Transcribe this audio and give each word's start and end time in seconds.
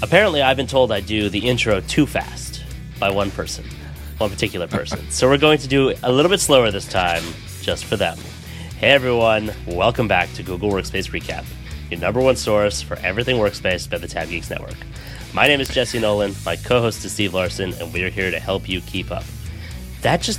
Apparently, 0.00 0.42
I've 0.42 0.56
been 0.56 0.68
told 0.68 0.92
I 0.92 1.00
do 1.00 1.28
the 1.28 1.40
intro 1.40 1.80
too 1.80 2.06
fast 2.06 2.62
by 3.00 3.10
one 3.10 3.32
person, 3.32 3.64
one 4.18 4.30
particular 4.30 4.68
person. 4.68 5.00
so 5.10 5.28
we're 5.28 5.38
going 5.38 5.58
to 5.58 5.66
do 5.66 5.92
a 6.04 6.12
little 6.12 6.30
bit 6.30 6.38
slower 6.38 6.70
this 6.70 6.86
time, 6.86 7.24
just 7.62 7.84
for 7.84 7.96
them. 7.96 8.16
Hey 8.78 8.90
everyone, 8.90 9.52
welcome 9.66 10.06
back 10.06 10.32
to 10.34 10.44
Google 10.44 10.70
Workspace 10.70 11.10
Recap, 11.10 11.44
your 11.90 11.98
number 11.98 12.20
one 12.20 12.36
source 12.36 12.80
for 12.80 12.96
everything 12.98 13.38
workspace 13.38 13.90
by 13.90 13.98
the 13.98 14.06
Tab 14.06 14.28
Geeks 14.28 14.50
Network. 14.50 14.76
My 15.34 15.48
name 15.48 15.60
is 15.60 15.68
Jesse 15.68 15.98
Nolan, 15.98 16.32
my 16.46 16.54
co 16.54 16.80
host 16.80 17.04
is 17.04 17.10
Steve 17.10 17.34
Larson, 17.34 17.74
and 17.74 17.92
we 17.92 18.04
are 18.04 18.10
here 18.10 18.30
to 18.30 18.38
help 18.38 18.68
you 18.68 18.80
keep 18.82 19.10
up. 19.10 19.24
That 20.02 20.20
just 20.20 20.38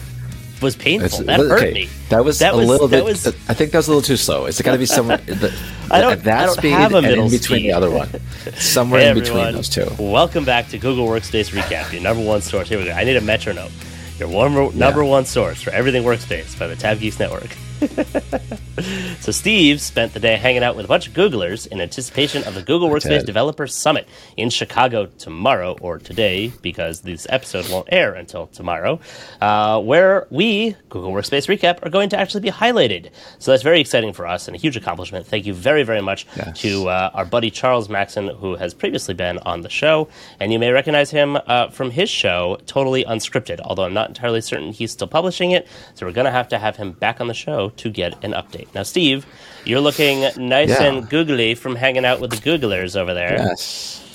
was 0.61 0.75
painful. 0.75 1.05
It's- 1.05 1.25
that 1.25 1.39
okay, 1.39 1.65
hurt 1.65 1.73
me. 1.73 1.89
That 2.09 2.25
was 2.25 2.39
That 2.39 2.53
a 2.53 2.57
was- 2.57 2.67
little 2.67 2.87
that 2.87 2.97
bit. 2.97 3.05
was- 3.05 3.27
I 3.47 3.53
think 3.53 3.71
that 3.71 3.77
was 3.79 3.87
a 3.87 3.91
little 3.91 4.01
too 4.01 4.17
slow. 4.17 4.45
It's 4.45 4.61
got 4.61 4.73
to 4.73 4.77
be 4.77 4.85
somewhere 4.97 5.17
the, 5.17 5.53
I 5.91 6.01
don't- 6.01 6.13
at 6.13 6.23
that 6.25 6.39
I 6.39 6.45
don't 6.47 6.57
speed 6.57 6.71
have 6.71 6.93
a 6.93 6.97
and 6.97 7.05
in 7.05 7.11
middle 7.11 7.29
between 7.29 7.59
speed. 7.59 7.69
the 7.69 7.73
other 7.73 7.89
one. 7.89 8.09
Somewhere 8.57 9.01
Hey 9.01 9.09
in 9.09 9.13
between 9.15 9.37
everyone, 9.37 9.53
those 9.55 9.69
two. 9.69 9.87
welcome 9.99 10.45
back 10.45 10.69
to 10.69 10.77
Google 10.77 11.07
Workspace 11.07 11.49
Recap, 11.51 11.91
your 11.93 12.01
number 12.01 12.23
one 12.23 12.41
source. 12.41 12.67
Here 12.69 12.77
we 12.79 12.85
go. 12.85 12.91
I 12.91 13.03
need 13.03 13.15
a 13.15 13.21
metronome. 13.21 13.71
Your 14.17 14.27
one, 14.27 14.77
number 14.77 15.03
one 15.05 15.25
source 15.25 15.61
for 15.61 15.69
everything 15.71 16.03
workspace 16.03 16.57
by 16.59 16.67
the 16.67 16.75
Tab 16.75 16.99
Geeks 16.99 17.19
Network. 17.19 17.55
so 19.19 19.31
Steve 19.31 19.81
spent 19.81 20.13
the 20.13 20.19
day 20.19 20.35
hanging 20.35 20.63
out 20.63 20.75
with 20.75 20.85
a 20.85 20.87
bunch 20.87 21.07
of 21.07 21.13
Googlers 21.13 21.67
in 21.67 21.81
anticipation 21.81 22.43
of 22.43 22.55
the 22.55 22.61
Google 22.61 22.89
Workspace. 22.89 23.25
Developer 23.25 23.67
Summit 23.67 24.07
in 24.37 24.49
Chicago 24.49 25.05
tomorrow 25.17 25.77
or 25.81 25.97
today, 25.99 26.51
because 26.61 27.01
this 27.01 27.27
episode 27.29 27.69
won't 27.69 27.87
air 27.91 28.13
until 28.13 28.47
tomorrow, 28.47 28.99
uh, 29.41 29.79
where 29.81 30.27
we, 30.29 30.75
Google 30.89 31.11
Workspace 31.11 31.47
Recap, 31.47 31.85
are 31.85 31.89
going 31.89 32.09
to 32.09 32.17
actually 32.19 32.41
be 32.41 32.49
highlighted. 32.51 33.09
So 33.39 33.51
that's 33.51 33.63
very 33.63 33.79
exciting 33.81 34.13
for 34.13 34.25
us 34.25 34.47
and 34.47 34.55
a 34.55 34.59
huge 34.59 34.77
accomplishment. 34.77 35.25
Thank 35.27 35.45
you 35.45 35.53
very, 35.53 35.83
very 35.83 36.01
much 36.01 36.25
Yes. 36.35 36.59
to 36.61 36.89
uh, 36.89 37.11
our 37.13 37.25
buddy 37.25 37.49
Charles 37.51 37.89
Maxson, 37.89 38.27
who 38.29 38.55
has 38.55 38.73
previously 38.73 39.13
been 39.13 39.37
on 39.39 39.61
the 39.61 39.69
show, 39.69 40.07
and 40.39 40.51
you 40.53 40.59
may 40.59 40.71
recognize 40.71 41.11
him 41.11 41.37
uh, 41.47 41.69
from 41.69 41.91
his 41.91 42.09
show, 42.09 42.57
Totally 42.65 43.03
Unscripted. 43.03 43.59
Although 43.63 43.83
I'm 43.83 43.93
not 43.93 44.07
entirely 44.09 44.41
certain 44.41 44.71
he's 44.71 44.91
still 44.91 45.07
publishing 45.07 45.51
it, 45.51 45.67
so 45.95 46.05
we're 46.05 46.11
going 46.13 46.25
to 46.25 46.31
have 46.31 46.47
to 46.49 46.59
have 46.59 46.75
him 46.77 46.91
back 46.93 47.19
on 47.21 47.27
the 47.27 47.33
show 47.33 47.68
to 47.77 47.89
get 47.89 48.23
an 48.23 48.31
update. 48.33 48.67
Now, 48.75 48.83
Steve, 48.83 49.25
you're 49.65 49.79
looking 49.81 50.21
nice 50.37 50.69
Yeah. 50.69 50.83
and 50.83 51.09
googly 51.09 51.55
from 51.55 51.75
hanging 51.75 52.05
out 52.05 52.19
with 52.19 52.31
the 52.31 52.37
Googlers 52.37 52.95
over 52.95 53.13
there. 53.13 53.35
Yes. 53.37 54.05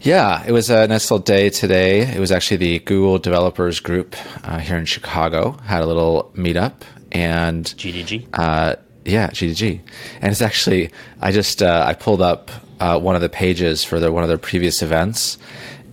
Yeah, 0.00 0.44
it 0.46 0.52
was 0.52 0.68
a 0.68 0.86
nice 0.86 1.10
little 1.10 1.24
day 1.24 1.48
today. 1.48 2.00
It 2.02 2.18
was 2.20 2.30
actually 2.30 2.58
the 2.58 2.78
Google 2.80 3.18
Developers 3.18 3.80
Group 3.80 4.14
uh, 4.44 4.58
here 4.58 4.76
in 4.76 4.84
Chicago 4.84 5.52
had 5.64 5.80
a 5.82 5.86
little 5.86 6.30
meetup, 6.36 6.74
and 7.12 7.64
GDG. 7.64 8.26
uh, 8.34 8.76
yeah, 9.06 9.28
GDG, 9.30 9.80
and 10.20 10.30
it's 10.30 10.42
actually 10.42 10.90
I 11.22 11.32
just 11.32 11.62
uh, 11.62 11.84
I 11.86 11.94
pulled 11.94 12.20
up 12.20 12.50
uh, 12.80 12.98
one 12.98 13.14
of 13.14 13.22
the 13.22 13.30
pages 13.30 13.82
for 13.82 13.98
the 13.98 14.12
one 14.12 14.22
of 14.22 14.28
their 14.28 14.36
previous 14.36 14.82
events, 14.82 15.38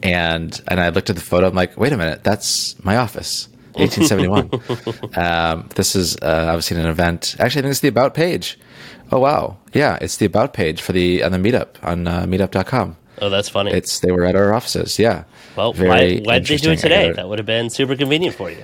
and 0.04 0.60
and 0.68 0.82
I 0.82 0.90
looked 0.90 1.10
at 1.10 1.16
the 1.16 1.22
photo. 1.22 1.48
I'm 1.48 1.56
like, 1.56 1.78
wait 1.78 1.94
a 1.94 1.98
minute, 1.98 2.22
that's 2.24 2.84
my 2.84 2.98
office. 2.98 3.48
1871. 3.74 5.18
um, 5.18 5.70
this 5.76 5.96
is 5.96 6.18
uh, 6.18 6.46
obviously 6.50 6.78
an 6.80 6.86
event. 6.88 7.36
Actually, 7.40 7.60
I 7.60 7.64
think 7.64 7.72
it's 7.72 7.80
the 7.82 7.88
about 7.88 8.14
page. 8.14 8.60
Oh 9.12 9.20
wow, 9.20 9.58
yeah, 9.74 9.98
it's 10.02 10.18
the 10.18 10.26
about 10.26 10.54
page 10.54 10.82
for 10.82 10.94
the 10.94 11.24
on 11.24 11.32
the 11.32 11.38
meetup 11.38 11.76
on 11.84 12.08
uh, 12.08 12.24
meetup.com. 12.24 12.96
oh, 13.22 13.30
that's 13.30 13.50
funny. 13.50 13.72
It's 13.72 14.00
they 14.00 14.12
were 14.12 14.24
at 14.26 14.36
our 14.36 14.54
offices. 14.54 14.98
Yeah. 14.98 15.26
well, 15.56 15.74
Very 15.74 15.90
why, 15.90 16.22
why 16.24 16.40
did 16.40 16.48
they 16.48 16.58
do 16.58 16.72
it 16.72 16.80
today? 16.80 17.12
That 17.12 17.28
would 17.28 17.40
have 17.40 17.46
been 17.46 17.70
super 17.70 17.96
convenient 17.96 18.36
for 18.36 18.50
you. 18.50 18.64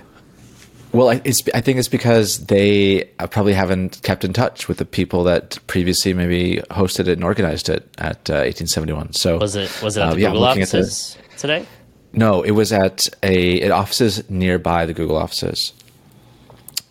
Well, 0.93 1.09
I- 1.09 1.21
it's, 1.25 1.41
I 1.53 1.59
think 1.59 1.79
it's 1.79 1.89
because 1.89 2.45
they 2.45 3.09
uh, 3.19 3.27
probably 3.27 3.51
haven't 3.53 4.01
kept 4.03 4.23
in 4.23 4.31
touch 4.31 4.69
with 4.69 4.77
the 4.77 4.85
people 4.85 5.25
that 5.25 5.59
previously 5.67 6.13
maybe 6.13 6.61
hosted 6.71 7.01
it 7.01 7.09
and 7.09 7.25
organized 7.25 7.67
it 7.67 7.83
at 7.97 8.29
uh, 8.29 8.47
1871. 8.47 9.11
So 9.13 9.37
Was 9.37 9.57
it 9.57 9.69
was 9.83 9.97
it 9.97 10.01
at 10.01 10.07
uh, 10.07 10.13
the 10.13 10.21
yeah, 10.21 10.27
I'm 10.29 10.33
Google 10.35 10.47
at 10.47 10.55
the- 10.55 10.61
offices 10.61 11.17
today? 11.37 11.65
No, 12.13 12.41
it 12.41 12.51
was 12.51 12.71
at 12.73 13.07
a 13.23 13.61
at 13.61 13.71
offices 13.71 14.29
nearby 14.29 14.85
the 14.85 14.93
Google 14.93 15.17
offices. 15.17 15.73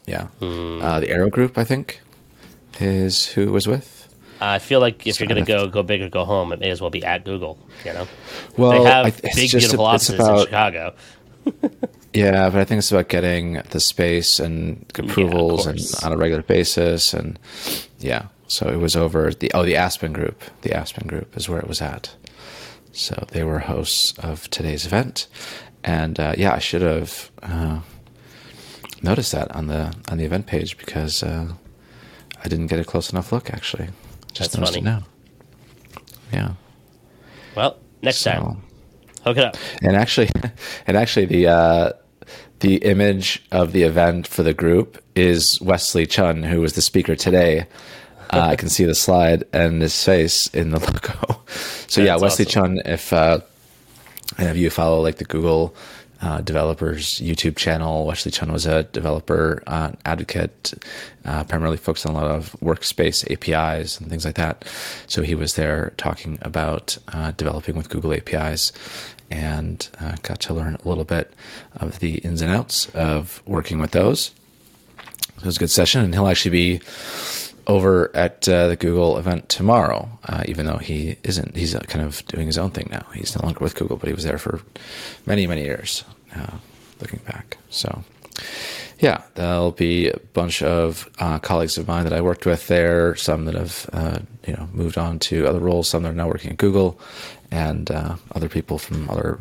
Yeah, 0.06 0.26
Hmm. 0.40 0.80
uh, 0.82 1.00
the 1.00 1.10
Arrow 1.10 1.30
Group, 1.30 1.58
I 1.58 1.64
think, 1.64 2.00
is 2.80 3.26
who 3.26 3.42
it 3.42 3.50
was 3.50 3.66
with. 3.66 3.92
I 4.40 4.58
feel 4.58 4.80
like 4.80 5.06
if 5.06 5.18
you're 5.18 5.28
going 5.28 5.42
to 5.44 5.50
go 5.50 5.66
go 5.66 5.82
big 5.82 6.02
or 6.02 6.08
go 6.10 6.24
home, 6.24 6.52
it 6.52 6.60
may 6.60 6.70
as 6.70 6.80
well 6.80 6.90
be 6.90 7.02
at 7.04 7.24
Google. 7.24 7.58
You 7.84 7.92
know, 7.94 8.06
Well, 8.56 8.70
they 8.72 8.90
have 8.90 9.06
I- 9.06 9.10
big, 9.34 9.48
just 9.50 9.54
beautiful 9.56 9.86
a- 9.86 9.88
offices 9.90 10.14
in 10.14 10.20
about- 10.20 10.44
Chicago. 10.46 10.94
Yeah, 12.14 12.48
but 12.48 12.60
I 12.60 12.64
think 12.64 12.78
it's 12.78 12.90
about 12.90 13.08
getting 13.10 13.60
the 13.70 13.78
space 13.80 14.40
and 14.40 14.86
approvals 14.98 15.66
and 15.66 15.78
on 16.02 16.12
a 16.12 16.16
regular 16.16 16.42
basis, 16.42 17.12
and 17.12 17.38
yeah. 17.98 18.26
So 18.48 18.68
it 18.68 18.76
was 18.78 18.96
over 18.96 19.32
the 19.34 19.50
oh 19.52 19.64
the 19.66 19.76
Aspen 19.76 20.14
Group. 20.14 20.42
The 20.62 20.72
Aspen 20.72 21.06
Group 21.08 21.36
is 21.36 21.46
where 21.46 21.58
it 21.58 21.68
was 21.68 21.82
at. 21.82 22.14
So 22.96 23.26
they 23.30 23.44
were 23.44 23.58
hosts 23.58 24.14
of 24.18 24.48
today's 24.48 24.86
event, 24.86 25.26
and 25.84 26.18
uh, 26.18 26.34
yeah, 26.38 26.54
I 26.54 26.58
should 26.58 26.80
have 26.80 27.30
uh, 27.42 27.80
noticed 29.02 29.32
that 29.32 29.54
on 29.54 29.66
the 29.66 29.94
on 30.08 30.16
the 30.16 30.24
event 30.24 30.46
page 30.46 30.78
because 30.78 31.22
uh, 31.22 31.52
I 32.42 32.48
didn't 32.48 32.68
get 32.68 32.80
a 32.80 32.84
close 32.84 33.10
enough 33.12 33.32
look. 33.32 33.50
Actually, 33.52 33.88
just 34.32 34.52
That's 34.52 34.56
noticed 34.56 34.78
funny. 34.78 34.86
it 34.86 34.90
now. 34.90 35.02
Yeah. 36.32 36.52
Well, 37.54 37.76
next 38.00 38.18
So- 38.18 38.30
time, 38.32 38.62
hook 39.24 39.36
it 39.36 39.44
up. 39.44 39.56
And 39.82 39.94
actually, 39.94 40.30
and 40.86 40.96
actually, 40.96 41.26
the 41.26 41.48
uh, 41.48 41.92
the 42.60 42.76
image 42.76 43.44
of 43.52 43.72
the 43.72 43.82
event 43.82 44.26
for 44.26 44.42
the 44.42 44.54
group 44.54 45.02
is 45.14 45.60
Wesley 45.60 46.06
Chun, 46.06 46.44
who 46.44 46.62
was 46.62 46.72
the 46.72 46.82
speaker 46.82 47.14
today. 47.14 47.66
Uh, 48.30 48.40
I 48.40 48.56
can 48.56 48.68
see 48.68 48.84
the 48.84 48.94
slide 48.94 49.44
and 49.52 49.80
his 49.82 50.04
face 50.04 50.48
in 50.48 50.70
the 50.70 50.78
logo. 50.80 51.42
So 51.88 52.00
yeah, 52.00 52.12
That's 52.12 52.22
Wesley 52.22 52.46
awesome. 52.46 52.76
Chun. 52.76 52.82
If 52.84 53.12
uh, 53.12 53.40
any 54.38 54.50
of 54.50 54.56
you 54.56 54.70
follow 54.70 55.00
like 55.00 55.16
the 55.16 55.24
Google 55.24 55.74
uh, 56.22 56.40
developers 56.40 57.20
YouTube 57.20 57.56
channel, 57.56 58.06
Wesley 58.06 58.32
Chun 58.32 58.50
was 58.50 58.66
a 58.66 58.84
developer 58.84 59.62
uh, 59.66 59.92
advocate, 60.04 60.74
uh, 61.24 61.44
primarily 61.44 61.76
focused 61.76 62.06
on 62.06 62.14
a 62.14 62.18
lot 62.18 62.30
of 62.30 62.52
workspace 62.62 63.30
APIs 63.30 64.00
and 64.00 64.08
things 64.08 64.24
like 64.24 64.36
that. 64.36 64.64
So 65.06 65.22
he 65.22 65.34
was 65.34 65.54
there 65.54 65.92
talking 65.98 66.38
about 66.42 66.96
uh, 67.08 67.32
developing 67.32 67.76
with 67.76 67.90
Google 67.90 68.12
APIs 68.14 68.72
and 69.30 69.88
uh, 70.00 70.16
got 70.22 70.40
to 70.40 70.54
learn 70.54 70.76
a 70.82 70.88
little 70.88 71.04
bit 71.04 71.32
of 71.76 71.98
the 71.98 72.16
ins 72.18 72.40
and 72.40 72.50
outs 72.50 72.88
of 72.90 73.42
working 73.46 73.78
with 73.78 73.90
those. 73.90 74.32
So 75.36 75.42
it 75.42 75.46
was 75.46 75.56
a 75.56 75.60
good 75.60 75.70
session, 75.70 76.02
and 76.02 76.14
he'll 76.14 76.28
actually 76.28 76.50
be 76.52 76.80
over 77.66 78.14
at 78.14 78.48
uh, 78.48 78.68
the 78.68 78.76
Google 78.76 79.18
event 79.18 79.48
tomorrow, 79.48 80.08
uh, 80.24 80.44
even 80.46 80.66
though 80.66 80.78
he 80.78 81.16
isn't. 81.24 81.56
He's 81.56 81.74
uh, 81.74 81.80
kind 81.80 82.04
of 82.04 82.24
doing 82.26 82.46
his 82.46 82.58
own 82.58 82.70
thing 82.70 82.88
now. 82.90 83.06
He's 83.12 83.36
no 83.36 83.44
longer 83.44 83.60
with 83.60 83.74
Google, 83.74 83.96
but 83.96 84.08
he 84.08 84.14
was 84.14 84.24
there 84.24 84.38
for 84.38 84.60
many, 85.26 85.46
many 85.46 85.64
years, 85.64 86.04
uh, 86.34 86.56
looking 87.00 87.20
back. 87.26 87.58
So, 87.70 88.04
yeah, 89.00 89.22
there'll 89.34 89.72
be 89.72 90.08
a 90.08 90.18
bunch 90.32 90.62
of 90.62 91.10
uh, 91.18 91.38
colleagues 91.40 91.76
of 91.76 91.88
mine 91.88 92.04
that 92.04 92.12
I 92.12 92.20
worked 92.20 92.46
with 92.46 92.68
there, 92.68 93.16
some 93.16 93.44
that 93.46 93.54
have, 93.54 93.90
uh, 93.92 94.18
you 94.46 94.52
know, 94.54 94.68
moved 94.72 94.96
on 94.96 95.18
to 95.20 95.46
other 95.46 95.60
roles, 95.60 95.88
some 95.88 96.04
that 96.04 96.10
are 96.10 96.14
now 96.14 96.28
working 96.28 96.52
at 96.52 96.56
Google, 96.58 97.00
and 97.50 97.90
other 98.32 98.48
people 98.48 98.78
from 98.78 99.08
other 99.10 99.40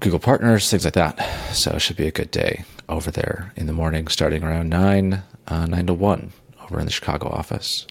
Google 0.00 0.18
partners, 0.18 0.70
things 0.70 0.84
like 0.84 0.94
that. 0.94 1.18
So 1.54 1.72
it 1.72 1.80
should 1.80 1.96
be 1.96 2.06
a 2.06 2.12
good 2.12 2.30
day 2.30 2.64
over 2.88 3.10
there 3.10 3.52
in 3.56 3.66
the 3.66 3.72
morning, 3.72 4.08
starting 4.08 4.42
around 4.42 4.68
nine, 4.70 5.22
uh, 5.46 5.66
nine 5.66 5.86
to 5.86 5.94
one, 5.94 6.32
over 6.62 6.78
in 6.80 6.86
the 6.86 6.92
Chicago 6.92 7.28
office. 7.28 7.86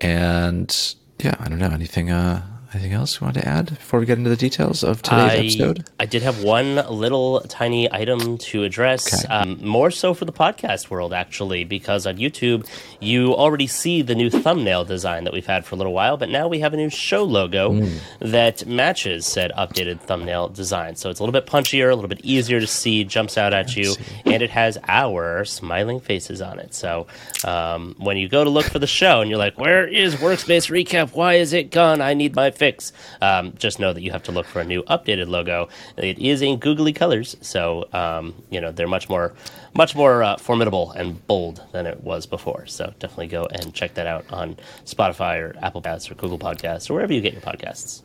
And 0.00 0.94
yeah, 1.18 1.34
I 1.38 1.48
don't 1.48 1.58
know 1.58 1.70
anything. 1.70 2.10
Uh, 2.10 2.42
anything 2.74 2.92
else 2.92 3.20
you 3.20 3.24
want 3.24 3.36
to 3.36 3.46
add 3.48 3.66
before 3.70 4.00
we 4.00 4.06
get 4.06 4.18
into 4.18 4.30
the 4.30 4.36
details 4.36 4.82
of 4.82 5.00
today's 5.02 5.30
I, 5.30 5.36
episode? 5.64 5.84
I 6.00 6.06
did 6.06 6.22
have 6.22 6.42
one 6.42 6.76
little 6.88 7.40
tiny 7.42 7.92
item 7.92 8.38
to 8.38 8.64
address, 8.64 9.24
Okay. 9.24 9.32
um, 9.32 9.58
more 9.64 9.90
so 9.90 10.14
for 10.14 10.24
the 10.24 10.32
podcast 10.32 10.90
world, 10.90 11.12
actually, 11.12 11.64
because 11.64 12.06
on 12.06 12.16
YouTube, 12.16 12.66
you 13.00 13.34
already 13.34 13.66
see 13.66 14.02
the 14.02 14.14
new 14.14 14.30
thumbnail 14.30 14.84
design 14.84 15.24
that 15.24 15.32
we've 15.32 15.46
had 15.46 15.64
for 15.64 15.74
a 15.74 15.78
little 15.78 15.92
while, 15.92 16.16
but 16.16 16.28
now 16.28 16.48
we 16.48 16.58
have 16.60 16.74
a 16.74 16.76
new 16.76 16.90
show 16.90 17.22
logo 17.22 17.72
Hmm. 17.72 17.96
that 18.20 18.66
matches 18.66 19.26
said 19.26 19.52
updated 19.56 20.00
thumbnail 20.00 20.48
design. 20.48 20.96
So 20.96 21.10
it's 21.10 21.20
a 21.20 21.22
little 21.22 21.32
bit 21.32 21.46
punchier, 21.46 21.90
a 21.90 21.94
little 21.94 22.08
bit 22.08 22.20
easier 22.24 22.60
to 22.60 22.66
see, 22.66 23.04
jumps 23.04 23.38
out 23.38 23.52
at 23.52 23.76
you, 23.76 23.94
and 24.24 24.42
it 24.42 24.50
has 24.50 24.78
our 24.88 25.44
smiling 25.44 26.00
faces 26.00 26.40
on 26.42 26.58
it. 26.58 26.74
So 26.74 27.06
um, 27.44 27.94
when 27.98 28.16
you 28.16 28.28
go 28.28 28.42
to 28.44 28.50
look 28.50 28.66
for 28.66 28.78
the 28.78 28.86
show 28.86 29.20
and 29.20 29.30
you're 29.30 29.38
like, 29.38 29.58
where 29.58 29.86
is 29.86 30.16
Workspace 30.16 30.70
Recap? 30.70 31.14
Why 31.14 31.34
is 31.34 31.52
it 31.52 31.70
gone? 31.70 32.00
I 32.00 32.14
need 32.14 32.34
my 32.34 32.50
fix. 32.64 32.92
Um, 33.20 33.52
just 33.58 33.78
know 33.78 33.92
that 33.92 34.02
you 34.02 34.10
have 34.10 34.22
to 34.22 34.32
look 34.32 34.46
for 34.46 34.60
a 34.60 34.64
new 34.64 34.82
updated 34.84 35.28
logo. 35.28 35.68
It 35.96 36.18
is 36.18 36.40
in 36.40 36.58
googly 36.58 36.94
colors, 36.94 37.36
so 37.40 37.88
um, 37.92 38.34
you 38.50 38.60
know 38.60 38.72
they're 38.72 38.94
much 38.98 39.08
more, 39.08 39.34
much 39.74 39.94
more 39.94 40.22
uh, 40.22 40.36
formidable 40.38 40.92
and 40.92 41.26
bold 41.26 41.62
than 41.72 41.86
it 41.86 42.02
was 42.02 42.26
before. 42.26 42.66
So 42.66 42.92
definitely 42.98 43.28
go 43.28 43.44
and 43.46 43.74
check 43.74 43.94
that 43.94 44.06
out 44.06 44.24
on 44.32 44.56
Spotify 44.86 45.34
or 45.42 45.54
Apple 45.60 45.82
Podcasts 45.82 46.10
or 46.10 46.14
Google 46.14 46.38
Podcasts 46.38 46.88
or 46.88 46.94
wherever 46.94 47.12
you 47.12 47.20
get 47.20 47.32
your 47.32 47.42
podcasts. 47.42 48.02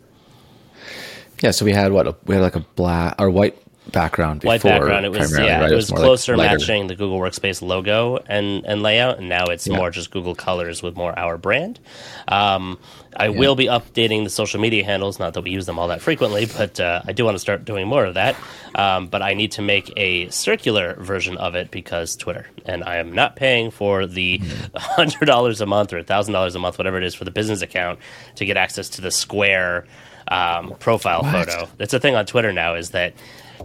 Yeah, 1.41 1.51
so 1.51 1.63
we 1.63 1.71
had 1.71 1.91
what? 1.93 2.05
We 2.27 2.35
had 2.35 2.41
like 2.41 2.55
a 2.55 2.65
black 2.75 3.15
or 3.17 3.29
white 3.29 3.57
background 3.91 4.41
before. 4.41 4.49
white 4.53 4.63
background. 4.63 5.05
It 5.05 5.09
was 5.09 5.37
yeah, 5.37 5.61
right? 5.61 5.71
it 5.71 5.75
was 5.75 5.89
more 5.91 5.99
like 5.99 6.05
closer 6.05 6.37
lighter. 6.37 6.57
matching 6.59 6.87
the 6.87 6.95
Google 6.95 7.19
Workspace 7.19 7.61
logo 7.61 8.17
and 8.27 8.65
and 8.65 8.81
layout, 8.83 9.17
and 9.19 9.29
now 9.29 9.45
it's 9.45 9.67
Yeah. 9.67 9.77
more 9.77 9.89
just 9.91 10.11
Google 10.11 10.35
colors 10.35 10.81
with 10.83 10.95
more 10.95 11.17
our 11.17 11.37
brand. 11.37 11.79
Um, 12.27 12.77
I 13.17 13.29
will 13.29 13.55
be 13.55 13.65
updating 13.65 14.23
the 14.23 14.29
social 14.29 14.59
media 14.61 14.83
handles. 14.85 15.17
Not 15.19 15.33
that 15.33 15.41
we 15.41 15.49
use 15.49 15.65
them 15.65 15.79
all 15.79 15.87
that 15.87 15.99
frequently, 16.01 16.45
but 16.45 16.79
uh, 16.79 17.01
I 17.07 17.11
do 17.11 17.25
want 17.25 17.35
to 17.35 17.39
start 17.39 17.65
doing 17.65 17.87
more 17.87 18.05
of 18.05 18.13
that. 18.13 18.35
Um, 18.75 19.07
but 19.07 19.21
I 19.23 19.33
need 19.33 19.51
to 19.53 19.61
make 19.63 19.91
a 19.97 20.29
circular 20.29 20.93
version 20.95 21.35
of 21.37 21.55
it 21.55 21.71
because 21.71 22.15
Twitter, 22.15 22.47
and 22.65 22.83
I 22.83 22.97
am 22.97 23.11
not 23.11 23.35
paying 23.35 23.71
for 23.71 24.05
the 24.05 24.37
Hmm. 24.37 24.45
hundred 24.75 25.25
dollars 25.25 25.59
a 25.59 25.65
month 25.65 25.91
or 25.91 26.03
thousand 26.03 26.33
dollars 26.33 26.55
a 26.55 26.59
month, 26.59 26.77
whatever 26.77 26.97
it 26.97 27.03
is, 27.03 27.15
for 27.15 27.25
the 27.25 27.31
business 27.31 27.61
account 27.63 27.99
to 28.35 28.45
get 28.45 28.57
access 28.57 28.89
to 28.89 29.01
the 29.01 29.11
Square 29.11 29.85
um, 30.27 30.75
profile 30.79 31.23
What? 31.23 31.49
photo. 31.49 31.67
That's 31.77 31.93
a 31.95 31.99
thing 31.99 32.15
on 32.15 32.27
Twitter 32.27 32.53
now. 32.53 32.75
Is 32.75 32.91
that 32.91 33.13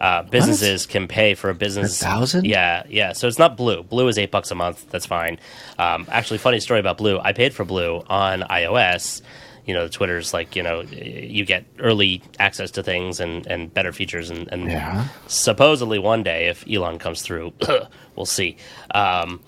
uh, 0.01 0.23
businesses 0.25 0.87
can 0.87 1.07
pay 1.09 1.35
for 1.35 1.51
a 1.51 1.55
business 1.55 2.01
A 2.01 2.05
thousand? 2.05 2.45
Yeah, 2.47 2.83
yeah. 2.89 3.13
So 3.13 3.29
it's 3.29 3.39
not 3.39 3.57
Blue. 3.57 3.83
Blue 3.83 4.09
is 4.09 4.19
eight 4.19 4.31
bucks 4.31 4.51
a 4.51 4.55
month. 4.55 4.91
That's 4.91 5.07
fine. 5.07 5.39
Um, 5.79 6.07
actually, 6.11 6.39
funny 6.39 6.61
story 6.61 6.81
about 6.81 6.99
Blue. 6.99 7.19
I 7.19 7.33
paid 7.33 7.55
for 7.55 7.65
Blue 7.65 8.03
on 8.09 8.41
iOS. 8.43 9.23
You 9.67 9.73
know, 9.73 9.89
Twitter's 9.89 10.35
like 10.35 10.57
you 10.57 10.63
know 10.63 10.83
you 10.83 11.45
get 11.47 11.65
early 11.79 12.23
access 12.39 12.71
to 12.73 12.83
things 12.83 13.19
and, 13.21 13.47
and 13.47 13.73
better 13.73 13.93
features 13.93 14.29
and, 14.31 14.47
and 14.53 14.71
Yeah. 14.71 15.09
supposedly 15.27 15.99
one 15.99 16.23
day 16.23 16.49
if 16.49 16.65
Elon 16.71 16.99
comes 16.99 17.23
through, 17.23 17.53
we'll 18.17 18.27
see. 18.27 18.57
Um, 18.95 19.41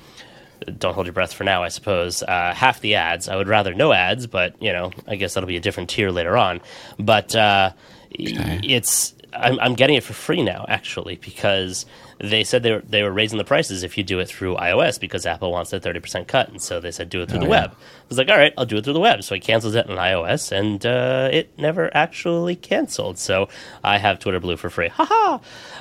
don't 0.78 0.94
hold 0.94 1.04
your 1.06 1.12
breath 1.12 1.34
for 1.34 1.44
now, 1.44 1.62
I 1.62 1.68
suppose. 1.68 2.22
Uh, 2.22 2.54
half 2.54 2.80
the 2.80 2.94
ads. 2.94 3.28
I 3.28 3.36
would 3.36 3.46
rather 3.46 3.74
no 3.74 3.92
ads, 3.92 4.26
but 4.26 4.60
you 4.62 4.72
know, 4.72 4.90
I 5.06 5.16
guess 5.16 5.34
that'll 5.34 5.46
be 5.48 5.58
a 5.58 5.60
different 5.60 5.90
tier 5.90 6.10
later 6.10 6.36
on. 6.36 6.62
But 6.98 7.36
uh, 7.36 7.72
y- 8.18 8.60
it's 8.64 9.14
I'm, 9.32 9.58
I'm 9.60 9.74
getting 9.74 9.96
it 9.96 10.04
for 10.04 10.12
free 10.12 10.42
now, 10.42 10.64
actually, 10.68 11.16
because 11.16 11.86
they 12.18 12.44
said 12.44 12.62
they 12.62 12.72
were 12.72 12.80
they 12.88 13.02
were 13.02 13.12
raising 13.12 13.38
the 13.38 13.44
prices 13.44 13.82
if 13.82 13.98
you 13.98 14.04
do 14.04 14.18
it 14.20 14.26
through 14.28 14.56
iOS 14.56 14.98
because 15.00 15.26
Apple 15.26 15.52
wants 15.52 15.72
a 15.72 15.80
thirty 15.80 16.00
percent 16.00 16.28
cut, 16.28 16.48
and 16.48 16.60
so 16.62 16.80
they 16.80 16.90
said 16.90 17.08
do 17.10 17.20
it 17.22 17.28
through 17.28 17.38
Oh, 17.38 17.42
the 17.42 17.46
yeah. 17.46 17.62
web. 17.62 17.70
I 17.72 18.08
was 18.08 18.18
like, 18.18 18.28
all 18.28 18.36
right, 18.36 18.52
I'll 18.56 18.64
do 18.66 18.76
it 18.76 18.84
through 18.84 18.92
the 18.92 19.00
web. 19.00 19.24
So 19.24 19.34
he 19.34 19.40
cancels 19.40 19.74
it 19.74 19.90
on 19.90 19.96
iOS, 19.96 20.52
and 20.52 20.84
uh, 20.86 21.28
it 21.32 21.58
never 21.58 21.94
actually 21.96 22.54
canceled. 22.54 23.18
So 23.18 23.48
I 23.82 23.98
have 23.98 24.18
Twitter 24.20 24.38
Blue 24.40 24.56
for 24.56 24.70
free. 24.70 24.88
Haha! 24.94 25.38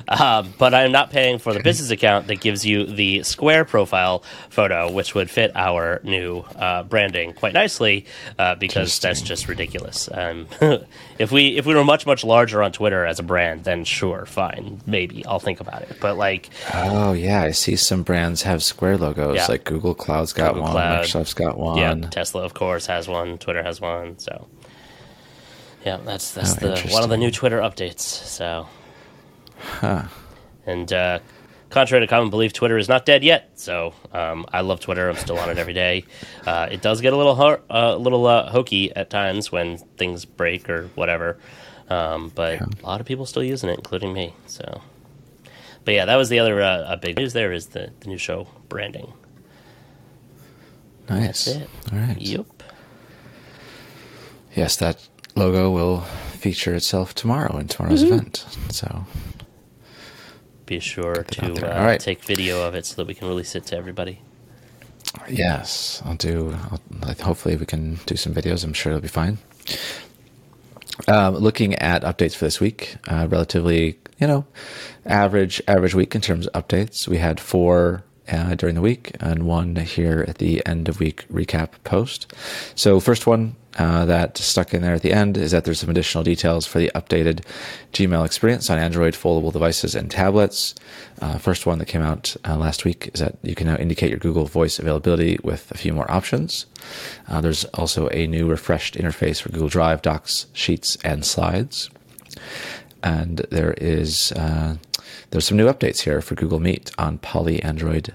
Um, 0.08 0.52
but 0.58 0.74
I'm 0.74 0.92
not 0.92 1.10
paying 1.10 1.38
for 1.38 1.52
the 1.54 1.60
business 1.64 1.90
account 1.90 2.26
that 2.26 2.40
gives 2.40 2.66
you 2.66 2.84
the 2.84 3.22
Square 3.22 3.66
profile 3.66 4.22
photo, 4.50 4.90
which 4.90 5.14
would 5.14 5.30
fit 5.30 5.52
our 5.54 6.00
new 6.02 6.40
uh, 6.56 6.82
branding 6.82 7.32
quite 7.32 7.52
nicely, 7.54 8.06
uh, 8.38 8.56
because 8.56 8.98
that's 8.98 9.22
just 9.22 9.48
ridiculous. 9.48 10.08
Um, 10.12 10.48
if 11.18 11.30
we 11.32 11.56
if 11.56 11.64
we 11.64 11.74
were 11.74 11.84
much 11.84 12.06
much 12.06 12.24
larger 12.24 12.62
on 12.62 12.72
Twitter 12.72 13.06
as 13.06 13.18
a 13.20 13.22
brand, 13.22 13.64
then 13.64 13.84
sure, 13.84 14.26
fine, 14.26 14.80
maybe 14.84 15.24
I'll 15.24 15.38
think 15.38 15.60
about 15.60 15.82
it. 15.82 15.98
But 16.00 16.16
like, 16.16 16.25
Oh 16.74 17.12
yeah, 17.12 17.42
I 17.42 17.50
see 17.52 17.76
some 17.76 18.02
brands 18.02 18.42
have 18.42 18.62
Square 18.62 18.98
logos. 18.98 19.36
Yeah. 19.36 19.46
Like 19.48 19.64
Google 19.64 19.94
Cloud's 19.94 20.32
got 20.32 20.48
Google 20.54 20.62
one, 20.64 20.72
Cloud. 20.72 21.04
Microsoft's 21.04 21.34
got 21.34 21.58
one. 21.58 21.78
yeah, 21.78 21.94
Tesla 22.10 22.42
of 22.44 22.54
course 22.54 22.86
has 22.86 23.08
one, 23.08 23.38
Twitter 23.38 23.62
has 23.62 23.80
one, 23.80 24.18
so. 24.18 24.48
Yeah, 25.84 25.98
that's 25.98 26.32
that's 26.32 26.60
Oh, 26.62 26.74
the 26.74 26.88
one 26.90 27.02
of 27.04 27.10
the 27.10 27.16
new 27.16 27.30
Twitter 27.30 27.60
updates. 27.60 28.00
So, 28.00 28.66
and 30.66 30.92
uh, 30.92 31.20
contrary 31.70 32.04
to 32.04 32.08
common 32.10 32.30
belief, 32.30 32.52
Twitter 32.52 32.76
is 32.76 32.88
not 32.88 33.06
dead 33.06 33.22
yet. 33.22 33.50
So 33.54 33.94
um, 34.12 34.46
I 34.52 34.62
love 34.62 34.80
Twitter. 34.80 35.08
I'm 35.08 35.16
still 35.16 35.38
on 35.38 35.48
it 35.50 35.58
every 35.58 35.74
day. 35.74 36.04
Uh, 36.46 36.68
it 36.70 36.80
does 36.80 37.00
get 37.00 37.12
a 37.12 37.16
little 37.16 37.34
ho- 37.34 37.60
uh, 37.68 37.94
a 37.96 37.98
little 37.98 38.24
uh, 38.24 38.48
hokey 38.48 38.94
at 38.94 39.10
times 39.10 39.50
when 39.50 39.78
things 39.98 40.24
break 40.24 40.70
or 40.70 40.88
whatever, 40.94 41.36
um, 41.90 42.30
but 42.36 42.60
a 42.60 42.86
lot 42.86 43.00
of 43.00 43.06
people 43.06 43.26
still 43.26 43.42
using 43.42 43.68
it, 43.68 43.76
including 43.76 44.12
me. 44.12 44.32
So, 44.46 44.80
but 45.86 45.94
yeah, 45.94 46.04
that 46.04 46.16
was 46.16 46.28
the 46.28 46.38
other 46.40 46.60
uh, 46.60 46.66
uh, 46.66 46.96
big 46.96 47.16
news. 47.16 47.32
There 47.32 47.52
is 47.52 47.68
the, 47.68 47.90
the 48.00 48.08
new 48.08 48.18
show 48.18 48.46
branding. 48.68 49.12
Nice. 51.08 51.44
That's 51.46 51.56
it. 51.58 51.68
All 51.92 51.98
right. 51.98 52.20
Yep. 52.20 52.46
Yes, 54.54 54.76
that 54.76 55.06
logo 55.36 55.70
will 55.70 56.00
feature 56.00 56.74
itself 56.74 57.14
tomorrow 57.14 57.56
in 57.58 57.68
tomorrow's 57.68 58.02
Mm-hmm. 58.02 58.12
event. 58.14 58.44
So 58.70 59.04
Be 60.66 60.80
sure 60.80 61.14
to 61.22 61.52
uh, 61.78 61.84
right. 61.84 62.00
take 62.00 62.24
video 62.24 62.66
of 62.66 62.74
it 62.74 62.84
so 62.86 62.96
that 62.96 63.06
we 63.06 63.14
can 63.14 63.28
release 63.28 63.54
it 63.54 63.66
to 63.66 63.76
everybody. 63.76 64.20
yes, 65.28 66.02
I'll 66.04 66.14
do. 66.16 66.56
I'll, 66.70 66.80
like, 67.06 67.20
hopefully, 67.20 67.56
we 67.56 67.66
can 67.66 67.98
do 68.06 68.16
some 68.16 68.34
videos. 68.34 68.64
I'm 68.64 68.72
sure 68.72 68.92
it'll 68.92 69.02
be 69.02 69.08
fine. 69.08 69.38
Um, 71.08 71.36
looking 71.36 71.74
at 71.76 72.02
updates 72.02 72.34
for 72.34 72.46
this 72.46 72.58
week, 72.58 72.96
uh, 73.06 73.28
relatively, 73.30 73.98
you 74.18 74.26
know, 74.26 74.44
average 75.04 75.62
average 75.68 75.94
week 75.94 76.14
in 76.14 76.20
terms 76.20 76.46
of 76.46 76.64
updates. 76.64 77.06
We 77.06 77.18
had 77.18 77.40
four 77.40 78.04
uh, 78.28 78.54
during 78.54 78.74
the 78.74 78.80
week 78.80 79.12
and 79.20 79.46
one 79.46 79.76
here 79.76 80.24
at 80.26 80.38
the 80.38 80.64
end 80.66 80.88
of 80.88 81.00
week 81.00 81.26
recap 81.28 81.70
post. 81.84 82.32
So 82.74 82.98
first 83.00 83.26
one 83.26 83.56
uh, 83.78 84.06
that 84.06 84.38
stuck 84.38 84.72
in 84.72 84.82
there 84.82 84.94
at 84.94 85.02
the 85.02 85.12
end 85.12 85.36
is 85.36 85.50
that 85.50 85.64
there's 85.64 85.78
some 85.78 85.90
additional 85.90 86.24
details 86.24 86.66
for 86.66 86.78
the 86.78 86.90
updated 86.94 87.44
Gmail 87.92 88.24
experience 88.24 88.70
on 88.70 88.78
Android 88.78 89.14
foldable 89.14 89.52
devices 89.52 89.94
and 89.94 90.10
tablets. 90.10 90.74
Uh, 91.20 91.36
first 91.38 91.66
one 91.66 91.78
that 91.78 91.86
came 91.86 92.02
out 92.02 92.34
uh, 92.46 92.56
last 92.56 92.84
week 92.84 93.10
is 93.12 93.20
that 93.20 93.36
you 93.42 93.54
can 93.54 93.66
now 93.66 93.76
indicate 93.76 94.10
your 94.10 94.18
Google 94.18 94.46
Voice 94.46 94.78
availability 94.78 95.38
with 95.44 95.70
a 95.70 95.76
few 95.76 95.92
more 95.92 96.10
options. 96.10 96.66
Uh, 97.28 97.40
there's 97.40 97.64
also 97.66 98.08
a 98.08 98.26
new 98.26 98.48
refreshed 98.48 98.94
interface 98.94 99.40
for 99.40 99.50
Google 99.50 99.68
Drive, 99.68 100.00
Docs, 100.00 100.46
Sheets, 100.54 100.96
and 101.04 101.24
Slides. 101.24 101.90
And 103.06 103.38
there 103.52 103.72
is 103.74 104.32
uh, 104.32 104.78
there's 105.30 105.46
some 105.46 105.56
new 105.56 105.66
updates 105.66 106.00
here 106.00 106.20
for 106.20 106.34
Google 106.34 106.58
Meet 106.58 106.90
on 106.98 107.18
Poly 107.18 107.62
Android 107.62 108.12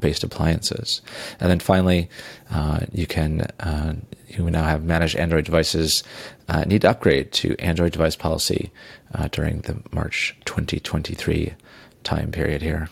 based 0.00 0.24
appliances. 0.24 1.00
And 1.38 1.48
then 1.48 1.60
finally, 1.60 2.10
uh, 2.50 2.80
you 2.90 3.06
can 3.06 3.42
uh, 3.60 3.94
you 4.26 4.50
now 4.50 4.64
have 4.64 4.82
managed 4.82 5.14
Android 5.14 5.44
devices 5.44 6.02
uh, 6.48 6.64
need 6.64 6.80
to 6.80 6.90
upgrade 6.90 7.30
to 7.32 7.54
Android 7.60 7.92
device 7.92 8.16
policy 8.16 8.72
uh, 9.14 9.28
during 9.30 9.60
the 9.60 9.80
March 9.92 10.36
2023 10.44 11.54
time 12.02 12.32
period 12.32 12.62
here. 12.62 12.88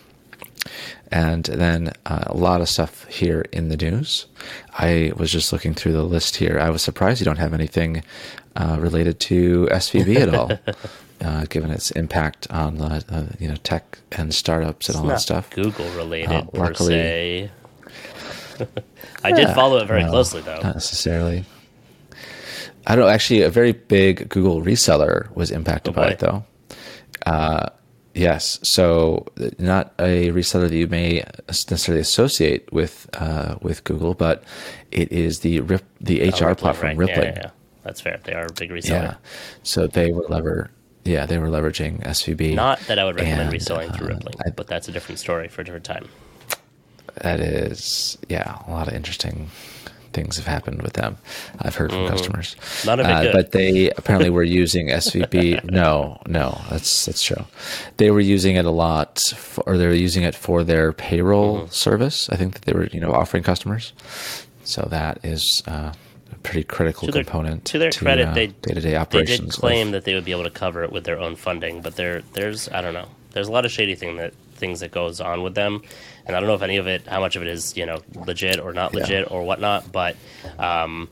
And 1.11 1.43
then 1.43 1.91
uh, 2.05 2.23
a 2.27 2.37
lot 2.37 2.61
of 2.61 2.69
stuff 2.69 3.05
here 3.07 3.45
in 3.51 3.67
the 3.67 3.75
news. 3.75 4.27
I 4.79 5.11
was 5.17 5.29
just 5.31 5.51
looking 5.51 5.73
through 5.73 5.91
the 5.91 6.03
list 6.03 6.37
here. 6.37 6.57
I 6.59 6.69
was 6.69 6.81
surprised 6.81 7.19
you 7.19 7.25
don't 7.25 7.37
have 7.37 7.53
anything 7.53 8.03
uh, 8.55 8.77
related 8.79 9.19
to 9.21 9.67
SVB 9.71 10.15
at 10.21 10.33
all, 10.33 10.51
uh, 11.21 11.45
given 11.49 11.69
its 11.69 11.91
impact 11.91 12.47
on 12.49 12.77
the 12.77 13.03
uh, 13.09 13.25
you 13.39 13.49
know 13.49 13.55
tech 13.57 13.99
and 14.13 14.33
startups 14.33 14.87
and 14.87 14.97
all 14.97 15.03
that 15.03 15.09
Not 15.09 15.21
stuff. 15.21 15.49
Google 15.49 15.89
related 15.91 16.31
Uh, 16.31 16.43
per 16.43 16.59
luckily- 16.59 16.93
se. 16.93 17.51
I 19.23 19.31
did 19.33 19.49
follow 19.49 19.77
it 19.79 19.87
very 19.87 20.03
well, 20.03 20.11
closely 20.11 20.41
though. 20.41 20.61
Not 20.61 20.75
necessarily. 20.75 21.43
I 22.87 22.95
don't 22.95 23.05
know. 23.05 23.11
Actually, 23.11 23.41
a 23.41 23.49
very 23.49 23.73
big 23.73 24.29
Google 24.29 24.61
reseller 24.61 25.29
was 25.35 25.51
impacted 25.51 25.93
Oh, 25.93 26.01
by 26.01 26.09
it, 26.11 26.19
though. 26.19 26.43
Yes. 28.13 28.59
So, 28.63 29.25
not 29.57 29.93
a 29.99 30.29
reseller 30.31 30.67
that 30.69 30.75
you 30.75 30.87
may 30.87 31.23
necessarily 31.47 32.01
associate 32.01 32.71
with 32.73 33.09
uh, 33.13 33.55
with 33.61 33.83
Google, 33.85 34.13
but 34.13 34.43
it 34.91 35.11
is 35.11 35.39
the 35.39 35.61
Rip, 35.61 35.83
the 36.01 36.19
HR 36.21 36.23
Oh, 36.23 36.47
Rippling, 36.47 36.55
platform 36.55 36.87
right. 36.89 36.97
Rippling. 36.97 37.17
Yeah, 37.27 37.33
yeah, 37.35 37.41
yeah. 37.45 37.49
That's 37.83 38.01
fair. 38.01 38.19
They 38.23 38.33
are 38.33 38.45
a 38.45 38.53
big 38.53 38.69
reseller. 38.69 38.89
Yeah. 38.89 39.15
So 39.63 39.87
they 39.87 40.11
were 40.11 40.25
lever. 40.27 40.71
Yeah, 41.03 41.25
they 41.25 41.37
were 41.39 41.47
leveraging 41.47 42.03
SVB. 42.05 42.53
Not 42.53 42.79
that 42.81 42.99
I 42.99 43.05
would 43.05 43.15
recommend 43.15 43.41
And, 43.41 43.51
reselling 43.51 43.91
through 43.91 44.07
uh, 44.07 44.13
Rippling, 44.15 44.35
I- 44.45 44.49
but 44.51 44.67
that's 44.67 44.87
a 44.87 44.91
different 44.91 45.17
story 45.19 45.47
for 45.47 45.61
a 45.61 45.63
different 45.65 45.85
time. 45.85 46.07
that 47.21 47.39
is, 47.39 48.17
yeah, 48.29 48.59
a 48.67 48.71
lot 48.71 48.87
of 48.87 48.93
interesting 48.93 49.49
things 50.13 50.37
have 50.37 50.45
happened 50.47 50.81
with 50.81 50.93
them. 50.93 51.17
I've 51.59 51.75
heard 51.75 51.91
from 51.91 52.07
customers. 52.07 52.55
Mm-hmm. 52.59 52.99
It 52.99 53.05
Uh, 53.05 53.31
but 53.31 53.51
they 53.51 53.89
apparently 53.97 54.29
were 54.29 54.43
using 54.43 54.87
SVB. 54.87 55.63
no, 55.71 56.19
no, 56.27 56.59
that's 56.69 57.05
that's 57.05 57.23
true. 57.23 57.45
They 57.97 58.11
were 58.11 58.19
using 58.21 58.55
it 58.55 58.65
a 58.65 58.71
lot, 58.71 59.19
for, 59.35 59.63
or 59.67 59.77
they 59.77 59.87
were 59.87 59.93
using 59.93 60.23
it 60.23 60.35
for 60.35 60.63
their 60.63 60.91
payroll 60.93 61.57
Mm-hmm. 61.61 61.71
service. 61.71 62.29
I 62.29 62.35
think 62.35 62.53
that 62.53 62.63
they 62.63 62.73
were, 62.73 62.85
you 62.87 62.99
know, 62.99 63.11
offering 63.13 63.43
customers. 63.43 63.93
So 64.63 64.87
that 64.91 65.19
is 65.23 65.63
uh, 65.67 65.91
a 66.31 66.35
pretty 66.43 66.63
critical 66.63 67.07
To 67.07 67.11
their, 67.11 67.23
component 67.23 67.65
to 67.65 67.79
their 67.79 67.91
credit, 67.91 68.27
uh, 68.27 68.33
they 68.33 68.47
day-to-day 68.47 68.95
operations. 68.95 69.39
They 69.39 69.45
did 69.45 69.53
claim 69.59 69.87
of- 69.87 69.93
that 69.93 70.05
they 70.05 70.13
would 70.13 70.25
be 70.25 70.31
able 70.31 70.43
to 70.43 70.49
cover 70.51 70.83
it 70.83 70.91
with 70.91 71.03
their 71.03 71.19
own 71.19 71.35
funding, 71.35 71.81
but 71.81 71.95
there, 71.95 72.21
there's 72.33 72.69
I 72.69 72.81
don't 72.81 72.93
know. 72.93 73.07
There's 73.31 73.47
a 73.47 73.51
lot 73.51 73.65
of 73.65 73.71
shady 73.71 73.95
thing 73.95 74.17
that 74.17 74.33
things 74.55 74.81
that 74.81 74.91
goes 74.91 75.19
on 75.19 75.41
with 75.41 75.55
them, 75.55 75.81
and 76.31 76.37
I 76.37 76.39
don't 76.39 76.47
know 76.47 76.55
if 76.55 76.61
any 76.61 76.77
of 76.77 76.87
it, 76.87 77.05
how 77.07 77.19
much 77.19 77.35
of 77.35 77.41
it 77.41 77.47
is 77.47 77.75
you 77.75 77.85
know 77.85 78.01
legit 78.15 78.59
or 78.59 78.73
not 78.73 78.93
Yeah. 78.93 79.01
legit 79.01 79.31
or 79.31 79.43
whatnot. 79.43 79.91
But 79.91 80.15
um, 80.57 81.09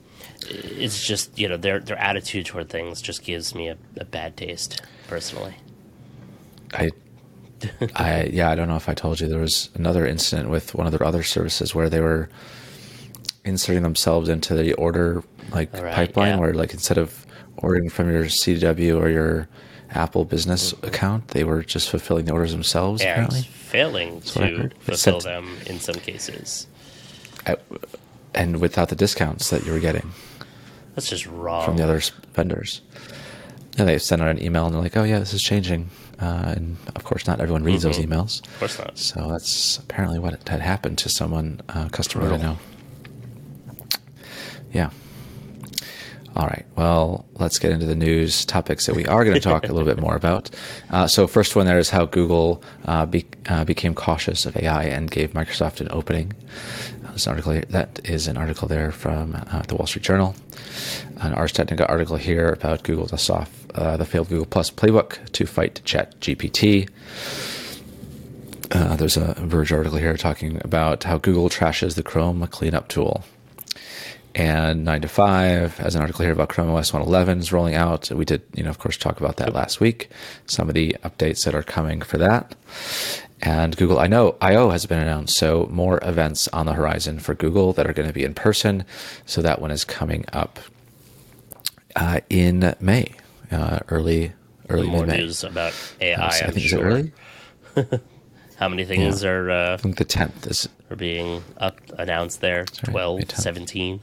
it's 0.48 1.06
just 1.06 1.38
you 1.38 1.48
know 1.48 1.58
their 1.58 1.80
their 1.80 1.98
attitude 1.98 2.46
toward 2.46 2.70
things 2.70 3.02
just 3.02 3.24
gives 3.24 3.54
me 3.54 3.68
a, 3.68 3.78
a 3.98 4.06
bad 4.06 4.38
taste 4.38 4.82
personally. 5.08 5.56
I, 6.74 6.92
I 7.96 8.24
yeah, 8.26 8.50
I 8.50 8.56
don't 8.56 8.68
know 8.68 8.76
if 8.78 8.88
I 8.90 8.94
told 8.94 9.20
you 9.20 9.28
there 9.28 9.40
was 9.40 9.70
another 9.76 10.06
incident 10.08 10.50
with 10.50 10.74
one 10.76 10.88
of 10.88 10.92
their 10.98 11.06
other 11.06 11.24
services 11.24 11.76
where 11.76 11.90
they 11.90 12.00
were 12.00 12.30
inserting 13.44 13.84
themselves 13.84 14.30
into 14.30 14.54
the 14.54 14.74
order 14.74 15.24
like 15.52 15.74
right, 15.74 15.94
pipeline, 15.94 16.30
yeah. 16.30 16.38
where 16.38 16.54
like 16.54 16.74
instead 16.74 16.98
of 16.98 17.26
ordering 17.58 17.90
from 17.90 18.10
your 18.12 18.26
CDW 18.26 19.00
or 19.00 19.10
your 19.10 19.48
Apple 19.92 20.26
Business 20.26 20.74
account. 20.84 21.30
They 21.30 21.44
were 21.44 21.64
just 21.64 21.90
fulfilling 21.90 22.26
the 22.26 22.32
orders 22.34 22.52
themselves. 22.52 23.02
apparently, 23.02 23.42
failing 23.42 24.22
to 24.22 24.70
fulfill 24.80 25.20
them 25.20 25.58
in 25.66 25.80
some 25.80 25.96
cases. 25.96 26.68
and 28.36 28.60
without 28.62 28.90
the 28.90 28.96
discounts 28.96 29.50
that 29.50 29.66
you 29.66 29.72
were 29.72 29.80
getting 29.80 30.12
That's 30.96 31.10
just 31.10 31.26
wrong. 31.26 31.66
from 31.66 31.78
the 31.78 31.84
other 31.84 32.00
vendors. 32.34 32.82
And 33.78 33.88
they 33.88 33.98
send 33.98 34.22
out 34.22 34.28
an 34.30 34.42
email 34.44 34.66
and 34.66 34.76
they're 34.76 34.82
like, 34.82 34.96
"Oh 34.98 35.04
yeah, 35.04 35.20
this 35.20 35.34
is 35.34 35.42
changing." 35.42 35.90
Uh, 36.22 36.54
and 36.58 36.78
of 36.96 37.04
course, 37.06 37.26
not 37.28 37.40
everyone 37.40 37.64
reads 37.64 37.84
those 37.84 37.98
Mhm. 37.98 38.08
emails. 38.08 38.46
Of 38.46 38.60
course 38.60 38.78
not. 38.78 38.98
So 38.98 39.30
that's 39.32 39.78
apparently 39.78 40.20
what 40.20 40.48
had 40.50 40.60
happened 40.62 40.98
to 41.00 41.10
someone, 41.10 41.62
uh, 41.70 41.88
customer 41.90 42.32
I 42.34 42.38
know. 42.38 42.58
Yeah. 44.74 44.90
All 46.40 46.48
right. 46.48 46.66
Well, 46.78 47.26
let's 47.34 47.60
get 47.60 47.74
into 47.74 47.86
the 47.86 47.98
news 47.98 48.46
topics 48.46 48.86
that 48.86 48.96
we 48.96 49.06
are 49.06 49.26
going 49.26 49.36
to 49.36 49.42
talk 49.42 49.68
a 49.68 49.74
little 49.74 49.86
bit 49.86 50.00
more 50.00 50.16
about. 50.16 50.50
Uh, 50.92 51.06
so, 51.06 51.28
first 51.28 51.56
one 51.56 51.68
there 51.68 51.78
is 51.78 51.92
how 51.92 52.06
Google 52.06 52.64
uh, 52.86 53.06
be, 53.06 53.26
uh, 53.48 53.64
became 53.64 53.94
cautious 53.94 54.48
of 54.48 54.58
AI 54.58 54.86
and 54.86 55.12
gave 55.12 55.34
Microsoft 55.34 55.82
an 55.82 55.88
opening. 55.92 56.34
Uh, 57.06 57.12
this 57.12 57.28
article 57.28 57.52
here, 57.52 57.66
that 57.70 58.00
is 58.06 58.28
an 58.28 58.38
article 58.38 58.68
there 58.68 58.92
from 58.92 59.36
uh, 59.52 59.62
the 59.68 59.76
Wall 59.76 59.86
Street 59.86 60.04
Journal. 60.04 60.36
An 61.18 61.34
Ars 61.36 61.52
Technica 61.52 61.88
article 61.88 62.18
here 62.18 62.50
about 62.50 62.82
Google 62.84 63.06
dusts 63.06 63.30
off 63.30 63.52
uh, 63.76 63.98
the 63.98 64.06
failed 64.06 64.30
Google 64.30 64.48
Plus 64.48 64.72
playbook 64.72 65.32
to 65.34 65.46
fight 65.46 65.82
Chat 65.86 66.20
GPT. 66.22 66.90
Uh, 68.72 68.96
there's 68.96 69.18
a 69.18 69.36
Verge 69.38 69.72
article 69.72 70.00
here 70.00 70.18
talking 70.18 70.60
about 70.64 71.04
how 71.04 71.20
Google 71.20 71.50
trashes 71.50 71.96
the 71.96 72.04
Chrome 72.04 72.46
cleanup 72.48 72.88
tool. 72.88 73.24
And 74.40 74.86
9 74.86 75.02
to 75.02 75.10
5 75.10 75.78
has 75.80 75.96
an 75.96 76.02
article 76.02 76.24
here 76.24 76.32
about 76.32 76.48
Chrome 76.48 76.70
OS 76.70 76.94
111 76.94 77.40
is 77.40 77.52
rolling 77.52 77.76
out. 77.76 78.10
We 78.10 78.24
did, 78.24 78.42
you 78.54 78.64
know, 78.64 78.70
of 78.70 78.80
course, 78.80 78.96
talk 78.96 79.20
about 79.20 79.36
that 79.36 79.54
last 79.54 79.82
week. 79.82 80.10
Some 80.46 80.70
of 80.70 80.76
the 80.76 80.96
updates 81.04 81.44
that 81.44 81.54
are 81.54 81.62
coming 81.62 82.02
for 82.02 82.18
that. 82.20 82.56
And 83.42 83.76
Google 83.76 84.00
I 84.00 84.08
know 84.08 84.38
I/O 84.40 84.70
has 84.70 84.86
been 84.86 85.00
announced, 85.00 85.38
so 85.38 85.68
more 85.70 86.00
events 86.04 86.48
on 86.54 86.68
the 86.68 86.74
horizon 86.74 87.20
for 87.20 87.36
Google 87.36 87.74
that 87.74 87.86
are 87.86 87.92
going 87.92 88.08
to 88.08 88.14
be 88.14 88.24
in 88.24 88.34
person. 88.34 88.86
So 89.26 89.42
that 89.42 89.60
one 89.60 89.72
is 89.72 89.84
coming 89.84 90.24
up 90.32 90.58
uh, 91.98 92.22
in 92.30 92.76
May, 92.80 93.12
uh, 93.52 93.80
early 93.90 94.32
early 94.70 94.88
More 94.88 95.06
May. 95.06 95.18
news 95.18 95.44
about 95.44 95.74
AI. 96.00 96.16
Uh, 96.16 96.30
so 96.30 96.46
I 96.46 96.52
think 96.52 96.66
sure. 96.66 96.88
is 96.88 97.12
early? 97.76 98.00
How 98.56 98.70
many 98.70 98.86
things 98.86 99.26
are 99.26 99.52
uh, 99.52 99.74
I 99.74 99.78
think 99.78 99.98
the 99.98 100.06
10th 100.06 100.48
is 100.50 100.70
are 100.90 100.96
being 100.96 101.44
up 101.58 101.78
announced 101.98 102.40
there? 102.40 102.60
right, 102.60 102.92
12, 102.92 103.18
May 103.18 103.24
10th. 103.24 103.42
17. 103.42 104.02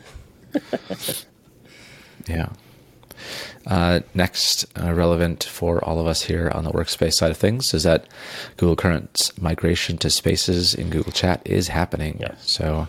Yeah. 2.27 2.49
Uh, 3.67 4.01
next, 4.15 4.67
uh, 4.81 4.93
relevant 4.93 5.45
for 5.45 5.83
all 5.85 5.99
of 6.01 6.07
us 6.07 6.23
here 6.23 6.51
on 6.55 6.65
the 6.65 6.71
workspace 6.71 7.15
side 7.15 7.31
of 7.31 7.37
things 7.37 7.73
is 7.75 7.83
that 7.85 8.07
Google 8.57 8.77
Currents 8.77 9.37
migration 9.41 9.97
to 9.99 10.11
Spaces 10.11 10.75
in 10.75 10.91
Google 10.91 11.13
Chat 11.13 11.41
is 11.45 11.69
happening. 11.69 12.17
Yeah. 12.21 12.35
So 12.41 12.89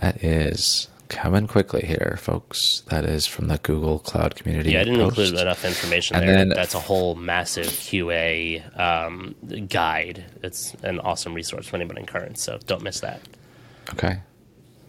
that 0.00 0.22
is 0.22 0.88
coming 1.08 1.46
quickly 1.46 1.82
here, 1.82 2.18
folks. 2.20 2.82
That 2.90 3.04
is 3.04 3.26
from 3.26 3.48
the 3.48 3.58
Google 3.58 3.98
Cloud 4.00 4.34
Community. 4.36 4.72
Yeah, 4.72 4.80
I 4.80 4.84
didn't 4.84 5.00
post. 5.00 5.18
include 5.18 5.40
enough 5.40 5.64
information 5.64 6.16
And 6.16 6.28
there. 6.28 6.36
then- 6.36 6.48
That's 6.50 6.74
a 6.74 6.80
whole 6.80 7.14
massive 7.14 7.66
QA 7.66 8.62
um, 8.78 9.34
guide. 9.68 10.24
It's 10.42 10.74
an 10.82 11.00
awesome 11.00 11.32
resource 11.34 11.66
for 11.66 11.76
anybody 11.76 12.00
in 12.00 12.06
current, 12.06 12.38
so 12.38 12.58
don't 12.66 12.82
miss 12.82 13.00
that. 13.00 13.20
Okay. 13.94 14.20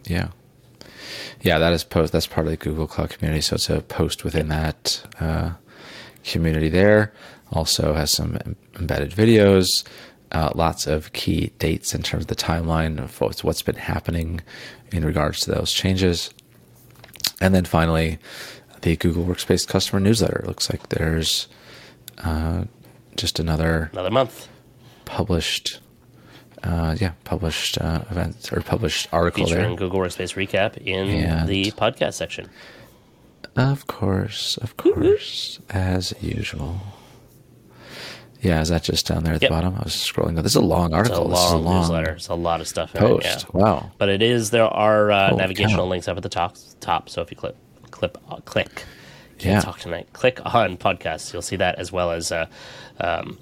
Yeah. 0.05 0.29
Yeah, 1.41 1.59
that 1.59 1.73
is 1.73 1.83
post. 1.83 2.13
That's 2.13 2.27
part 2.27 2.47
of 2.47 2.51
the 2.51 2.57
Google 2.57 2.87
Cloud 2.87 3.09
community, 3.11 3.41
so 3.41 3.55
it's 3.55 3.69
a 3.69 3.81
post 3.81 4.23
within 4.23 4.47
that 4.49 5.05
uh, 5.19 5.51
community. 6.23 6.69
There 6.69 7.13
also 7.51 7.93
has 7.93 8.11
some 8.11 8.37
embedded 8.79 9.11
videos, 9.11 9.83
uh, 10.31 10.51
lots 10.55 10.87
of 10.87 11.13
key 11.13 11.51
dates 11.59 11.93
in 11.93 12.03
terms 12.03 12.23
of 12.23 12.27
the 12.27 12.35
timeline 12.35 13.01
of 13.01 13.19
what's, 13.21 13.43
what's 13.43 13.61
been 13.61 13.75
happening 13.75 14.41
in 14.91 15.05
regards 15.05 15.41
to 15.41 15.51
those 15.51 15.71
changes, 15.71 16.31
and 17.41 17.53
then 17.53 17.65
finally, 17.65 18.17
the 18.81 18.95
Google 18.95 19.25
Workspace 19.25 19.67
customer 19.67 19.99
newsletter. 19.99 20.39
It 20.39 20.47
looks 20.47 20.69
like 20.71 20.89
there's 20.89 21.47
uh, 22.23 22.65
just 23.15 23.39
another 23.39 23.89
Another 23.93 24.11
month 24.11 24.47
published. 25.05 25.79
Uh, 26.65 26.95
yeah, 26.99 27.11
published 27.25 27.77
uh, 27.79 28.01
event 28.09 28.51
or 28.51 28.61
published 28.61 29.07
article 29.11 29.45
there. 29.45 29.57
featuring 29.57 29.75
Google 29.75 29.99
Workspace 29.99 30.33
recap 30.35 30.77
in 30.77 31.07
And- 31.09 31.47
the 31.47 31.71
podcast 31.71 32.13
section. 32.13 32.49
Of 33.55 33.87
course, 33.87 34.57
of 34.57 34.75
course, 34.75 35.59
as 35.69 36.13
usual. 36.21 36.81
Yeah, 38.41 38.61
is 38.61 38.69
that 38.69 38.83
just 38.83 39.07
down 39.07 39.23
there 39.23 39.33
at 39.33 39.41
Yep. 39.41 39.49
the 39.49 39.55
bottom? 39.55 39.75
I 39.75 39.83
was 39.83 39.93
scrolling. 39.93 40.35
down. 40.35 40.43
This 40.43 40.51
is 40.53 40.57
a 40.57 40.61
long 40.61 40.87
It's 40.87 40.93
a 40.93 40.97
article. 40.97 41.29
this 41.29 41.39
is 41.39 41.51
a 41.51 41.55
long, 41.55 41.63
long 41.65 41.81
newsletter. 41.81 42.11
It's 42.11 42.27
a 42.27 42.35
lot 42.35 42.61
of 42.61 42.67
stuff 42.67 42.93
in 42.95 43.03
it. 43.03 43.23
Yeah. 43.23 43.37
Wow. 43.53 43.91
But 43.97 44.09
it 44.09 44.21
is 44.21 44.49
there 44.51 44.65
are 44.65 45.09
uh, 45.11 45.31
navigational 45.31 45.85
cow. 45.85 45.89
links 45.89 46.07
up 46.07 46.17
at 46.17 46.23
the 46.23 46.29
top. 46.29 46.55
Top. 46.81 47.09
So 47.09 47.21
if 47.21 47.31
you 47.31 47.37
click, 47.37 47.55
clip, 47.91 48.17
uh, 48.29 48.37
click. 48.45 48.83
Can't 49.37 49.55
Yeah. 49.55 49.61
talk 49.61 49.79
tonight. 49.79 50.09
Click 50.13 50.39
on 50.53 50.77
podcasts. 50.77 51.31
You'll 51.33 51.41
see 51.41 51.55
that 51.57 51.75
as 51.79 51.91
well 51.91 52.11
as 52.11 52.31
uh, 52.31 52.45
um, 52.99 53.37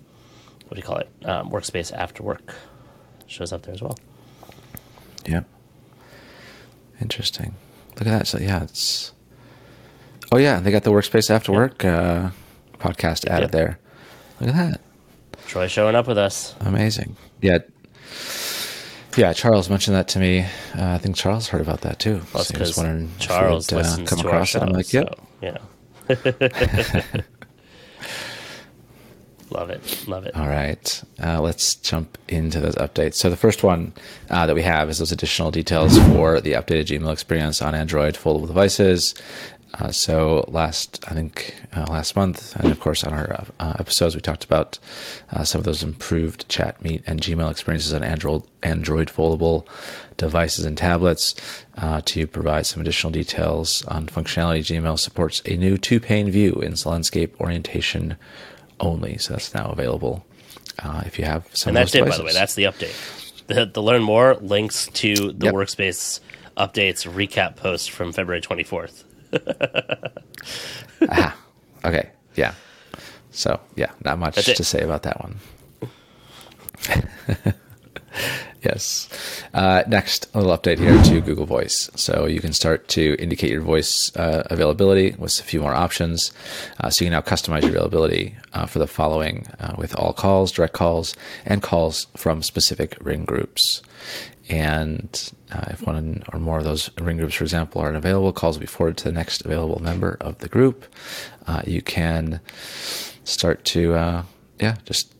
what 0.67 0.75
do 0.75 0.77
you 0.77 0.83
call 0.83 0.97
it? 0.97 1.09
Um, 1.25 1.49
workspace 1.49 1.91
after 1.91 2.21
work 2.23 2.53
shows 3.27 3.51
up 3.53 3.63
there 3.63 3.73
as 3.73 3.81
well. 3.81 3.97
Yep. 5.25 5.45
Interesting. 7.01 7.55
Look 7.97 8.07
at 8.07 8.17
that. 8.19 8.27
So 8.27 8.39
yeah, 8.39 8.63
it's. 8.63 9.11
Oh 10.31 10.37
yeah, 10.37 10.59
they 10.59 10.71
got 10.71 10.83
the 10.83 10.91
workspace 10.91 11.29
after 11.29 11.51
work 11.51 11.83
uh, 11.85 12.29
podcast 12.79 13.25
added 13.27 13.43
Yep. 13.45 13.51
there. 13.51 13.79
Look 14.39 14.49
at 14.49 14.55
that. 14.55 14.81
Troy 15.47 15.67
showing 15.67 15.95
up 15.95 16.07
with 16.07 16.17
us. 16.17 16.55
Amazing. 16.61 17.15
Yeah. 17.41 17.59
Yeah, 19.15 19.31
Charles 19.33 19.69
mentioned 19.69 19.95
that 19.95 20.07
to 20.09 20.19
me. 20.19 20.39
Uh, 20.41 20.47
I 20.93 20.97
think 20.97 21.15
Charles 21.15 21.47
heard 21.49 21.61
about 21.61 21.81
that 21.81 21.99
too. 21.99 22.21
Well, 22.33 22.43
So 22.43 22.57
was 22.59 22.75
wondering 22.77 23.11
if 23.15 23.19
Charles 23.19 23.69
he'd, 23.69 23.75
uh, 23.75 23.79
listens 23.79 24.09
come 24.09 24.19
across 24.21 24.49
show. 24.49 24.59
it. 24.59 24.63
I'm 24.63 24.69
like, 24.69 24.91
yep. 24.91 25.15
So, 25.39 25.57
yeah. 26.09 27.21
love 29.49 29.69
it. 29.69 30.07
Love 30.07 30.25
it. 30.25 30.35
All 30.35 30.47
right, 30.47 31.03
uh, 31.21 31.41
let's 31.41 31.75
jump 31.75 32.17
into 32.27 32.59
those 32.59 32.75
updates. 32.75 33.15
So 33.15 33.29
the 33.29 33.37
first 33.37 33.63
one 33.63 33.93
uh, 34.29 34.45
that 34.45 34.55
we 34.55 34.63
have 34.63 34.89
is 34.89 34.99
those 34.99 35.11
additional 35.11 35.51
details 35.51 35.97
for 36.09 36.41
the 36.41 36.53
updated 36.53 36.85
Gmail 36.85 37.11
experience 37.11 37.61
on 37.61 37.75
Android 37.75 38.15
foldable 38.15 38.47
devices. 38.47 39.15
Uh, 39.79 39.91
so 39.91 40.45
last, 40.49 41.03
I 41.09 41.15
think 41.15 41.55
uh, 41.75 41.85
last 41.89 42.15
month, 42.15 42.55
and 42.57 42.71
of 42.71 42.79
course 42.79 43.03
on 43.03 43.11
our 43.11 43.43
uh, 43.59 43.73
episodes, 43.79 44.13
we 44.13 44.21
talked 44.21 44.43
about 44.43 44.77
uh, 45.31 45.43
some 45.43 45.57
of 45.57 45.65
those 45.65 45.81
improved 45.81 46.47
Chat 46.47 46.79
Meet 46.83 47.03
and 47.07 47.19
Gmail 47.19 47.49
experiences 47.49 47.91
on 47.91 48.03
Android 48.03 48.43
Android 48.61 49.07
foldable 49.07 49.65
devices 50.17 50.65
and 50.65 50.77
tablets. 50.77 51.33
Uh, 51.75 52.01
to 52.05 52.27
provide 52.27 52.67
some 52.67 52.81
additional 52.81 53.11
details 53.11 53.83
on 53.85 54.05
functionality, 54.05 54.59
Gmail 54.59 54.99
supports 54.99 55.41
a 55.45 55.57
new 55.57 55.75
two-pane 55.75 56.29
view 56.29 56.53
in 56.61 56.75
landscape 56.85 57.35
orientation 57.41 58.15
only. 58.83 59.17
So 59.17 59.33
that's 59.33 59.53
now 59.53 59.69
available 59.71 60.25
uh, 60.83 61.03
if 61.05 61.17
you 61.17 61.25
have 61.25 61.47
some 61.53 61.69
And 61.71 61.77
that's 61.77 61.95
it, 61.95 62.05
by 62.07 62.17
the 62.17 62.23
way. 62.23 62.33
That's 62.33 62.55
the 62.55 62.63
update. 62.65 62.93
The, 63.47 63.65
the 63.65 63.81
learn 63.81 64.03
more 64.03 64.35
links 64.35 64.87
to 64.93 65.31
the 65.33 65.45
Yep. 65.47 65.53
workspace 65.53 66.19
updates 66.57 67.07
recap 67.11 67.55
post 67.55 67.91
from 67.91 68.11
February 68.13 68.41
24th. 68.41 69.03
Aha. 71.09 71.35
Okay. 71.83 72.09
Yeah. 72.35 72.53
So 73.31 73.59
yeah, 73.75 73.91
not 74.05 74.19
much 74.19 74.35
to 74.45 74.63
say 74.63 74.81
about 74.83 75.03
that 75.03 75.19
one. 75.21 75.39
yes. 78.63 79.09
Uh, 79.53 79.83
next, 79.87 80.27
a 80.33 80.39
little 80.39 80.57
update 80.57 80.79
here 80.79 81.01
to 81.03 81.21
Google 81.21 81.45
Voice. 81.45 81.89
So 81.95 82.25
you 82.25 82.39
can 82.39 82.53
start 82.53 82.87
to 82.89 83.15
indicate 83.19 83.51
your 83.51 83.61
voice 83.61 84.15
uh, 84.15 84.43
availability 84.47 85.15
with 85.17 85.39
a 85.39 85.43
few 85.43 85.61
more 85.61 85.73
options. 85.73 86.31
Uh, 86.79 86.89
so 86.89 87.03
you 87.03 87.11
can 87.11 87.17
now 87.17 87.21
customize 87.21 87.61
your 87.61 87.71
availability 87.71 88.35
uh, 88.53 88.65
for 88.65 88.79
the 88.79 88.87
following 88.87 89.47
uh, 89.59 89.75
with 89.77 89.95
all 89.95 90.13
calls, 90.13 90.51
direct 90.51 90.73
calls, 90.73 91.15
and 91.45 91.61
calls 91.61 92.07
from 92.15 92.41
specific 92.41 92.97
ring 93.01 93.25
groups. 93.25 93.81
And 94.49 95.31
uh, 95.51 95.65
if 95.69 95.81
one 95.83 96.23
or 96.33 96.39
more 96.39 96.57
of 96.57 96.63
those 96.63 96.89
ring 96.99 97.17
groups, 97.17 97.35
for 97.35 97.43
example, 97.43 97.81
aren't 97.81 97.97
available, 97.97 98.33
calls 98.33 98.57
will 98.57 98.61
be 98.61 98.67
forwarded 98.67 98.97
to 98.97 99.03
the 99.05 99.13
next 99.13 99.45
available 99.45 99.81
member 99.81 100.17
of 100.19 100.39
the 100.39 100.49
group. 100.49 100.85
You 101.65 101.81
can 101.81 102.41
start 103.23 103.63
to, 103.65 104.25
yeah, 104.59 104.75
just 104.85 105.13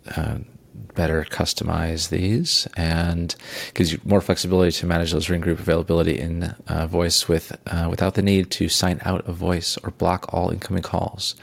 better 0.96 1.26
customize 1.30 2.10
these 2.10 2.68
and 2.76 3.36
gives 3.74 3.92
you 3.92 4.00
more 4.04 4.22
flexibility 4.22 4.72
to 4.72 4.86
manage 4.86 5.12
those 5.12 5.30
ring 5.30 5.42
group 5.42 5.60
availability 5.60 6.20
in 6.20 6.56
uh, 6.68 6.88
voice 6.88 7.28
with 7.28 7.58
uh, 7.68 7.88
without 7.90 8.16
the 8.16 8.22
need 8.22 8.52
to 8.52 8.70
sign 8.70 9.00
out 9.04 9.26
of 9.28 9.36
voice 9.36 9.78
or 9.84 9.92
block 9.92 10.34
all 10.34 10.50
incoming 10.50 10.84
calls 10.84 11.36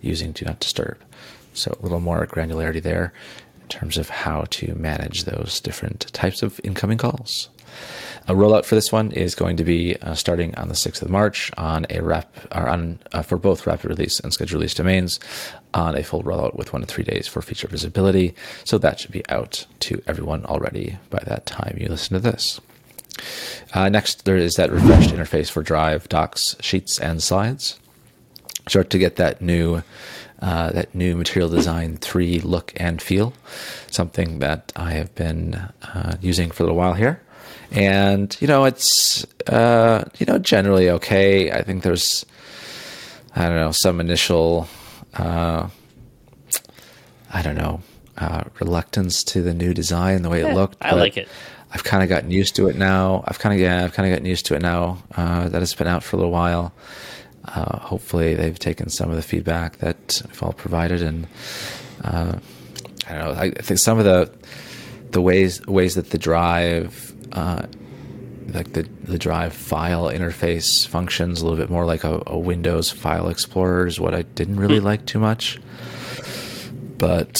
using 0.00 0.32
do 0.32 0.44
not 0.44 0.60
disturb. 0.60 0.98
So 1.54 1.76
a 1.78 1.82
little 1.82 2.00
more 2.00 2.26
granularity 2.26 2.82
there 2.82 3.12
in 3.62 3.68
terms 3.68 3.96
of 3.96 4.08
how 4.08 4.44
to 4.50 4.74
manage 4.74 5.24
those 5.24 5.60
different 5.60 6.12
types 6.12 6.42
of 6.42 6.60
incoming 6.64 6.98
calls. 6.98 7.48
A 8.26 8.32
rollout 8.32 8.64
for 8.64 8.74
this 8.74 8.90
one 8.90 9.12
is 9.12 9.34
going 9.34 9.58
to 9.58 9.64
be 9.64 9.96
uh, 9.96 10.14
starting 10.14 10.54
on 10.54 10.68
the 10.68 10.74
6th 10.74 11.02
of 11.02 11.10
March 11.10 11.50
on 11.58 11.84
a 11.90 12.02
rap 12.02 12.34
or 12.54 12.66
on 12.70 12.98
uh, 13.12 13.20
for 13.20 13.36
both 13.36 13.66
rapid 13.66 13.90
release 13.90 14.18
and 14.18 14.32
scheduled 14.32 14.60
release 14.60 14.72
domains 14.72 15.20
on 15.74 15.94
a 15.94 16.02
full 16.02 16.22
rollout 16.22 16.56
with 16.56 16.72
one 16.72 16.80
to 16.80 16.86
three 16.86 17.04
days 17.04 17.28
for 17.28 17.42
feature 17.42 17.68
visibility. 17.68 18.34
So 18.64 18.78
that 18.78 18.98
should 18.98 19.12
be 19.12 19.28
out 19.28 19.66
to 19.80 20.02
everyone 20.06 20.46
already 20.46 20.96
by 21.10 21.22
that 21.26 21.44
time 21.44 21.76
you 21.78 21.86
listen 21.88 22.14
to 22.14 22.20
this. 22.20 22.62
Uh, 23.74 23.90
next, 23.90 24.24
there 24.24 24.38
is 24.38 24.54
that 24.54 24.72
refreshed 24.72 25.10
interface 25.10 25.50
for 25.50 25.62
Drive, 25.62 26.08
Docs, 26.08 26.56
Sheets, 26.60 26.98
and 26.98 27.22
Slides. 27.22 27.78
Start 28.66 28.88
to 28.88 28.98
get 28.98 29.16
that 29.16 29.42
new 29.42 29.82
uh, 30.40 30.70
that 30.72 30.94
new 30.94 31.14
Material 31.16 31.50
Design 31.50 31.96
3 31.96 32.40
look 32.40 32.72
and 32.76 33.00
feel, 33.00 33.32
something 33.90 34.40
that 34.40 34.72
I 34.76 34.92
have 34.92 35.14
been 35.14 35.54
uh, 35.82 36.16
using 36.20 36.50
for 36.50 36.62
a 36.62 36.66
little 36.66 36.76
while 36.76 36.94
here. 36.94 37.20
And, 37.74 38.36
you 38.40 38.46
know, 38.46 38.64
it's, 38.64 39.26
uh, 39.48 40.04
you 40.18 40.26
know, 40.26 40.38
generally 40.38 40.88
okay. 40.90 41.50
I 41.50 41.62
think 41.62 41.82
there's, 41.82 42.24
I 43.34 43.48
don't 43.48 43.56
know, 43.56 43.72
some 43.72 44.00
initial, 44.00 44.68
uh, 45.14 45.68
I 47.32 47.42
don't 47.42 47.56
know, 47.56 47.82
uh, 48.16 48.44
reluctance 48.60 49.24
to 49.24 49.42
the 49.42 49.52
new 49.52 49.74
design, 49.74 50.22
the 50.22 50.30
way 50.30 50.42
it 50.42 50.54
looked. 50.54 50.76
I 50.80 50.94
like 50.94 51.16
it. 51.16 51.28
I've 51.72 51.82
kind 51.82 52.04
of 52.04 52.08
gotten 52.08 52.30
used 52.30 52.54
to 52.56 52.68
it 52.68 52.76
now. 52.76 53.24
I've 53.26 53.40
kind 53.40 53.52
of 53.52 53.60
yeah, 53.60 53.82
I've 53.82 53.92
kind 53.92 54.08
of 54.08 54.12
gotten 54.12 54.26
used 54.26 54.46
to 54.46 54.54
it 54.54 54.62
now 54.62 55.02
uh, 55.16 55.48
that 55.48 55.60
it's 55.60 55.74
been 55.74 55.88
out 55.88 56.04
for 56.04 56.14
a 56.14 56.18
little 56.20 56.30
while. 56.30 56.72
Uh, 57.44 57.80
hopefully, 57.80 58.34
they've 58.36 58.58
taken 58.58 58.88
some 58.88 59.10
of 59.10 59.16
the 59.16 59.22
feedback 59.22 59.78
that 59.78 60.22
we've 60.28 60.42
all 60.42 60.52
provided, 60.52 61.02
and 61.02 61.26
uh, 62.04 62.38
I 63.08 63.12
don't 63.12 63.24
know. 63.24 63.32
I 63.32 63.50
think 63.50 63.80
some 63.80 63.98
of 63.98 64.04
the 64.04 64.30
the 65.10 65.20
ways 65.20 65.66
ways 65.66 65.96
that 65.96 66.10
the 66.10 66.18
drive, 66.18 67.12
uh, 67.34 67.66
like 68.52 68.72
the 68.72 68.82
the 69.04 69.18
drive 69.18 69.52
file 69.52 70.04
interface 70.04 70.86
functions 70.86 71.40
a 71.40 71.44
little 71.44 71.58
bit 71.58 71.70
more 71.70 71.84
like 71.84 72.04
a, 72.04 72.22
a 72.26 72.38
Windows 72.38 72.90
file 72.90 73.28
explorer 73.28 73.86
is 73.86 73.98
what 73.98 74.14
I 74.14 74.22
didn't 74.22 74.56
really 74.60 74.78
Hmm. 74.78 74.84
like 74.86 75.06
too 75.06 75.18
much. 75.18 75.58
But 76.98 77.36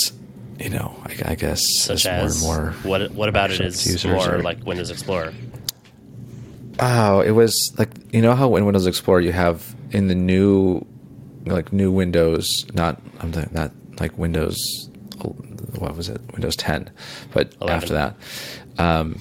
you 0.58 0.70
know, 0.70 0.96
I, 1.04 1.32
I 1.32 1.34
guess 1.34 1.60
Such 1.78 2.06
as 2.06 2.36
as 2.36 2.42
more 2.42 2.68
and 2.68 2.84
more 2.84 2.90
what? 2.90 3.10
What 3.12 3.28
about 3.28 3.50
it 3.50 3.60
is 3.60 4.04
more 4.04 4.34
are- 4.36 4.42
like 4.42 4.64
Windows 4.64 4.90
Explorer? 4.90 5.32
Oh, 6.80 7.20
it 7.20 7.30
was 7.30 7.72
like 7.78 7.90
you 8.12 8.20
know 8.20 8.34
how 8.34 8.54
in 8.56 8.64
Windows 8.64 8.86
Explorer 8.86 9.20
you 9.20 9.32
have 9.32 9.74
in 9.92 10.08
the 10.08 10.14
new, 10.14 10.84
like 11.46 11.72
new 11.72 11.92
Windows, 11.92 12.66
not 12.74 13.00
I'm 13.20 13.30
not 13.52 13.70
like 14.00 14.18
Windows, 14.18 14.88
what 15.78 15.96
was 15.96 16.08
it? 16.08 16.20
Windows 16.32 16.56
10, 16.56 16.90
but 17.32 17.54
11. 17.60 17.70
after 17.76 17.92
that, 17.94 18.16
um, 18.78 19.20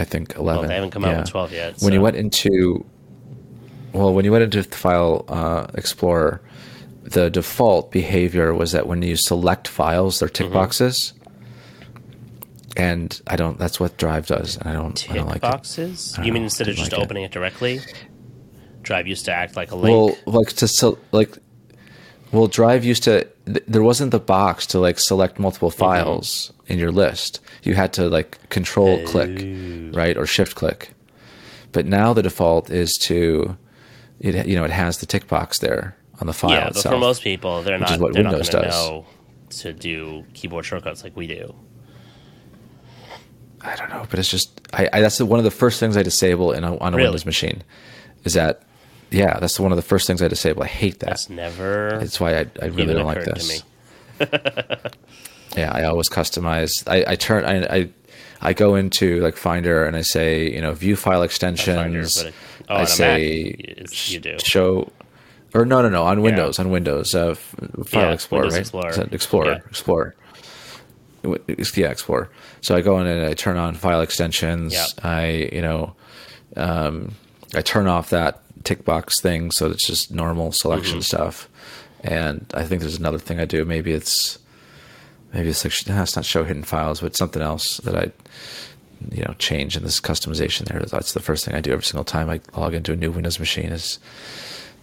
I 0.00 0.04
think 0.04 0.34
11. 0.34 0.60
Well, 0.60 0.68
they 0.68 0.74
haven't 0.74 0.90
come 0.90 1.04
out 1.04 1.18
with 1.18 1.28
12 1.28 1.52
yet, 1.52 1.74
When 1.80 1.92
you 1.92 2.00
went 2.00 2.16
into, 2.16 2.84
well, 3.92 4.12
when 4.14 4.24
you 4.24 4.32
went 4.32 4.44
into 4.44 4.62
the 4.62 4.76
File 4.76 5.24
uh, 5.28 5.66
Explorer, 5.74 6.40
the 7.02 7.28
default 7.30 7.90
behavior 7.92 8.54
was 8.54 8.72
that 8.72 8.86
when 8.86 9.02
you 9.02 9.14
select 9.16 9.68
files, 9.68 10.18
they're 10.18 10.28
Mm-hmm. 10.28 10.44
tick 10.44 10.52
boxes. 10.52 11.12
And 12.76 13.20
I 13.26 13.36
don't. 13.36 13.58
That's 13.58 13.80
what 13.80 13.96
Drive 13.96 14.26
does, 14.26 14.56
and 14.56 14.68
I 14.68 14.72
don't. 14.72 14.92
I 14.92 15.06
Tick 15.06 15.16
don't 15.16 15.26
like 15.26 15.36
it. 15.36 15.42
boxes? 15.42 16.14
I 16.16 16.24
You 16.24 16.32
mean 16.32 16.42
know, 16.42 16.46
instead 16.46 16.68
of 16.68 16.76
just 16.76 16.92
like 16.92 17.00
opening 17.00 17.24
it 17.24 17.32
directly? 17.32 17.80
Drive 18.82 19.06
used 19.08 19.24
to 19.24 19.32
act 19.32 19.56
like 19.56 19.72
a 19.72 19.76
link. 19.76 19.92
Well, 19.94 20.16
like 20.40 20.52
to 20.54 20.68
sel- 20.68 20.98
like, 21.10 21.36
well, 22.32 22.46
Drive 22.46 22.84
used 22.84 23.02
to. 23.04 23.24
Th- 23.46 23.64
there 23.66 23.82
wasn't 23.82 24.12
the 24.12 24.20
box 24.20 24.66
to 24.66 24.78
like 24.78 25.00
select 25.00 25.38
multiple 25.40 25.70
Mm-hmm. 25.70 25.80
files 25.80 26.52
in 26.68 26.78
your 26.78 26.92
list. 26.92 27.40
You 27.62 27.74
had 27.74 27.92
to 27.94 28.08
like 28.08 28.48
control 28.48 29.02
click, 29.04 29.44
right, 29.94 30.16
or 30.16 30.26
shift 30.26 30.54
click. 30.56 30.90
But 31.72 31.86
now 31.86 32.12
the 32.12 32.22
default 32.22 32.70
is 32.70 32.92
to, 33.02 33.56
it 34.18 34.46
you 34.46 34.56
know, 34.56 34.64
it 34.64 34.70
has 34.70 34.98
the 34.98 35.06
tick 35.06 35.28
box 35.28 35.58
there 35.58 35.96
on 36.20 36.26
the 36.26 36.32
file 36.32 36.50
yeah, 36.50 36.64
but 36.64 36.76
itself. 36.76 36.94
for 36.94 36.98
most 36.98 37.22
people, 37.22 37.62
they're 37.62 37.78
not. 37.78 38.00
what 38.00 38.12
they're 38.12 38.22
not 38.22 38.32
Windows 38.32 38.50
going 38.50 38.64
to 38.64 38.70
does. 38.70 38.88
know 38.88 39.06
to 39.50 39.72
do 39.72 40.24
keyboard 40.34 40.64
shortcuts 40.64 41.02
like 41.04 41.16
we 41.16 41.26
do. 41.26 41.54
I 43.62 43.76
don't 43.76 43.90
know, 43.90 44.06
but 44.08 44.18
it's 44.18 44.30
just 44.30 44.60
I, 44.72 44.88
I 44.92 45.00
that's 45.00 45.20
one 45.20 45.38
of 45.38 45.44
the 45.44 45.50
first 45.50 45.78
things 45.80 45.96
I 45.96 46.02
disable 46.02 46.52
in 46.52 46.64
a, 46.64 46.76
on 46.78 46.94
a 46.94 46.96
Really? 46.96 47.08
Windows 47.08 47.26
machine. 47.26 47.62
Is 48.24 48.34
that 48.34 48.62
yeah? 49.10 49.38
That's 49.38 49.60
one 49.60 49.70
of 49.72 49.76
the 49.76 49.82
first 49.82 50.06
things 50.06 50.22
I 50.22 50.28
disable. 50.28 50.62
I 50.62 50.66
hate 50.66 51.00
that. 51.00 51.10
That's 51.10 51.28
never. 51.28 51.98
That's 52.00 52.18
why 52.20 52.38
I, 52.38 52.46
I 52.62 52.66
really 52.66 52.94
don't 52.94 53.06
like 53.06 53.24
this. 53.24 53.62
Yeah, 55.56 55.72
I 55.72 55.84
always 55.84 56.08
customize. 56.08 56.86
I, 56.88 57.12
I 57.12 57.16
turn. 57.16 57.44
I, 57.44 57.76
I 57.76 57.88
I 58.42 58.52
go 58.52 58.74
into 58.74 59.20
like 59.20 59.36
Finder 59.36 59.84
and 59.84 59.96
I 59.96 60.02
say, 60.02 60.50
you 60.50 60.60
know, 60.60 60.72
view 60.72 60.96
file 60.96 61.22
extensions. 61.22 61.76
Finder, 61.76 62.00
it- 62.00 62.34
oh, 62.68 62.76
I 62.76 62.84
say 62.84 63.54
Mac, 63.78 64.10
you 64.10 64.20
do. 64.20 64.38
show, 64.38 64.90
or 65.54 65.64
no, 65.66 65.82
no, 65.82 65.88
no, 65.88 66.04
on 66.04 66.22
Windows, 66.22 66.58
on 66.58 66.70
Windows, 66.70 67.14
uh, 67.14 67.34
File 67.34 68.06
Yeah, 68.06 68.12
Explorer, 68.12 68.42
Windows 68.44 68.54
right? 68.54 68.60
Explorer. 68.60 69.08
Explorer, 69.12 69.46
Yeah. 69.52 69.58
Explorer. 69.68 70.14
It's- 71.48 71.76
Yeah, 71.76 71.88
Explorer. 71.90 72.30
So 72.62 72.74
I 72.76 72.80
go 72.80 72.98
in 73.00 73.06
and 73.06 73.26
I 73.26 73.34
turn 73.34 73.56
on 73.58 73.74
file 73.74 74.00
extensions. 74.00 74.72
Yeah. 74.72 74.86
I, 75.02 75.50
you 75.52 75.60
know, 75.62 75.94
um, 76.56 77.14
I 77.54 77.60
turn 77.62 77.86
off 77.88 78.10
that 78.10 78.40
tick 78.64 78.84
box 78.84 79.20
thing 79.20 79.50
so 79.50 79.66
it's 79.70 79.86
just 79.86 80.12
normal 80.12 80.52
selection 80.52 80.98
Mm-hmm. 80.98 81.02
stuff. 81.02 81.48
And 82.02 82.46
I 82.54 82.64
think 82.64 82.80
there's 82.80 82.98
another 82.98 83.18
thing 83.18 83.38
I 83.40 83.44
do. 83.44 83.64
Maybe 83.66 83.92
it's 83.92 84.38
maybe 85.32 85.48
it's 85.48 85.64
like 85.64 85.74
nah, 85.86 86.02
it's 86.02 86.16
not 86.16 86.24
show 86.24 86.44
hidden 86.44 86.62
files, 86.64 87.00
but 87.00 87.16
something 87.16 87.42
else 87.42 87.78
that 87.78 87.96
I 87.96 88.12
you 89.10 89.22
know 89.22 89.34
change 89.38 89.76
in 89.76 89.82
this 89.82 90.00
customization 90.00 90.64
there. 90.66 90.80
That's 90.80 91.12
the 91.12 91.20
first 91.20 91.44
thing 91.44 91.54
I 91.54 91.60
do 91.60 91.72
every 91.72 91.84
single 91.84 92.04
time 92.04 92.28
I 92.28 92.40
log 92.56 92.74
into 92.74 92.92
a 92.92 92.96
new 92.96 93.10
Windows 93.10 93.38
machine 93.38 93.70
is 93.70 93.98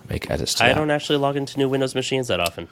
make 0.10 0.30
edits 0.30 0.54
to 0.56 0.64
I 0.64 0.70
that. 0.70 0.76
don't 0.76 0.92
actually 0.92 1.18
log 1.18 1.36
into 1.36 1.58
new 1.58 1.70
Windows 1.70 1.94
machines 1.96 2.28
that 2.30 2.40
often. 2.40 2.68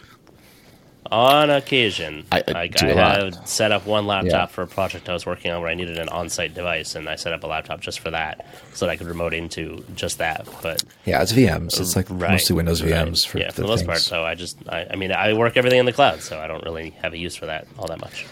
On 1.12 1.50
occasion, 1.52 2.26
I- 2.32 2.44
I 2.48 2.52
like 2.52 2.76
do 2.76 2.88
I 2.88 2.90
a 2.90 3.26
lot. 3.30 3.48
set 3.48 3.72
up 3.72 3.86
one 3.86 4.08
laptop 4.08 4.32
Yeah. 4.32 4.46
for 4.48 4.64
a 4.64 4.68
project 4.68 5.08
I 5.08 5.14
was 5.14 5.26
working 5.26 5.52
on 5.52 5.62
where 5.62 5.70
I 5.70 5.76
needed 5.76 6.00
an 6.00 6.10
on-site 6.10 6.54
device, 6.56 6.96
and 6.96 7.08
I 7.08 7.16
set 7.16 7.32
up 7.32 7.44
a 7.44 7.48
laptop 7.48 7.80
just 7.80 8.00
for 8.00 8.10
that, 8.12 8.46
so 8.74 8.86
that 8.86 8.92
I 8.92 8.96
could 8.96 9.08
remote 9.08 9.34
into 9.34 9.86
just 9.96 10.18
that. 10.18 10.48
But 10.64 10.84
Yeah, 11.06 11.22
it's 11.22 11.32
VMs. 11.32 11.80
It's 11.80 11.96
like 11.96 12.08
right, 12.10 12.32
mostly 12.32 12.56
Windows 12.56 12.82
right. 12.82 12.92
VMs 12.92 13.24
for 13.26 13.38
yeah, 13.38 13.48
the, 13.48 13.54
for 13.54 13.62
the 13.62 13.68
most 13.68 13.86
part. 13.86 14.00
So 14.00 14.24
I 14.24 14.34
just, 14.34 14.58
I, 14.68 14.88
I 14.90 14.96
mean, 14.96 15.12
I 15.12 15.34
work 15.34 15.58
everything 15.58 15.80
in 15.80 15.86
the 15.86 15.94
cloud, 15.94 16.22
so 16.22 16.40
I 16.40 16.48
don't 16.48 16.64
really 16.64 16.90
have 17.02 17.14
a 17.14 17.18
use 17.18 17.36
for 17.36 17.46
that 17.46 17.68
all 17.78 17.88
that 17.88 18.02
much. 18.02 18.26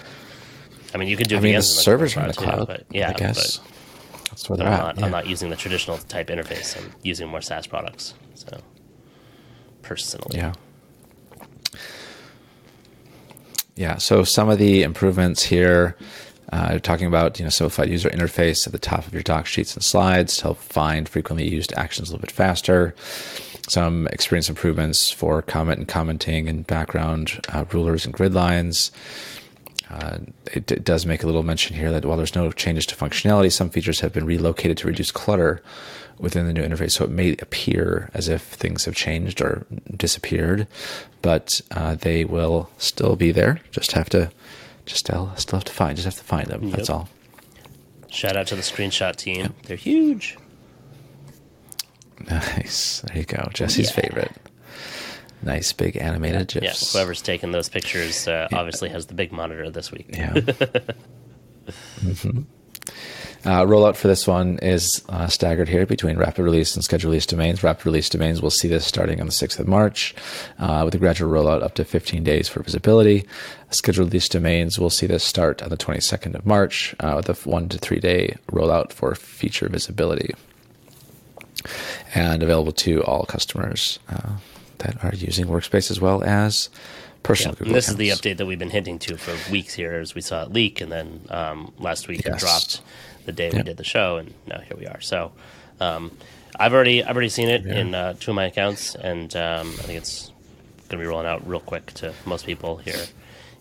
I 0.96 0.98
mean, 0.98 1.10
you 1.10 1.18
can 1.18 1.28
do 1.28 1.38
I 1.38 1.40
mean, 1.42 1.54
the 1.54 1.60
VMs 1.60 1.78
in 1.78 1.84
servers 1.84 2.18
are 2.18 2.22
in 2.22 2.28
the 2.30 2.34
too, 2.34 2.44
cloud. 2.44 2.68
but 2.68 2.86
yeah, 2.90 3.10
I 3.10 3.14
guess 3.14 3.58
but 3.60 3.70
that's 4.30 4.50
where 4.50 4.58
they're 4.58 4.68
I'm 4.68 4.74
at. 4.74 4.80
not, 4.80 4.98
yeah. 5.00 5.06
I'm 5.06 5.12
not 5.12 5.28
using 5.28 5.50
the 5.52 5.56
traditional 5.56 5.98
type 6.00 6.28
interface. 6.30 6.76
I'm 6.76 6.92
using 7.04 7.28
more 7.28 7.42
SaaS 7.42 7.68
products. 7.68 8.16
So 8.36 8.60
personally, 9.84 10.38
Yeah. 10.38 10.54
Yeah. 13.76 13.98
So 13.98 14.24
some 14.24 14.50
of 14.50 14.60
the 14.60 14.84
improvements 14.84 15.44
here, 15.44 15.96
uh, 16.52 16.78
talking 16.80 17.08
about 17.08 17.40
you 17.40 17.46
know 17.46 17.50
simplified 17.50 17.90
user 17.90 18.10
interface 18.10 18.68
at 18.68 18.74
the 18.74 18.80
top 18.80 19.08
of 19.08 19.14
your 19.14 19.24
doc 19.24 19.48
sheets 19.48 19.74
and 19.74 19.84
slides 19.84 20.38
to 20.38 20.44
help 20.44 20.58
find 20.60 21.10
frequently 21.10 21.50
used 21.50 21.74
actions 21.74 22.10
a 22.10 22.12
little 22.14 22.22
bit 22.22 22.32
faster. 22.32 22.94
Some 23.68 24.08
experience 24.08 24.50
improvements 24.50 25.10
for 25.10 25.42
comment 25.42 25.80
and 25.80 25.88
commenting 25.88 26.48
and 26.50 26.68
background 26.68 27.40
uh, 27.50 27.66
rulers 27.72 28.06
and 28.06 28.14
grid 28.14 28.34
lines. 28.34 28.92
Uh, 29.90 30.18
it, 30.52 30.72
it 30.72 30.84
does 30.84 31.06
make 31.06 31.24
a 31.24 31.26
little 31.26 31.44
mention 31.44 31.76
here 31.76 31.92
that 31.92 32.04
while 32.04 32.18
there's 32.18 32.36
no 32.36 32.52
changes 32.52 32.86
to 32.88 32.96
functionality, 32.96 33.52
some 33.52 33.70
features 33.70 34.00
have 34.00 34.12
been 34.12 34.26
relocated 34.26 34.78
to 34.78 34.88
reduce 34.88 35.12
clutter 35.12 35.62
within 36.20 36.46
the 36.48 36.54
new 36.54 36.64
interface. 36.64 36.92
So 36.92 37.06
it 37.06 37.10
may 37.12 37.32
appear 37.40 38.10
as 38.14 38.28
if 38.30 38.42
things 38.42 38.86
have 38.86 38.96
changed 38.96 39.42
or 39.42 39.66
disappeared, 39.96 40.68
but 41.22 41.62
uh, 41.72 41.96
they 41.96 42.24
will 42.26 42.70
still 42.78 43.16
be 43.16 43.32
there. 43.32 43.60
Just 43.72 43.92
have 43.94 44.10
to, 44.12 44.32
just 44.86 45.00
still, 45.00 45.32
still 45.36 45.60
have 45.60 45.66
to 45.66 45.74
find, 45.74 45.96
just 45.98 46.06
have 46.06 46.16
to 46.16 46.24
find 46.24 46.48
them. 46.48 46.70
That's 46.72 46.90
all. 46.90 47.10
shout 48.10 48.38
out 48.38 48.48
to 48.48 48.56
the 48.56 48.62
screenshot 48.62 49.16
team. 49.16 49.54
They're 49.64 49.76
huge. 49.78 50.38
Nice. 52.30 53.02
There 53.08 53.18
you 53.18 53.26
go. 53.26 53.50
Jesse's 53.54 53.88
Yeah. 53.96 54.02
favorite. 54.02 54.32
Nice 55.42 55.74
big 55.74 55.98
animated 55.98 56.54
Yeah, 56.56 56.62
gifs. 56.62 56.94
whoever's 56.94 57.22
taking 57.22 57.52
those 57.52 57.68
pictures 57.68 58.28
uh, 58.30 58.48
obviously 58.54 58.88
has 58.90 59.08
the 59.08 59.14
big 59.14 59.32
monitor 59.34 59.70
this 59.70 59.92
week. 59.92 60.08
Yeah. 60.10 60.34
Mhm. 62.04 62.46
Uh, 63.46 63.66
rollout 63.66 63.98
for 63.98 64.08
this 64.08 64.26
one 64.26 64.58
is 64.60 65.04
uh, 65.10 65.28
staggered 65.28 65.68
here 65.68 65.86
between 65.86 66.18
rapid 66.18 66.42
release 66.44 66.76
and 66.76 66.84
scheduled 66.84 67.12
release 67.12 67.26
domains. 67.26 67.62
Rapid 67.62 67.86
release 67.86 68.08
domains, 68.08 68.42
we'll 68.42 68.52
see 68.52 68.70
this 68.70 68.86
starting 68.86 69.20
on 69.20 69.26
the 69.26 69.34
6th 69.34 69.60
of 69.60 69.68
March 69.68 70.16
uh, 70.60 70.84
with 70.86 70.96
a 70.96 70.98
gradual 70.98 71.30
rollout 71.30 71.62
up 71.62 71.74
to 71.76 71.84
15 71.84 72.24
days 72.24 72.48
for 72.48 72.64
visibility. 72.64 73.26
Scheduled 73.70 74.10
release 74.10 74.30
domains, 74.30 74.80
we'll 74.80 74.90
see 74.90 75.08
this 75.08 75.26
start 75.26 75.62
on 75.62 75.70
the 75.70 75.78
22nd 75.78 76.36
of 76.36 76.46
March 76.46 76.96
uh, 77.02 77.14
with 77.18 77.30
a 77.30 77.50
one 77.50 77.68
to 77.68 77.78
three 77.78 78.00
day 78.00 78.38
rollout 78.52 78.94
for 78.94 79.14
feature 79.14 79.68
visibility 79.68 80.34
and 82.16 82.44
available 82.44 82.72
to 82.72 83.04
all 83.04 83.26
customers 83.26 84.00
uh, 84.10 84.38
that 84.80 85.04
are 85.04 85.16
using 85.16 85.48
Workspace 85.48 85.92
as 85.92 86.00
well 86.00 86.24
as 86.24 86.70
personal 87.24 87.56
and 87.60 87.74
this 87.74 87.88
accounts. 87.88 87.90
is 87.90 87.96
the 87.96 88.10
update 88.10 88.38
that 88.38 88.46
we've 88.46 88.60
been 88.60 88.70
hinting 88.70 89.00
to 89.00 89.18
for 89.18 89.52
weeks 89.52 89.74
here 89.74 89.94
as 89.94 90.14
we 90.14 90.20
saw 90.20 90.44
it 90.44 90.52
leak 90.52 90.82
and 90.82 90.92
then 90.92 91.22
um, 91.30 91.74
last 91.80 92.10
week 92.10 92.26
it 92.26 92.38
dropped 92.38 92.82
the 93.26 93.32
day 93.32 93.50
we 93.52 93.62
did 93.64 93.78
the 93.78 93.84
show 93.84 94.18
and 94.18 94.34
now 94.48 94.60
here 94.60 94.78
we 94.78 94.88
are. 94.88 95.02
So 95.02 95.32
um, 95.80 96.12
i've 96.60 96.74
already 96.74 97.04
i've 97.04 97.16
already 97.16 97.30
seen 97.30 97.50
it 97.50 97.64
Yeah. 97.66 97.80
in 97.80 97.96
uh, 97.96 98.14
two 98.20 98.32
of 98.32 98.36
my 98.36 98.46
accounts 98.46 98.94
and 98.96 99.36
um, 99.36 99.68
i 99.80 99.84
think 99.84 99.98
it's 99.98 100.32
going 100.90 100.90
to 100.90 100.98
be 100.98 101.06
rolling 101.08 101.26
out 101.26 101.48
real 101.48 101.60
quick 101.60 101.88
to 101.94 102.14
most 102.26 102.46
people 102.46 102.78
here. 102.78 103.04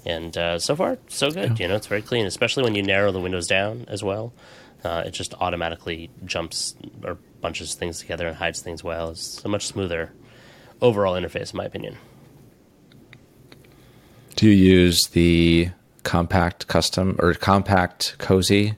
And 0.05 0.37
uh, 0.37 0.59
so 0.59 0.77
far 0.77 0.99
so 1.09 1.31
good 1.31 1.59
you 1.59 1.69
know 1.69 1.77
it's 1.77 1.87
very 1.87 2.03
clean 2.03 2.27
especially 2.27 2.65
when 2.65 2.75
you 2.75 2.83
narrow 2.83 3.11
the 3.13 3.21
windows 3.21 3.47
down 3.47 3.87
as 3.89 4.03
well. 4.05 4.33
Uh, 4.85 5.05
it 5.07 5.13
just 5.13 5.33
automatically 5.41 6.11
jumps 6.25 6.75
or 7.05 7.17
bunches 7.41 7.75
things 7.75 8.01
together 8.01 8.27
and 8.27 8.37
hides 8.37 8.61
things 8.61 8.83
well. 8.83 9.11
It's 9.11 9.43
a 9.45 9.49
much 9.49 9.67
smoother 9.69 10.13
overall 10.81 11.15
interface 11.15 11.53
in 11.53 11.57
my 11.59 11.65
opinion. 11.65 11.97
Do 14.37 14.49
you 14.49 14.53
use 14.75 15.07
the 15.09 15.71
compact 16.03 16.67
custom 16.67 17.17
or 17.21 17.33
compact 17.35 18.17
cozy 18.19 18.75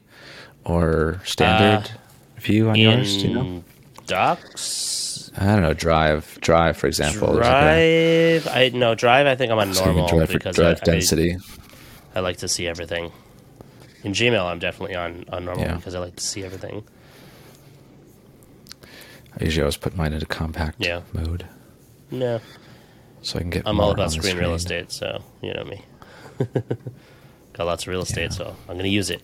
or 0.65 1.21
standard 1.25 1.91
uh, 1.91 2.41
view 2.41 2.69
on 2.71 2.77
yours? 2.77 3.17
Do 3.23 3.29
you 3.29 3.35
know? 3.35 3.65
docs 4.07 5.31
I 5.37 5.47
don't 5.47 5.63
know. 5.63 5.75
Drive, 5.75 6.39
drive, 6.43 6.77
for 6.77 6.87
example. 6.87 7.33
There's 7.35 7.39
like 7.39 7.47
a- 7.47 8.41
drive 8.41 8.57
i 8.57 8.69
no 8.79 8.95
drive 8.95 9.27
i 9.27 9.35
think 9.35 9.51
i'm 9.51 9.59
on 9.59 9.73
normal 9.73 10.07
drive, 10.07 10.29
because 10.29 10.57
drive 10.57 10.79
I, 10.83 10.85
density. 10.85 11.37
I, 12.15 12.19
I 12.19 12.21
like 12.21 12.37
to 12.39 12.49
see 12.49 12.67
everything 12.69 13.11
in 14.03 14.13
gmail 14.13 14.45
i'm 14.45 14.59
definitely 14.59 14.95
on, 14.97 15.25
on 15.33 15.45
normal 15.47 15.65
Yeah. 15.65 15.77
because 15.77 15.95
i 15.95 15.99
like 15.99 16.17
to 16.17 16.23
see 16.25 16.45
everything 16.45 16.85
I 19.41 19.45
usually 19.45 19.63
always 19.63 19.77
put 19.77 19.97
mine 19.97 20.13
into 20.13 20.27
compact 20.27 20.77
Yeah. 20.85 21.01
mode 21.13 21.47
no 22.11 22.41
so 23.23 23.39
I 23.39 23.43
can 23.43 23.51
get. 23.51 23.63
i'm 23.67 23.81
all 23.81 23.91
about 23.91 24.11
the 24.11 24.23
screen 24.23 24.37
real 24.37 24.55
estate 24.55 24.93
so 24.93 25.23
you 25.43 25.55
know 25.55 25.65
me 25.65 25.83
got 27.55 27.65
lots 27.67 27.85
of 27.85 27.89
real 27.89 28.03
estate 28.03 28.25
Yeah. 28.25 28.29
so 28.29 28.57
i'm 28.69 28.75
going 28.75 28.85
to 28.85 28.89
use 28.91 29.11
it 29.11 29.23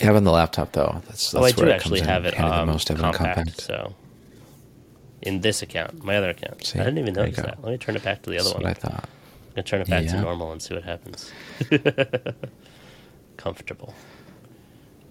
You 0.00 0.06
have 0.06 0.14
it 0.14 0.18
on 0.18 0.24
the 0.24 0.32
laptop 0.32 0.72
though. 0.72 1.02
That's, 1.06 1.30
that's 1.30 1.34
oh 1.34 1.38
i 1.38 1.42
where 1.42 1.52
do 1.52 1.66
it 1.66 1.70
actually 1.74 2.00
have 2.00 2.24
it 2.24 2.38
um, 2.40 2.66
the 2.66 2.72
most. 2.72 2.86
to 2.88 2.94
have 2.94 3.00
it 3.00 3.02
compact, 3.16 3.36
compact. 3.36 3.60
so 3.60 3.94
in 5.22 5.40
this 5.42 5.60
account 5.62 6.02
my 6.02 6.16
other 6.16 6.30
account 6.30 6.64
See, 6.64 6.78
i 6.80 6.84
didn't 6.84 6.98
even 6.98 7.12
notice 7.14 7.36
that 7.36 7.62
let 7.62 7.72
me 7.72 7.78
turn 7.78 7.96
it 7.96 8.02
back 8.02 8.22
to 8.22 8.30
the 8.30 8.38
other 8.38 8.44
That's 8.50 8.54
one 8.54 8.62
what 8.64 8.70
I 8.70 8.74
thought. 8.74 9.04
I'm 9.04 9.54
gonna 9.56 9.62
turn 9.64 9.80
it 9.82 9.88
back 9.88 10.06
to 10.06 10.20
normal 10.20 10.52
and 10.52 10.62
see 10.62 10.74
what 10.74 10.84
happens. 10.84 11.30
Comfortable, 13.36 13.94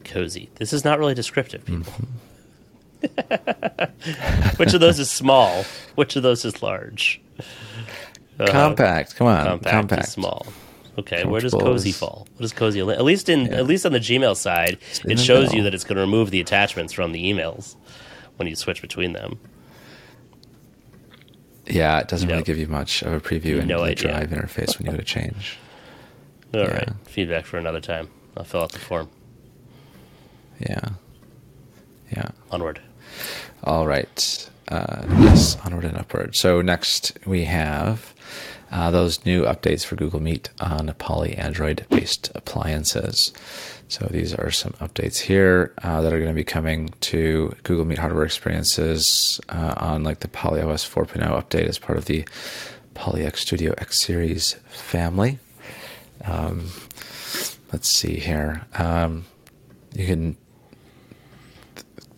cozy. 0.04 0.50
This 0.56 0.72
is 0.74 0.84
not 0.86 0.98
really 1.00 1.14
descriptive, 1.16 1.66
people. 1.66 1.94
Mm-hmm. 3.04 4.56
Which 4.58 4.74
of 4.74 4.80
those 4.82 5.00
is 5.00 5.10
small? 5.10 5.64
Which 5.96 6.16
of 6.16 6.24
those 6.24 6.46
is 6.46 6.62
large? 6.62 7.22
Uh, 8.40 8.48
compact. 8.48 9.16
Come 9.16 9.28
on. 9.28 9.46
compact, 9.46 9.72
Compact. 9.72 10.04
is 10.08 10.12
small. 10.14 10.46
Okay, 11.00 11.24
where 11.24 11.40
does 11.42 11.54
cozy 11.54 11.92
fall? 11.92 12.28
What 12.34 12.42
does 12.42 12.54
cozy? 12.54 12.80
At 12.82 13.04
least 13.04 13.30
in 13.30 13.46
Yeah. 13.46 13.58
at 13.60 13.66
least 13.68 13.86
on 13.86 13.92
the 13.94 14.00
Gmail 14.00 14.36
side, 14.36 14.78
it 15.06 15.20
shows 15.20 15.54
you 15.54 15.64
that 15.64 15.74
it's 15.74 15.84
going 15.84 15.96
to 15.96 16.02
remove 16.02 16.32
the 16.32 16.42
attachments 16.42 16.94
from 16.94 17.12
the 17.12 17.24
emails 17.32 17.76
when 18.38 18.48
you 18.48 18.56
switch 18.56 18.82
between 18.82 19.14
them. 19.14 19.40
Yeah, 21.68 22.00
it 22.00 22.08
doesn't 22.08 22.28
No. 22.28 22.34
really 22.36 22.44
give 22.44 22.58
you 22.58 22.68
much 22.68 23.02
of 23.04 23.14
a 23.14 23.20
preview 23.20 23.60
in 23.62 23.68
No 23.68 23.80
the 23.80 23.92
idea. 23.92 24.12
drive 24.12 24.30
interface 24.30 24.78
when 24.78 24.86
you 24.88 24.92
go 24.94 24.98
to 24.98 25.04
change. 25.04 25.58
All 26.54 26.62
Yeah. 26.62 26.68
right, 26.74 26.90
feedback 27.06 27.46
for 27.46 27.58
another 27.58 27.80
time. 27.80 28.10
I'll 28.36 28.44
fill 28.44 28.64
out 28.64 28.72
the 28.72 28.80
form. 28.80 29.10
Yeah. 30.60 30.80
Yeah. 32.12 32.30
Onward. 32.52 32.82
All 33.64 33.86
right. 33.86 34.50
Uh, 34.68 35.04
yes, 35.20 35.58
onward 35.64 35.86
and 35.86 35.98
upward. 35.98 36.36
So 36.36 36.62
next 36.62 37.18
we 37.26 37.46
have 37.46 38.14
uh, 38.72 38.92
those 38.92 39.26
new 39.26 39.44
updates 39.44 39.86
for 39.86 39.96
Google 39.96 40.20
Meet 40.20 40.50
on 40.60 40.94
Poly 40.98 41.36
Android 41.36 41.86
based 41.90 42.32
appliances. 42.36 43.34
So 43.88 44.08
these 44.10 44.34
are 44.34 44.52
some 44.52 44.74
updates 44.74 45.18
here 45.18 45.74
uh, 45.82 46.02
that 46.02 46.14
are 46.14 46.20
going 46.20 46.30
to 46.30 46.36
be 46.36 46.44
coming 46.44 46.94
to 47.02 47.56
Google 47.64 47.86
Meet 47.86 47.98
hardware 47.98 48.26
experiences 48.26 49.42
uh, 49.50 49.74
on 49.78 50.04
like 50.04 50.20
the 50.20 50.28
Poly 50.28 50.62
OS 50.62 50.88
4.0 50.88 51.24
update 51.24 51.68
as 51.68 51.80
part 51.80 51.98
of 51.98 52.06
the 52.06 52.28
Poly 52.94 53.26
X 53.26 53.42
Studio 53.42 53.74
X 53.78 54.00
Series 54.00 54.54
family. 54.68 55.40
Um, 56.26 56.70
let's 57.72 57.90
see 57.90 58.20
here. 58.20 58.68
Um, 58.76 59.26
you 59.96 60.06
can 60.06 60.38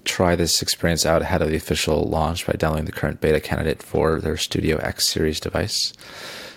try 0.03 0.35
this 0.35 0.61
experience 0.61 1.05
out 1.05 1.21
ahead 1.21 1.41
of 1.41 1.49
the 1.49 1.55
official 1.55 2.03
launch 2.03 2.45
by 2.45 2.53
downloading 2.53 2.85
the 2.85 2.91
current 2.91 3.21
beta 3.21 3.39
candidate 3.39 3.81
for 3.81 4.19
their 4.19 4.35
Studio 4.37 4.77
X 4.77 5.07
series 5.07 5.39
device. 5.39 5.93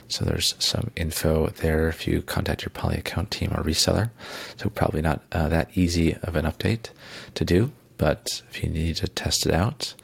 So 0.09 0.25
there's 0.25 0.55
some 0.59 0.90
info 0.97 1.49
there 1.49 1.88
if 1.88 2.07
you 2.07 2.23
contact 2.23 2.62
your 2.62 2.71
Poly 2.71 2.97
account 2.97 3.31
team 3.31 3.51
or 3.53 3.62
reseller. 3.62 4.11
So 4.57 4.69
probably 4.69 5.03
not 5.03 5.23
uh, 5.33 5.49
that 5.49 5.71
easy 5.75 6.14
of 6.23 6.37
an 6.37 6.45
update 6.45 6.90
to 7.35 7.45
do, 7.45 7.73
but 7.97 8.43
if 8.51 8.62
you 8.62 8.71
need 8.71 8.97
to 8.97 9.09
test 9.09 9.47
it 9.47 9.53
out, 9.53 9.95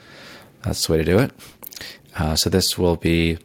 that's 0.63 0.87
the 0.87 0.93
way 0.93 0.99
to 0.99 1.05
do 1.05 1.19
it. 1.19 1.33
Uh, 2.17 2.35
so 2.35 2.51
this 2.51 2.77
will 2.77 2.97
be 2.97 3.39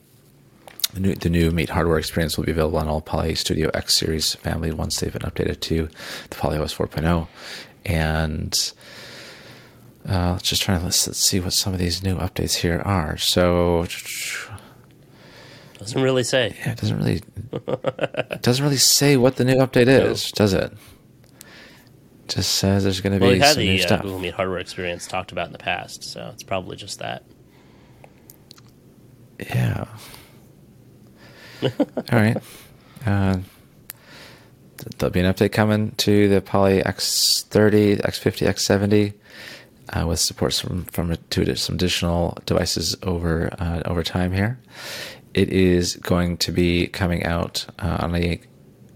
the 0.93 0.99
new, 0.99 1.15
the 1.15 1.29
new 1.29 1.51
Meet 1.51 1.69
hardware 1.69 1.97
experience 1.97 2.37
will 2.37 2.45
be 2.45 2.51
available 2.51 2.77
on 2.77 2.87
all 2.87 3.01
Poly 3.01 3.35
Studio 3.35 3.69
X 3.73 3.95
series 3.95 4.35
family 4.35 4.71
once 4.71 4.99
they've 4.99 5.11
been 5.11 5.23
updated 5.23 5.59
to 5.61 5.89
the 6.29 6.35
Poly 6.35 6.57
OS 6.57 6.73
4.0. 6.73 7.27
And 7.85 8.73
uh, 10.07 10.31
let's 10.33 10.49
just 10.49 10.61
try 10.61 10.77
to 10.77 10.83
let's, 10.83 11.07
let's 11.07 11.19
see 11.19 11.39
what 11.39 11.53
some 11.53 11.73
of 11.73 11.79
these 11.79 12.01
new 12.01 12.15
updates 12.17 12.55
here 12.55 12.81
are. 12.85 13.17
So 13.17 13.85
Doesn't 15.85 16.01
really 16.01 16.23
say. 16.23 16.55
yeah, 16.59 16.71
it 16.71 16.77
doesn't 16.79 16.97
really 16.97 17.21
it 17.51 18.41
doesn't 18.41 18.63
really 18.63 18.77
say 18.77 19.17
what 19.17 19.35
the 19.35 19.45
new 19.45 19.55
update 19.55 19.87
is, 19.87 20.31
does 20.31 20.53
it? 20.53 20.71
Just 22.27 22.55
says 22.55 22.83
there's 22.83 23.01
going 23.01 23.13
to 23.13 23.19
be 23.19 23.25
Well, 23.25 23.33
we 23.33 23.39
had 23.39 23.55
the 23.55 23.79
uh, 23.79 23.81
stuff. 23.81 24.01
Google 24.01 24.19
Meet 24.19 24.33
hardware 24.33 24.57
experience 24.57 25.07
talked 25.07 25.31
about 25.31 25.45
in 25.47 25.51
the 25.51 25.59
past, 25.59 26.03
so 26.03 26.31
it's 26.33 26.43
probably 26.43 26.75
just 26.75 26.99
that. 26.99 27.23
Yeah. 29.39 29.85
All 31.63 31.71
right. 32.11 32.37
Uh, 33.05 33.33
th- 33.33 34.97
there'll 34.97 35.11
be 35.11 35.19
an 35.19 35.31
update 35.31 35.51
coming 35.51 35.91
to 35.97 36.27
the 36.27 36.41
Poly 36.41 36.81
X30, 36.81 38.01
X50, 38.01 38.47
X70 38.47 39.13
uh, 39.89 40.05
with 40.07 40.19
support 40.19 40.53
from 40.53 40.85
from 40.85 41.15
to 41.29 41.55
some 41.55 41.75
additional 41.75 42.37
devices 42.45 42.95
over 43.03 43.53
uh, 43.59 43.81
over 43.85 44.03
time 44.03 44.31
here. 44.31 44.59
It 45.35 45.49
is 45.49 45.97
going 45.97 46.37
to 46.37 46.51
be 46.53 46.87
coming 46.87 47.25
out 47.25 47.65
uh, 47.77 47.97
on 47.99 48.15
a 48.15 48.39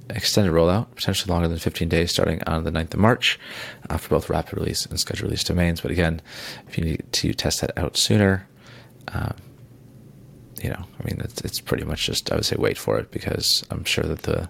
extended 0.09 0.53
rollout, 0.53 0.87
potentially 0.95 1.29
longer 1.29 1.49
than 1.49 1.59
15 1.59 1.89
days, 1.89 2.11
starting 2.11 2.41
on 2.47 2.63
the 2.63 2.71
9th 2.71 2.93
of 2.93 2.99
March 3.01 3.37
uh, 3.89 3.97
for 3.97 4.07
both 4.07 4.29
rapid 4.29 4.57
release 4.57 4.85
and 4.85 4.97
scheduled 4.97 5.25
release 5.25 5.43
domains. 5.43 5.81
But 5.81 5.91
again, 5.91 6.21
if 6.69 6.77
you 6.77 6.85
need 6.85 7.03
to 7.11 7.33
test 7.33 7.59
that 7.59 7.77
out 7.77 7.97
sooner, 7.97 8.47
um, 9.09 9.35
you 10.63 10.69
know, 10.69 10.85
I 10.97 11.03
mean, 11.03 11.19
it's, 11.19 11.41
it's 11.41 11.59
pretty 11.59 11.83
much 11.83 12.05
just, 12.05 12.31
I 12.31 12.35
would 12.35 12.45
say, 12.45 12.55
wait 12.57 12.77
for 12.77 12.97
it 12.97 13.11
because 13.11 13.65
I'm 13.69 13.83
sure 13.83 14.05
that 14.05 14.23
the 14.23 14.49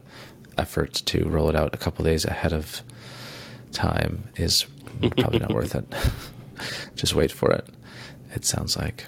effort 0.60 0.94
to 0.94 1.28
roll 1.28 1.50
it 1.50 1.56
out 1.56 1.74
a 1.74 1.78
couple 1.78 2.06
days 2.06 2.24
ahead 2.24 2.54
of 2.54 2.84
time 3.72 4.30
is 4.36 4.68
probably 5.18 5.40
not 5.40 5.56
worth 5.56 5.74
it. 5.74 5.86
just 6.96 7.16
wait 7.16 7.32
for 7.32 7.52
it. 7.52 7.68
It 8.36 8.46
sounds 8.46 8.78
like. 8.78 9.06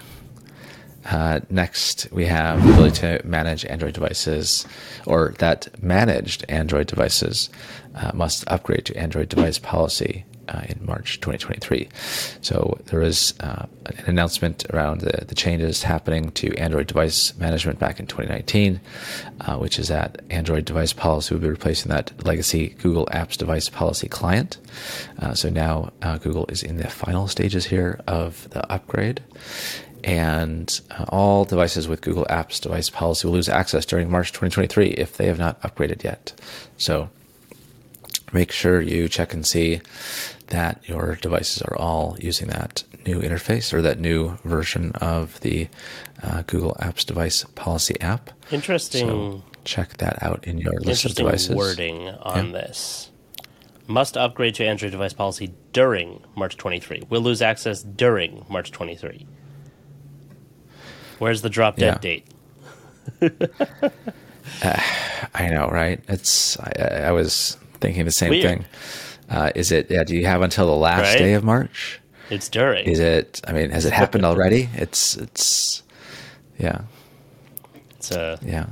Uh, 1.06 1.40
next, 1.50 2.08
we 2.12 2.26
have 2.26 2.64
the 2.64 2.74
ability 2.74 2.96
to 2.98 3.22
manage 3.26 3.66
Android 3.66 3.94
devices, 3.94 4.66
or 5.06 5.34
that 5.40 5.68
managed 5.82 6.46
Android 6.48 6.88
devices 6.88 7.50
uh, 7.96 8.12
must 8.14 8.44
upgrade 8.48 8.86
to 8.86 8.96
Android 8.96 9.30
device 9.30 9.58
policy 9.58 10.26
uh, 10.48 10.62
in 10.68 10.86
March 10.86 11.20
2023. 11.22 11.88
So 12.42 12.78
there 12.86 13.02
is 13.02 13.34
uh, 13.40 13.66
an 13.86 14.06
announcement 14.06 14.66
around 14.72 15.02
the, 15.02 15.26
the 15.26 15.36
changes 15.36 15.84
happening 15.84 16.32
to 16.32 16.54
Android 16.58 16.88
device 16.88 17.36
management 17.38 17.80
back 17.80 18.00
in 18.00 18.08
2019, 18.08 18.80
uh, 19.42 19.58
which 19.58 19.80
is 19.80 19.88
that 19.88 20.22
Android 20.30 20.66
device 20.66 20.94
policy 20.94 21.34
will 21.34 21.42
be 21.42 21.50
replacing 21.50 21.90
that 21.90 22.12
legacy 22.26 22.70
Google 22.80 23.06
Apps 23.08 23.38
device 23.38 23.70
policy 23.70 24.08
client. 24.08 24.58
Uh, 25.20 25.34
so 25.34 25.50
now 25.50 25.92
Google 26.22 26.46
is 26.48 26.64
in 26.64 26.78
the 26.78 26.90
final 26.90 27.28
stages 27.28 27.66
here 27.66 28.00
of 28.08 28.50
the 28.52 28.70
upgrade 28.72 29.22
and 30.04 30.82
uh, 30.92 31.06
all 31.10 31.46
devices 31.46 31.88
with 31.88 32.02
Google 32.02 32.26
Apps 32.30 32.60
device 32.62 32.90
policy 32.90 33.28
will 33.28 33.34
lose 33.34 33.50
access 33.50 33.86
during 33.86 34.10
March 34.10 34.30
2023 34.32 34.88
if 34.90 35.18
they 35.18 35.28
have 35.28 35.40
not 35.40 35.62
upgraded 35.62 36.04
yet. 36.04 36.34
So 36.78 37.10
make 38.34 38.52
sure 38.52 38.82
you 38.82 39.08
check 39.10 39.34
and 39.34 39.46
see 39.46 39.82
that 40.48 40.82
your 40.88 41.16
devices 41.22 41.62
are 41.62 41.78
all 41.78 42.18
using 42.20 42.48
that 42.50 42.84
new 43.06 43.20
interface 43.22 43.74
or 43.74 43.82
that 43.82 44.00
new 44.00 44.38
version 44.44 44.92
of 44.96 45.40
the 45.42 45.68
uh, 46.22 46.44
Google 46.48 46.76
Apps 46.80 47.06
device 47.06 47.44
policy 47.56 48.00
app. 48.02 48.32
Interesting. 48.52 49.08
So 49.08 49.44
check 49.64 49.98
that 49.98 50.22
out 50.22 50.46
in 50.46 50.58
your 50.58 50.74
list 50.74 51.06
of 51.06 51.12
interesting 51.12 51.26
devices. 51.26 51.56
wording 51.56 52.10
on 52.10 52.48
Yeah. 52.48 52.52
this. 52.52 53.08
Must 53.88 54.16
upgrade 54.16 54.56
to 54.56 54.66
Android 54.66 54.92
device 54.92 55.14
policy 55.14 55.54
during 55.74 56.22
March 56.36 56.56
23. 56.58 57.04
Will 57.10 57.22
lose 57.22 57.42
access 57.42 57.82
during 57.82 58.46
March 58.48 58.72
23. 58.72 59.26
Where's 61.22 61.44
the 61.44 61.50
drop 61.50 61.76
dead 61.78 62.00
Yeah. 62.04 62.10
date? 62.10 62.28
uh, 64.64 64.82
I 65.36 65.50
know, 65.50 65.68
right? 65.68 66.04
It's 66.08 66.60
I, 66.60 66.72
I 67.08 67.12
was 67.12 67.58
thinking 67.80 68.06
the 68.06 68.12
same 68.12 68.32
Weird. 68.32 68.44
thing. 68.44 68.66
Uh, 69.30 69.52
is 69.56 69.72
it? 69.72 69.90
Yeah. 69.92 70.04
Do 70.04 70.16
you 70.16 70.26
have 70.26 70.42
until 70.42 70.66
the 70.66 70.76
last 70.76 71.14
Right? 71.14 71.18
day 71.20 71.34
of 71.34 71.44
March? 71.44 72.00
It's 72.32 72.50
during. 72.50 72.88
Is 72.88 73.00
it? 73.00 73.40
I 73.48 73.52
mean, 73.54 73.70
has 73.70 73.86
it 73.86 73.94
happened 73.94 74.26
already? 74.26 74.70
It's 74.76 75.16
it's 75.16 75.84
yeah 76.58 76.82
It's 77.98 78.10
a 78.12 78.40
yeah 78.44 78.66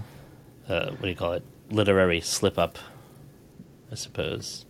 uh, 0.67 0.89
what 0.91 1.01
do 1.03 1.09
you 1.09 1.15
call 1.15 1.33
it? 1.33 1.43
Literary 1.69 2.19
slip 2.21 2.57
up, 2.57 2.77
I 3.91 3.95
suppose. 3.95 4.65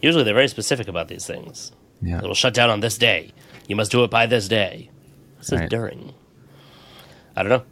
Usually 0.00 0.22
they're 0.22 0.34
very 0.34 0.48
specific 0.48 0.86
about 0.86 1.08
these 1.08 1.26
things. 1.26 1.72
yeah. 2.00 2.18
It'll 2.18 2.34
shut 2.34 2.54
down 2.54 2.70
on 2.70 2.78
this 2.80 2.96
day. 2.96 3.32
You 3.66 3.74
must 3.76 3.90
do 3.90 4.04
it 4.04 4.10
by 4.10 4.26
this 4.26 4.46
day. 4.46 4.88
It 5.40 5.44
says 5.44 5.60
Right. 5.60 5.68
during. 5.70 6.14
I 7.38 7.42
don't 7.44 7.50
know. 7.50 7.62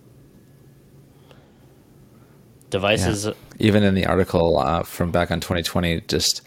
Devices. 2.70 3.26
Yeah. 3.26 3.32
Even 3.58 3.82
in 3.82 3.94
the 3.94 4.06
article 4.06 4.58
uh, 4.58 4.84
from 4.84 5.10
back 5.10 5.30
on 5.32 5.40
2020, 5.40 6.02
just 6.02 6.42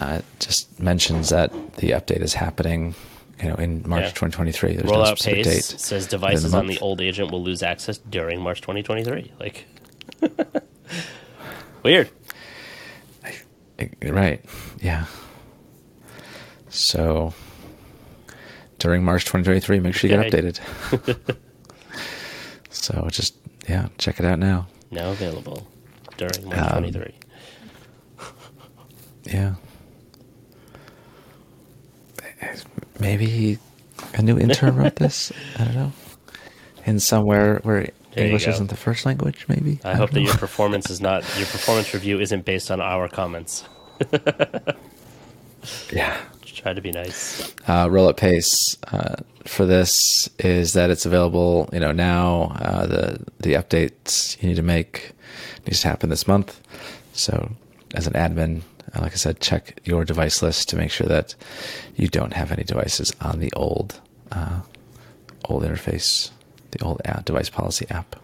uh, 0.00 0.20
just 0.40 0.80
mentions 0.80 1.28
that 1.28 1.52
the 1.76 1.90
update 1.90 2.22
is 2.22 2.34
happening, 2.34 2.94
you 3.40 3.48
know, 3.48 3.54
in 3.54 3.88
March 3.88 4.02
Yeah. 4.02 4.08
2023. 4.08 4.74
There's 4.76 4.84
no 4.84 4.92
rollout 4.92 5.06
specific 5.18 5.44
pace 5.44 5.68
date. 5.68 5.80
says 5.80 6.06
devices 6.08 6.52
on 6.54 6.66
the 6.66 6.78
old 6.80 7.00
agent 7.00 7.30
will 7.30 7.42
lose 7.42 7.62
access 7.62 7.98
during 7.98 8.40
March 8.40 8.60
2023. 8.62 9.32
Like, 9.38 9.66
weird. 11.84 12.10
Right. 14.02 14.44
Yeah. 14.80 15.06
So 16.68 17.32
during 18.78 19.04
March 19.04 19.24
2023, 19.24 19.78
make 19.80 19.94
sure 19.94 20.10
you 20.10 20.16
get 20.16 20.32
updated. 20.32 21.36
so 22.70 23.06
just 23.10 23.34
yeah, 23.68 23.88
check 23.98 24.18
it 24.18 24.24
out 24.26 24.38
now. 24.38 24.66
Now 24.90 25.10
available 25.12 25.66
during 26.16 26.44
March 26.48 26.58
Um, 26.58 26.78
23. 26.90 27.14
Yeah. 29.24 29.54
Maybe 32.98 33.58
a 34.14 34.22
new 34.22 34.38
intern 34.38 34.76
wrote 34.76 34.96
this. 34.96 35.30
I 35.58 35.64
don't 35.64 35.74
know. 35.74 35.92
In 36.86 36.98
somewhere 37.00 37.60
where 37.62 37.90
There 38.14 38.24
English 38.24 38.48
isn't 38.48 38.68
the 38.68 38.76
first 38.76 39.04
language, 39.06 39.44
maybe. 39.46 39.78
I, 39.84 39.90
don't 39.90 39.98
hope 39.98 40.10
that 40.12 40.22
your 40.22 40.34
performance 40.38 40.90
is 40.90 41.00
not 41.00 41.22
your 41.36 41.46
performance 41.46 41.92
review 41.94 42.18
isn't 42.18 42.44
based 42.44 42.70
on 42.70 42.80
our 42.80 43.08
comments. 43.08 43.64
yeah. 45.92 46.16
Try 46.60 46.74
to 46.74 46.80
be 46.82 46.92
nice. 46.92 47.54
uh, 47.66 47.88
roll 47.90 48.08
up 48.08 48.18
pace 48.18 48.76
uh, 48.92 49.16
for 49.46 49.64
this 49.64 50.28
is 50.38 50.74
that 50.74 50.90
it's 50.90 51.06
available 51.06 51.68
you 51.72 51.80
know 51.80 51.92
now 51.92 52.52
uh, 52.60 52.86
the 52.86 53.18
the 53.38 53.54
updates 53.54 54.40
you 54.42 54.48
need 54.50 54.56
to 54.56 54.62
make 54.62 55.12
needs 55.66 55.80
to 55.80 55.88
happen 55.88 56.10
this 56.10 56.28
month 56.28 56.60
so 57.14 57.50
as 57.94 58.06
an 58.06 58.12
admin 58.12 58.60
uh, 58.94 59.00
like 59.00 59.12
i 59.12 59.16
said 59.16 59.40
check 59.40 59.80
your 59.84 60.04
device 60.04 60.42
list 60.42 60.68
to 60.68 60.76
make 60.76 60.90
sure 60.90 61.06
that 61.06 61.34
you 61.96 62.08
don't 62.08 62.34
have 62.34 62.52
any 62.52 62.62
devices 62.64 63.10
on 63.22 63.40
the 63.40 63.50
old 63.54 63.98
uh, 64.32 64.60
old 65.46 65.62
interface 65.62 66.30
the 66.72 66.82
old 66.84 67.00
app, 67.06 67.24
device 67.24 67.48
policy 67.48 67.86
app 67.88 68.16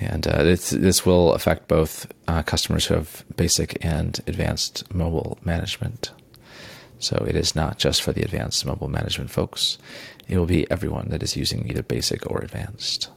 and 0.00 0.26
uh, 0.26 0.42
this 0.42 0.70
this 0.70 1.06
will 1.06 1.34
affect 1.34 1.68
both 1.68 2.06
uh, 2.30 2.42
customers 2.42 2.86
who 2.86 2.94
have 2.94 3.24
basic 3.36 3.84
and 3.84 4.20
advanced 4.26 4.76
mobile 4.94 5.38
management. 5.44 6.12
So 6.98 7.16
it 7.28 7.34
is 7.34 7.56
not 7.56 7.78
just 7.78 8.02
for 8.02 8.12
the 8.12 8.22
advanced 8.22 8.64
mobile 8.66 8.88
management 8.88 9.30
folks. 9.30 9.78
It 10.28 10.38
will 10.38 10.46
be 10.46 10.70
everyone 10.70 11.08
that 11.08 11.22
is 11.22 11.36
using 11.36 11.68
either 11.68 11.82
basic 11.82 12.30
or 12.30 12.38
advanced. 12.40 13.08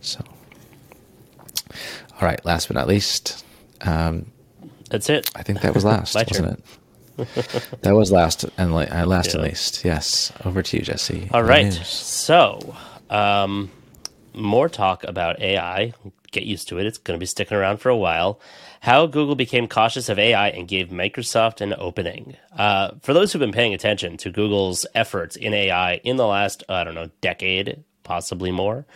So, 0.00 0.20
all 2.20 2.22
right. 2.28 2.44
Last 2.44 2.68
but 2.68 2.74
not 2.76 2.88
least, 2.88 3.44
um, 3.82 4.26
That's 4.90 5.08
it. 5.10 5.30
I 5.36 5.42
think 5.42 5.60
that 5.60 5.74
was 5.74 5.84
last, 5.94 6.14
wasn't 6.14 6.58
it? 6.58 6.64
that 7.82 7.94
was 7.94 8.10
last 8.10 8.44
and 8.56 8.74
li- 8.74 8.86
uh, 8.86 9.06
last 9.06 9.34
and 9.34 9.42
Yeah. 9.44 9.50
least. 9.50 9.84
Yes. 9.84 10.32
Over 10.44 10.62
to 10.62 10.76
you, 10.78 10.82
Jesse. 10.82 11.28
All 11.32 11.42
right. 11.44 11.72
So, 11.72 12.74
um, 13.10 13.70
more 14.34 14.68
talk 14.68 15.04
about 15.04 15.40
AI. 15.40 15.92
Get 16.30 16.44
used 16.44 16.68
to 16.68 16.78
it. 16.78 16.86
It's 16.86 16.98
going 16.98 17.16
to 17.16 17.20
be 17.20 17.26
sticking 17.26 17.56
around 17.56 17.78
for 17.78 17.90
a 17.90 17.96
while. 17.96 18.40
How 18.80 19.06
Google 19.06 19.34
became 19.34 19.68
cautious 19.68 20.08
of 20.08 20.18
AI 20.18 20.48
and 20.48 20.66
gave 20.66 20.88
Microsoft 20.88 21.60
an 21.60 21.74
opening. 21.76 22.36
Uh, 22.56 22.92
for 23.02 23.12
those 23.12 23.32
who've 23.32 23.40
been 23.40 23.52
paying 23.52 23.74
attention 23.74 24.16
to 24.18 24.30
Google's 24.30 24.86
efforts 24.94 25.36
in 25.36 25.52
AI 25.54 25.96
in 25.96 26.16
the 26.16 26.26
last, 26.26 26.64
I 26.68 26.84
don't 26.84 26.94
know, 26.94 27.10
decade, 27.20 27.84
possibly 28.02 28.50
more, 28.50 28.86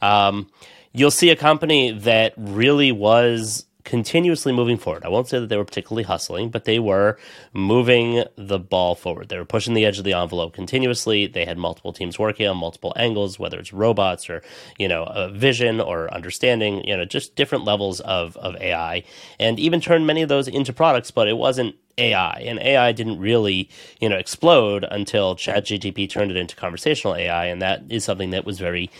um, 0.00 0.50
you'll 0.92 1.10
see 1.10 1.30
a 1.30 1.36
company 1.36 1.92
that 1.92 2.32
really 2.36 2.90
was 2.90 3.65
continuously 3.86 4.52
moving 4.52 4.76
forward. 4.76 5.04
I 5.04 5.08
won't 5.08 5.28
say 5.28 5.38
that 5.38 5.48
they 5.48 5.56
were 5.56 5.64
particularly 5.64 6.02
hustling, 6.02 6.50
but 6.50 6.64
they 6.64 6.78
were 6.78 7.16
moving 7.54 8.24
the 8.36 8.58
ball 8.58 8.96
forward. 8.96 9.28
They 9.28 9.38
were 9.38 9.44
pushing 9.46 9.74
the 9.74 9.86
edge 9.86 9.96
of 9.96 10.04
the 10.04 10.12
envelope 10.12 10.52
continuously. 10.52 11.26
They 11.28 11.46
had 11.46 11.56
multiple 11.56 11.92
teams 11.92 12.18
working 12.18 12.48
on 12.48 12.56
multiple 12.56 12.92
angles, 12.96 13.38
whether 13.38 13.58
it's 13.58 13.72
robots 13.72 14.28
or, 14.28 14.42
you 14.76 14.88
know, 14.88 15.04
uh, 15.04 15.28
vision 15.28 15.80
or 15.80 16.12
understanding, 16.12 16.84
you 16.84 16.96
know, 16.96 17.04
just 17.04 17.36
different 17.36 17.64
levels 17.64 18.00
of, 18.00 18.36
of 18.38 18.56
AI 18.56 19.04
and 19.38 19.58
even 19.60 19.80
turned 19.80 20.06
many 20.06 20.20
of 20.20 20.28
those 20.28 20.48
into 20.48 20.72
products, 20.72 21.12
but 21.12 21.28
it 21.28 21.36
wasn't 21.36 21.76
AI, 21.98 22.42
and 22.44 22.58
AI 22.58 22.92
didn't 22.92 23.18
really, 23.18 23.70
you 24.00 24.08
know, 24.08 24.16
explode 24.16 24.84
until 24.90 25.34
ChatGPT 25.34 26.10
turned 26.10 26.30
it 26.30 26.36
into 26.36 26.54
conversational 26.54 27.14
AI, 27.14 27.46
and 27.46 27.62
that 27.62 27.84
is 27.88 28.04
something 28.04 28.30
that 28.30 28.44
was 28.44 28.58
very 28.58 28.90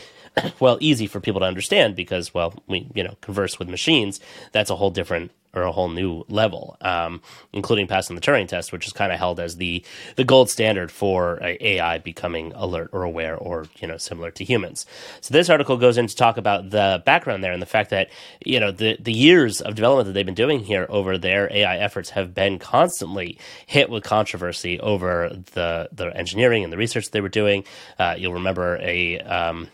well 0.60 0.78
easy 0.80 1.06
for 1.06 1.20
people 1.20 1.40
to 1.40 1.46
understand 1.46 1.96
because 1.96 2.34
well 2.34 2.54
we 2.66 2.88
you 2.94 3.02
know 3.02 3.16
converse 3.20 3.58
with 3.58 3.68
machines 3.68 4.20
that's 4.52 4.70
a 4.70 4.76
whole 4.76 4.90
different 4.90 5.30
or 5.54 5.62
a 5.62 5.72
whole 5.72 5.88
new 5.88 6.22
level 6.28 6.76
um, 6.82 7.22
including 7.52 7.86
passing 7.86 8.14
the 8.14 8.22
turing 8.22 8.46
test 8.46 8.72
which 8.72 8.86
is 8.86 8.92
kind 8.92 9.12
of 9.12 9.18
held 9.18 9.40
as 9.40 9.56
the 9.56 9.82
the 10.16 10.24
gold 10.24 10.50
standard 10.50 10.92
for 10.92 11.38
ai 11.42 11.98
becoming 11.98 12.52
alert 12.54 12.90
or 12.92 13.02
aware 13.02 13.36
or 13.36 13.66
you 13.78 13.88
know 13.88 13.96
similar 13.96 14.30
to 14.30 14.44
humans. 14.44 14.86
So 15.20 15.32
this 15.32 15.48
article 15.48 15.76
goes 15.76 15.96
in 15.98 16.06
to 16.06 16.16
talk 16.16 16.36
about 16.36 16.70
the 16.70 17.02
background 17.04 17.42
there 17.42 17.52
and 17.52 17.62
the 17.62 17.66
fact 17.66 17.90
that 17.90 18.10
you 18.44 18.60
know 18.60 18.70
the 18.70 18.96
the 19.00 19.12
years 19.12 19.60
of 19.60 19.74
development 19.74 20.06
that 20.06 20.12
they've 20.12 20.26
been 20.26 20.34
doing 20.34 20.60
here 20.60 20.86
over 20.88 21.18
their 21.18 21.50
ai 21.52 21.78
efforts 21.78 22.10
have 22.10 22.34
been 22.34 22.58
constantly 22.58 23.38
hit 23.66 23.88
with 23.88 24.04
controversy 24.04 24.78
over 24.80 25.30
the 25.54 25.88
the 25.92 26.16
engineering 26.16 26.64
and 26.64 26.72
the 26.72 26.76
research 26.76 27.10
they 27.10 27.20
were 27.20 27.28
doing. 27.28 27.64
Uh, 27.98 28.14
you'll 28.18 28.34
remember 28.34 28.76
a 28.80 29.20
um, 29.20 29.68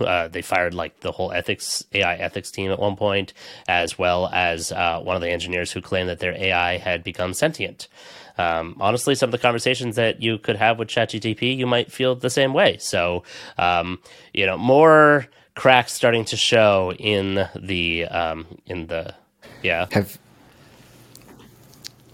uh, 0.00 0.28
they 0.28 0.42
fired 0.42 0.74
like 0.74 1.00
the 1.00 1.12
whole 1.12 1.32
ethics 1.32 1.84
AI 1.92 2.14
ethics 2.14 2.50
team 2.50 2.70
at 2.70 2.78
one 2.78 2.96
point, 2.96 3.32
as 3.68 3.98
well 3.98 4.28
as 4.32 4.72
uh, 4.72 5.00
one 5.00 5.16
of 5.16 5.22
the 5.22 5.30
engineers 5.30 5.72
who 5.72 5.80
claimed 5.80 6.08
that 6.08 6.20
their 6.20 6.34
AI 6.34 6.78
had 6.78 7.02
become 7.02 7.34
sentient. 7.34 7.88
Um, 8.38 8.76
honestly, 8.80 9.14
some 9.14 9.28
of 9.28 9.32
the 9.32 9.38
conversations 9.38 9.96
that 9.96 10.22
you 10.22 10.38
could 10.38 10.56
have 10.56 10.78
with 10.78 10.88
ChatGPT, 10.88 11.56
you 11.56 11.66
might 11.66 11.92
feel 11.92 12.14
the 12.14 12.30
same 12.30 12.54
way. 12.54 12.78
So, 12.78 13.24
um, 13.58 13.98
you 14.32 14.46
know, 14.46 14.56
more 14.56 15.26
cracks 15.54 15.92
starting 15.92 16.24
to 16.26 16.36
show 16.36 16.92
in 16.98 17.46
the 17.54 18.06
um, 18.06 18.46
in 18.66 18.86
the 18.86 19.14
yeah. 19.62 19.86
Have 19.90 20.18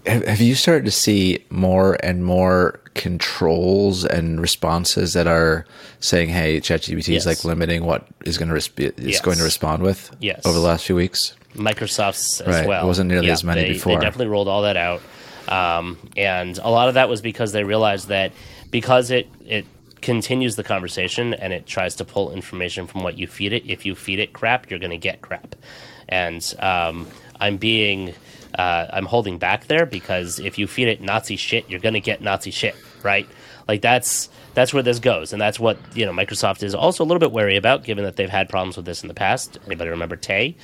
have 0.07 0.25
have 0.25 0.41
you 0.41 0.55
started 0.55 0.85
to 0.87 0.91
see 0.91 1.45
more 1.51 1.97
and 2.03 2.25
more 2.25 2.81
controls 2.99 4.05
and 4.05 4.41
responses 4.41 5.15
that 5.15 5.27
are 5.27 5.65
saying, 6.01 6.29
"Hey, 6.29 6.61
ChatGPT 6.61 7.09
Yes. 7.15 7.23
is 7.23 7.27
like 7.27 7.45
limiting 7.45 7.85
what 7.85 8.07
is 8.25 8.37
going 8.37 8.49
to 8.49 8.55
res- 8.55 8.71
is 8.77 8.93
Yes. 8.99 9.21
going 9.21 9.39
to 9.39 9.45
respond 9.45 9.83
with"? 9.83 10.11
Yes. 10.21 10.43
over 10.45 10.55
the 10.59 10.65
last 10.65 10.85
few 10.85 10.97
weeks. 10.97 11.35
Microsoft's 11.57 12.41
as 12.43 12.67
Right. 12.67 12.83
It 12.83 12.87
wasn't 12.87 13.09
nearly 13.09 13.31
as 13.31 13.43
many 13.43 13.63
they, 13.63 13.73
before. 13.73 13.95
They 13.99 14.05
definitely 14.05 14.27
rolled 14.29 14.49
all 14.49 14.63
that 14.63 14.77
out, 14.77 15.01
um, 15.49 15.97
and 16.17 16.59
a 16.59 16.71
lot 16.71 16.89
of 16.89 16.95
that 16.95 17.09
was 17.09 17.21
because 17.23 17.53
they 17.53 17.65
realized 17.65 18.09
that 18.09 18.33
because 18.71 19.11
it 19.11 19.27
it 19.47 19.65
continues 20.03 20.55
the 20.57 20.63
conversation 20.63 21.35
and 21.35 21.53
it 21.53 21.67
tries 21.67 21.97
to 21.97 22.05
pull 22.05 22.31
information 22.33 22.87
from 22.87 23.03
what 23.03 23.19
you 23.19 23.27
feed 23.27 23.53
it. 23.53 23.65
If 23.67 23.85
you 23.87 23.95
feed 23.95 24.19
it 24.21 24.33
crap, 24.33 24.71
you're 24.71 24.79
going 24.79 24.91
to 24.93 24.99
get 24.99 25.23
crap, 25.23 25.57
and 26.09 26.43
um, 26.61 27.07
I'm 27.41 27.57
being 27.57 28.15
uh, 28.55 28.87
I'm 28.91 29.07
holding 29.07 29.39
back 29.39 29.67
there 29.67 29.87
because 29.87 30.39
if 30.39 30.59
you 30.59 30.67
feed 30.67 30.89
it 30.89 31.01
Nazi 31.01 31.37
shit, 31.37 31.69
you're 31.69 31.81
going 31.81 31.95
to 31.95 32.01
get 32.01 32.21
Nazi 32.21 32.51
shit, 32.51 32.77
right? 33.03 33.29
Like 33.69 33.83
that's 33.83 34.31
that's 34.55 34.73
where 34.73 34.83
this 34.83 34.99
goes, 34.99 35.35
and 35.35 35.41
that's 35.41 35.61
what 35.61 35.79
you 35.95 36.07
know 36.07 36.13
Microsoft 36.13 36.63
is 36.63 36.75
also 36.75 37.05
a 37.05 37.07
little 37.07 37.21
bit 37.21 37.33
wary 37.33 37.57
about, 37.57 37.85
given 37.85 38.05
that 38.05 38.17
they've 38.17 38.31
had 38.31 38.49
problems 38.49 38.77
with 38.77 38.87
this 38.87 39.03
in 39.03 39.09
the 39.09 39.15
past. 39.15 39.59
Anybody 39.67 39.91
remember 39.91 40.17
Tay? 40.17 40.57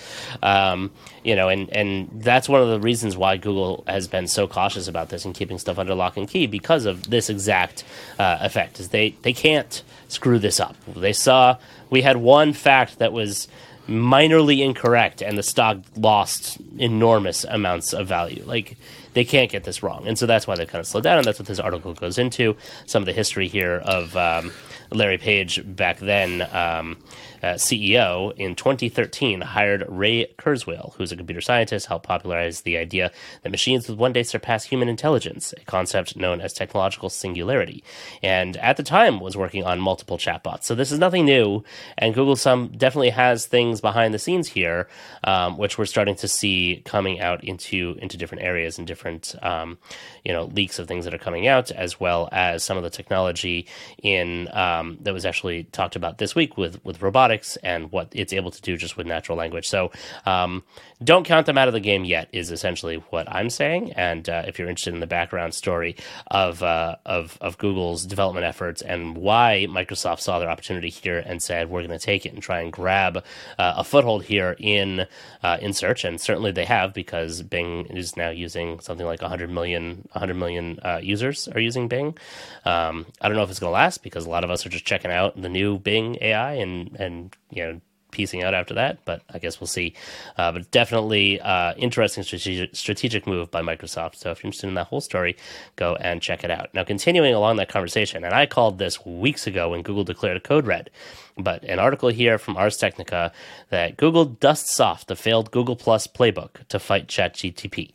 Um, 0.42 0.90
you 1.22 1.36
know, 1.36 1.50
and 1.50 1.68
and 1.70 2.08
that's 2.14 2.48
one 2.48 2.62
of 2.62 2.68
the 2.70 2.80
reasons 2.80 3.14
why 3.14 3.36
Google 3.36 3.84
has 3.86 4.08
been 4.08 4.26
so 4.26 4.48
cautious 4.48 4.88
about 4.88 5.10
this 5.10 5.26
and 5.26 5.34
keeping 5.34 5.58
stuff 5.58 5.78
under 5.78 5.94
lock 5.94 6.16
and 6.16 6.26
key 6.26 6.46
because 6.46 6.86
of 6.86 7.10
this 7.10 7.28
exact 7.28 7.84
uh, 8.18 8.38
effect. 8.40 8.80
Is 8.80 8.88
they 8.88 9.10
they 9.20 9.34
can't 9.34 9.82
screw 10.08 10.38
this 10.38 10.58
up. 10.58 10.74
They 10.96 11.12
saw 11.12 11.58
we 11.90 12.00
had 12.00 12.16
one 12.16 12.54
fact 12.54 12.98
that 13.00 13.12
was 13.12 13.48
minorly 13.88 14.64
incorrect 14.64 15.22
and 15.22 15.36
the 15.36 15.42
stock 15.42 15.78
lost 15.96 16.58
enormous 16.78 17.44
amounts 17.44 17.92
of 17.92 18.06
value 18.06 18.42
like 18.46 18.76
they 19.14 19.24
can't 19.24 19.50
get 19.50 19.64
this 19.64 19.82
wrong, 19.82 20.06
and 20.06 20.18
so 20.18 20.26
that's 20.26 20.46
why 20.46 20.56
they 20.56 20.66
kind 20.66 20.80
of 20.80 20.86
slowed 20.86 21.04
down, 21.04 21.18
and 21.18 21.24
that's 21.24 21.38
what 21.38 21.46
this 21.46 21.60
article 21.60 21.94
goes 21.94 22.18
into. 22.18 22.56
Some 22.86 23.02
of 23.02 23.06
the 23.06 23.12
history 23.12 23.46
here 23.46 23.76
of 23.84 24.16
um, 24.16 24.52
Larry 24.90 25.18
Page 25.18 25.62
back 25.64 25.98
then. 25.98 26.42
Um, 26.52 26.96
uh, 27.44 27.54
CEO 27.54 28.32
in 28.36 28.54
2013 28.54 29.42
hired 29.42 29.84
Ray 29.86 30.26
Kurzweil, 30.38 30.94
who's 30.94 31.12
a 31.12 31.16
computer 31.16 31.42
scientist, 31.42 31.86
helped 31.86 32.06
popularize 32.06 32.62
the 32.62 32.78
idea 32.78 33.12
that 33.42 33.50
machines 33.50 33.86
would 33.86 33.98
one 33.98 34.14
day 34.14 34.22
surpass 34.22 34.64
human 34.64 34.88
intelligence, 34.88 35.52
a 35.52 35.64
concept 35.66 36.16
known 36.16 36.40
as 36.40 36.54
technological 36.54 37.10
singularity. 37.10 37.84
And 38.22 38.56
at 38.56 38.78
the 38.78 38.82
time 38.82 39.20
was 39.20 39.36
working 39.36 39.62
on 39.62 39.78
multiple 39.78 40.16
chatbots. 40.16 40.64
So 40.64 40.74
this 40.74 40.90
is 40.90 40.98
nothing 40.98 41.26
new, 41.26 41.62
and 41.98 42.14
Google 42.14 42.36
some 42.36 42.68
definitely 42.68 43.10
has 43.10 43.44
things 43.44 43.82
behind 43.82 44.14
the 44.14 44.18
scenes 44.18 44.48
here, 44.48 44.88
um, 45.24 45.58
which 45.58 45.76
we're 45.76 45.84
starting 45.84 46.14
to 46.16 46.28
see 46.28 46.80
coming 46.86 47.20
out 47.20 47.44
into 47.44 47.98
into 48.00 48.16
different 48.16 48.42
areas 48.42 48.78
and 48.78 48.86
different 48.86 49.34
um, 49.42 49.76
you 50.24 50.32
know 50.32 50.44
leaks 50.46 50.78
of 50.78 50.88
things 50.88 51.04
that 51.04 51.12
are 51.12 51.18
coming 51.18 51.46
out, 51.46 51.70
as 51.70 52.00
well 52.00 52.30
as 52.32 52.62
some 52.62 52.78
of 52.78 52.82
the 52.82 52.90
technology 52.90 53.66
in 54.02 54.48
um, 54.56 54.96
that 55.02 55.12
was 55.12 55.26
actually 55.26 55.64
talked 55.64 55.94
about 55.94 56.16
this 56.16 56.34
week 56.34 56.56
with 56.56 56.82
with 56.84 57.02
robotics 57.02 57.33
and 57.62 57.90
what 57.92 58.08
it's 58.12 58.32
able 58.32 58.50
to 58.50 58.60
do 58.62 58.76
just 58.76 58.96
with 58.96 59.06
natural 59.06 59.36
language. 59.36 59.68
So 59.68 59.90
um, 60.26 60.62
don't 61.04 61.24
count 61.24 61.46
them 61.46 61.58
out 61.58 61.68
of 61.68 61.74
the 61.74 61.80
game 61.80 62.04
yet. 62.04 62.28
Is 62.32 62.50
essentially 62.50 62.96
what 63.10 63.30
I'm 63.30 63.50
saying. 63.50 63.92
And 63.92 64.28
uh, 64.28 64.44
if 64.46 64.58
you're 64.58 64.68
interested 64.68 64.94
in 64.94 65.00
the 65.00 65.06
background 65.06 65.54
story 65.54 65.96
of 66.28 66.62
uh, 66.62 66.96
of 67.04 67.38
of 67.40 67.58
Google's 67.58 68.04
development 68.04 68.46
efforts 68.46 68.82
and 68.82 69.16
why 69.16 69.66
Microsoft 69.68 70.20
saw 70.20 70.38
their 70.38 70.50
opportunity 70.50 70.90
here 70.90 71.18
and 71.18 71.42
said 71.42 71.70
we're 71.70 71.86
going 71.86 71.98
to 71.98 72.04
take 72.04 72.26
it 72.26 72.32
and 72.32 72.42
try 72.42 72.60
and 72.60 72.72
grab 72.72 73.18
uh, 73.18 73.22
a 73.58 73.84
foothold 73.84 74.24
here 74.24 74.56
in 74.58 75.06
uh, 75.42 75.58
in 75.60 75.72
search, 75.72 76.04
and 76.04 76.20
certainly 76.20 76.52
they 76.52 76.64
have 76.64 76.94
because 76.94 77.42
Bing 77.42 77.86
is 77.86 78.16
now 78.16 78.30
using 78.30 78.80
something 78.80 79.06
like 79.06 79.20
100 79.20 79.50
million 79.50 80.08
100 80.12 80.34
million 80.34 80.78
uh, 80.82 81.00
users 81.02 81.48
are 81.48 81.60
using 81.60 81.88
Bing. 81.88 82.16
Um, 82.64 83.06
I 83.20 83.28
don't 83.28 83.36
know 83.36 83.42
if 83.42 83.50
it's 83.50 83.60
going 83.60 83.70
to 83.70 83.74
last 83.74 84.02
because 84.02 84.26
a 84.26 84.30
lot 84.30 84.44
of 84.44 84.50
us 84.50 84.64
are 84.64 84.70
just 84.70 84.84
checking 84.84 85.10
out 85.10 85.40
the 85.40 85.48
new 85.48 85.78
Bing 85.78 86.18
AI 86.20 86.54
and 86.54 86.96
and 86.98 87.36
you 87.50 87.64
know 87.64 87.80
piecing 88.14 88.42
out 88.42 88.54
after 88.54 88.72
that, 88.74 89.04
but 89.04 89.22
I 89.32 89.38
guess 89.38 89.60
we'll 89.60 89.66
see. 89.66 89.92
Uh, 90.38 90.52
but 90.52 90.70
definitely 90.70 91.40
uh, 91.40 91.74
interesting 91.76 92.24
strategic, 92.24 92.74
strategic 92.74 93.26
move 93.26 93.50
by 93.50 93.60
Microsoft. 93.60 94.16
So 94.16 94.30
if 94.30 94.42
you're 94.42 94.48
interested 94.48 94.68
in 94.68 94.74
that 94.74 94.86
whole 94.86 95.02
story, 95.02 95.36
go 95.76 95.96
and 95.96 96.22
check 96.22 96.44
it 96.44 96.50
out. 96.50 96.72
Now, 96.72 96.84
continuing 96.84 97.34
along 97.34 97.56
that 97.56 97.68
conversation, 97.68 98.24
and 98.24 98.32
I 98.32 98.46
called 98.46 98.78
this 98.78 99.04
weeks 99.04 99.46
ago 99.46 99.70
when 99.70 99.82
Google 99.82 100.04
declared 100.04 100.36
a 100.36 100.40
code 100.40 100.66
red, 100.66 100.88
but 101.36 101.62
an 101.64 101.78
article 101.78 102.08
here 102.08 102.38
from 102.38 102.56
Ars 102.56 102.76
Technica 102.76 103.32
that 103.70 103.96
Google 103.96 104.24
dusts 104.24 104.78
off 104.80 105.04
the 105.04 105.16
failed 105.16 105.50
Google 105.50 105.76
Plus 105.76 106.06
playbook 106.06 106.66
to 106.68 106.78
fight 106.78 107.08
ChatGTP. 107.08 107.90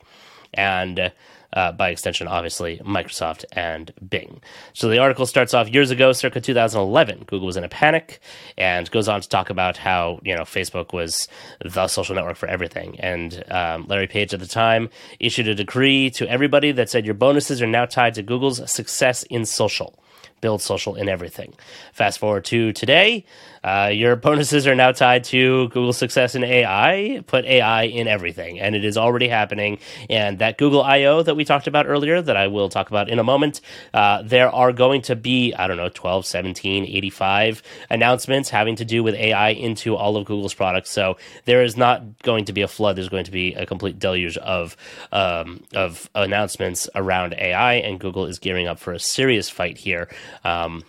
And 0.54 1.00
uh, 1.00 1.10
by 1.54 1.90
extension, 1.90 2.28
obviously, 2.28 2.78
Microsoft 2.80 3.46
and 3.54 3.92
Bing. 4.08 4.42
So 4.74 4.90
the 4.90 5.00
article 5.00 5.26
starts 5.26 5.54
off 5.54 5.70
years 5.70 5.92
ago, 5.92 6.12
circa 6.12 6.42
2011. 6.42 7.26
Google 7.28 7.46
was 7.46 7.58
in 7.58 7.64
a 7.64 7.70
panic 7.70 8.20
and 8.58 8.90
goes 8.92 9.08
on 9.08 9.22
to 9.22 9.30
talk 9.30 9.50
about 9.50 9.78
how, 9.78 10.20
you 10.24 10.36
know, 10.36 10.44
Facebook 10.44 10.94
was 10.94 11.28
the 11.64 11.88
social 11.88 12.16
network 12.16 12.38
for 12.38 12.48
everything. 12.48 13.00
And 13.00 13.44
um, 13.52 13.88
Larry 13.88 14.08
Page 14.08 14.34
at 14.34 14.40
the 14.40 14.48
time 14.48 14.90
issued 15.20 15.48
a 15.48 15.56
decree 15.56 16.10
to 16.12 16.30
everybody 16.30 16.72
that 16.72 16.90
said 16.90 17.06
your 17.06 17.16
bonuses 17.16 17.62
are 17.62 17.68
now 17.68 17.86
tied 17.86 18.14
to 18.16 18.24
Google's 18.24 18.70
success 18.72 19.24
in 19.24 19.46
social 19.46 20.00
build 20.42 20.62
social 20.62 20.96
in 20.96 21.10
everything. 21.10 21.54
Fast 21.94 22.20
forward 22.20 22.46
to 22.46 22.74
today, 22.74 23.26
uh, 23.64 23.90
your 23.94 24.16
bonuses 24.16 24.68
are 24.68 24.76
now 24.76 24.92
tied 24.92 25.24
to 25.26 25.68
Google's 25.70 25.98
success 25.98 26.36
in 26.36 26.44
AI. 26.44 27.24
Put 27.28 27.46
AI 27.46 27.84
in 27.84 28.08
everything, 28.08 28.60
and 28.60 28.76
it 28.76 28.86
is 28.86 28.98
already 28.98 29.28
happening. 29.28 29.80
And 30.10 30.40
that 30.40 30.58
Google 30.58 30.82
I/O 30.82 31.24
that 31.24 31.36
we 31.36 31.46
talked 31.46 31.68
about 31.68 31.86
earlier, 31.88 32.22
that 32.22 32.38
I 32.38 32.48
will 32.48 32.70
talk 32.70 32.90
about 32.90 33.10
in 33.10 33.20
a 33.20 33.24
moment, 33.24 33.62
uh, 33.94 34.22
there 34.24 34.50
are 34.50 34.72
going 34.72 35.02
to 35.04 35.16
be 35.16 35.54
I 35.54 35.68
don't 35.68 35.78
know 35.78 35.90
12, 35.90 36.26
17, 36.26 36.86
85 36.86 37.64
announcements 37.90 38.50
having 38.50 38.76
to 38.78 38.86
do 38.86 39.04
with 39.04 39.16
AI 39.16 39.50
into 39.50 39.96
all 39.96 40.18
of 40.18 40.26
Google's 40.26 40.54
products. 40.54 40.90
So 40.90 41.18
there 41.46 41.64
is 41.64 41.76
not 41.78 42.22
going 42.24 42.46
to 42.46 42.54
be 42.54 42.62
a 42.62 42.68
flood. 42.68 42.96
There's 42.96 43.10
going 43.10 43.26
to 43.26 43.32
be 43.32 43.54
a 43.56 43.66
complete 43.66 44.00
deluge 44.00 44.38
of 44.38 44.78
um, 45.12 45.64
of 45.74 46.10
announcements 46.16 46.90
around 46.96 47.34
AI, 47.34 47.76
and 47.76 48.00
Google 48.00 48.26
is 48.26 48.40
gearing 48.40 48.68
up 48.68 48.80
for 48.80 48.94
a 48.94 49.00
serious 49.00 49.50
fight 49.50 49.78
here. 49.78 50.08
Um, 50.44 50.84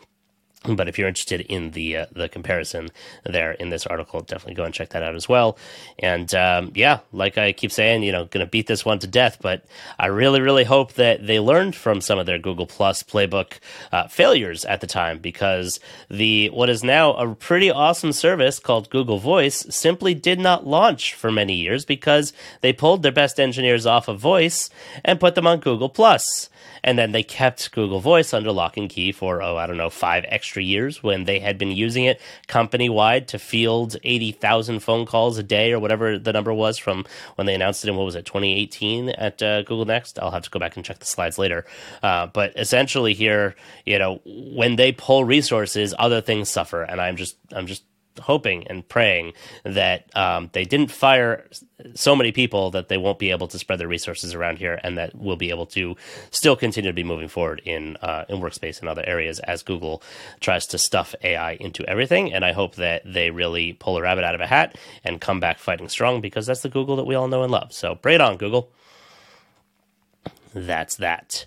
but 0.77 0.89
if 0.89 0.99
you're 0.99 1.09
interested 1.09 1.41
in 1.41 1.71
the 1.71 1.97
uh, 1.97 2.07
the 2.13 2.29
comparison 2.29 2.91
there 3.25 3.53
in 3.53 3.71
this 3.71 3.87
article, 3.87 4.21
definitely 4.21 4.53
go 4.53 4.65
and 4.65 4.75
check 4.75 4.91
that 4.91 5.03
out 5.03 5.15
as 5.15 5.27
well. 5.27 5.57
And 5.99 6.35
um, 6.35 6.73
yeah, 6.75 6.99
like 7.13 7.39
I 7.39 7.53
keep 7.53 7.73
saying, 7.73 8.03
you 8.03 8.13
know, 8.13 8.27
going 8.27 8.45
to 8.45 8.51
beat 8.51 8.67
this 8.67 8.85
one 8.85 8.99
to 8.99 9.07
death. 9.07 9.39
But 9.41 9.65
I 9.99 10.09
really, 10.09 10.43
really 10.43 10.65
hope 10.65 10.93
that 10.95 11.27
they 11.27 11.41
learned 11.41 11.77
from 11.77 12.03
some 12.03 12.19
of 12.19 12.27
their 12.27 12.39
Google 12.39 12.67
Plus 12.67 13.03
playbook 13.03 13.55
uh, 13.91 14.09
failures 14.09 14.67
at 14.67 14.83
the 14.83 14.87
time, 14.87 15.19
because 15.19 15.81
the 16.11 16.51
what 16.51 16.69
is 16.69 16.85
now 16.85 17.15
a 17.15 17.35
pretty 17.35 17.71
awesome 17.71 18.13
service 18.13 18.59
called 18.59 18.91
Google 18.91 19.19
Voice 19.19 19.67
simply 19.71 20.13
did 20.13 20.39
not 20.39 20.67
launch 20.67 21.15
for 21.15 21.33
many 21.33 21.55
years 21.55 21.87
because 21.87 22.35
they 22.61 22.75
pulled 22.75 23.03
their 23.03 23.13
best 23.13 23.41
engineers 23.41 23.87
off 23.87 24.09
of 24.09 24.21
Voice 24.21 24.69
and 25.07 25.21
put 25.21 25.37
them 25.37 25.47
on 25.47 25.59
Google 25.59 25.89
Plus. 25.89 26.51
And 26.83 26.99
then 26.99 27.13
they 27.13 27.23
kept 27.23 27.71
Google 27.73 28.01
Voice 28.01 28.33
under 28.33 28.53
lock 28.53 28.77
and 28.77 28.89
key 28.89 29.13
for, 29.13 29.43
oh, 29.43 29.57
I 29.57 29.67
don't 29.67 29.77
know, 29.77 29.91
five 29.91 30.25
extra 30.29 30.63
years 30.63 31.03
when 31.03 31.25
they 31.25 31.39
had 31.39 31.59
been 31.59 31.71
using 31.73 32.05
it 32.05 32.21
company 32.47 32.89
wide 32.89 33.29
to 33.29 33.39
field 33.39 33.97
80,000 34.03 34.81
phone 34.81 35.07
calls 35.07 35.39
a 35.39 35.43
day 35.43 35.73
or 35.73 35.79
whatever 35.79 36.19
the 36.19 36.33
number 36.33 36.53
was 36.53 36.79
from 36.79 37.05
when 37.37 37.47
they 37.47 37.55
announced 37.55 37.85
it 37.85 37.89
in, 37.89 37.97
what 37.97 38.05
was 38.05 38.15
it, 38.15 38.27
2018 38.27 39.11
at 39.11 39.43
uh, 39.43 39.63
Google 39.63 39.85
Next? 39.85 40.19
I'll 40.19 40.31
have 40.31 40.43
to 40.43 40.51
go 40.51 40.59
back 40.59 40.77
and 40.77 40.85
check 40.85 40.99
the 40.99 41.07
slides 41.07 41.39
later. 41.39 41.65
Uh, 42.03 42.27
but 42.27 42.53
essentially 42.57 43.15
here, 43.15 43.55
you 43.85 43.99
know, 43.99 44.21
when 44.25 44.77
they 44.77 44.93
pull 44.93 45.25
resources, 45.25 45.95
other 45.99 46.21
things 46.21 46.49
suffer. 46.49 46.83
And 46.83 47.01
I'm 47.01 47.17
just, 47.17 47.37
I'm 47.53 47.67
just 47.67 47.85
hoping 48.21 48.67
and 48.67 48.87
praying 48.89 49.33
that 49.65 50.15
um, 50.17 50.51
they 50.53 50.65
didn't 50.65 50.91
fire 50.91 51.47
so 51.95 52.15
many 52.15 52.33
people 52.33 52.71
that 52.71 52.89
they 52.89 52.99
won't 52.99 53.19
be 53.19 53.31
able 53.31 53.49
to 53.49 53.59
spread 53.59 53.79
their 53.79 53.89
resources 53.89 54.35
around 54.35 54.59
here, 54.59 54.79
and 54.83 54.99
that 54.99 55.15
we'll 55.15 55.37
be 55.37 55.51
able 55.51 55.67
to 55.67 55.97
still 56.31 56.57
continue 56.57 56.91
to 56.91 56.95
be 56.95 57.05
moving 57.05 57.29
forward 57.29 57.63
in 57.65 57.97
uh, 58.03 58.25
in 58.29 58.39
workspace 58.41 58.81
and 58.81 58.89
other 58.89 59.05
areas 59.07 59.39
as 59.41 59.63
Google 59.63 60.03
tries 60.41 60.67
to 60.69 60.79
stuff 60.79 61.15
AI 61.23 61.53
into 61.53 61.85
everything. 61.87 62.33
And 62.33 62.45
I 62.45 62.53
hope 62.53 62.77
that 62.77 63.03
they 63.05 63.31
really 63.31 63.73
pull 63.75 63.97
a 63.97 64.03
rabbit 64.03 64.25
out 64.25 64.35
of 64.35 64.41
a 64.41 64.47
hat 64.47 64.77
and 65.05 65.21
come 65.21 65.41
back 65.41 65.59
fighting 65.59 65.89
strong 65.89 66.21
because 66.21 66.47
that's 66.47 66.63
the 66.63 66.69
Google 66.69 66.97
that 66.97 67.07
we 67.07 67.15
all 67.15 67.29
know 67.29 67.43
and 67.43 67.53
love. 67.53 67.73
So, 67.73 67.95
bring 67.95 68.17
it 68.17 68.21
on, 68.21 68.37
Google. 68.37 68.71
That's 70.53 70.97
that. 70.97 71.47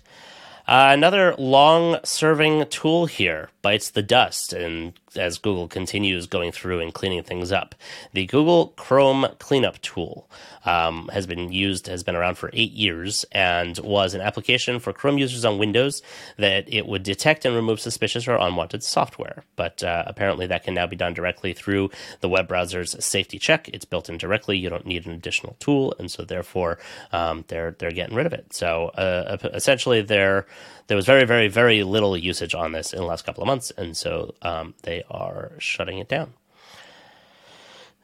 Uh, 0.66 0.90
another 0.92 1.34
long 1.36 1.98
serving 2.04 2.66
tool 2.68 3.04
here 3.04 3.50
bites 3.60 3.90
the 3.90 4.02
dust, 4.02 4.54
and 4.54 4.94
as 5.16 5.38
Google 5.38 5.68
continues 5.68 6.26
going 6.26 6.52
through 6.52 6.80
and 6.80 6.92
cleaning 6.92 7.22
things 7.22 7.52
up, 7.52 7.74
the 8.12 8.26
Google 8.26 8.68
Chrome 8.76 9.26
Cleanup 9.38 9.80
Tool 9.82 10.28
um, 10.64 11.08
has 11.12 11.26
been 11.26 11.52
used, 11.52 11.86
has 11.86 12.02
been 12.02 12.16
around 12.16 12.36
for 12.36 12.50
eight 12.52 12.72
years, 12.72 13.24
and 13.32 13.78
was 13.78 14.14
an 14.14 14.20
application 14.20 14.78
for 14.78 14.92
Chrome 14.92 15.18
users 15.18 15.44
on 15.44 15.58
Windows 15.58 16.02
that 16.38 16.72
it 16.72 16.86
would 16.86 17.02
detect 17.02 17.44
and 17.44 17.54
remove 17.54 17.80
suspicious 17.80 18.26
or 18.26 18.36
unwanted 18.36 18.82
software. 18.82 19.44
But 19.56 19.82
uh, 19.82 20.04
apparently, 20.06 20.46
that 20.46 20.64
can 20.64 20.74
now 20.74 20.86
be 20.86 20.96
done 20.96 21.14
directly 21.14 21.52
through 21.52 21.90
the 22.20 22.28
web 22.28 22.48
browser's 22.48 23.04
safety 23.04 23.38
check. 23.38 23.68
It's 23.68 23.84
built 23.84 24.08
in 24.08 24.18
directly. 24.18 24.58
You 24.58 24.70
don't 24.70 24.86
need 24.86 25.06
an 25.06 25.12
additional 25.12 25.56
tool, 25.60 25.94
and 25.98 26.10
so 26.10 26.24
therefore, 26.24 26.78
um, 27.12 27.44
they're 27.48 27.76
they're 27.78 27.90
getting 27.90 28.16
rid 28.16 28.26
of 28.26 28.32
it. 28.32 28.52
So 28.52 28.88
uh, 28.88 29.36
essentially, 29.52 30.02
there 30.02 30.46
there 30.86 30.96
was 30.96 31.06
very 31.06 31.24
very 31.24 31.48
very 31.48 31.82
little 31.82 32.16
usage 32.16 32.54
on 32.54 32.72
this 32.72 32.92
in 32.92 32.98
the 32.98 33.04
last 33.06 33.24
couple 33.24 33.42
of 33.42 33.46
months, 33.46 33.72
and 33.76 33.96
so 33.96 34.34
um, 34.42 34.74
they 34.82 35.02
are 35.10 35.52
shutting 35.58 35.98
it 35.98 36.08
down. 36.08 36.34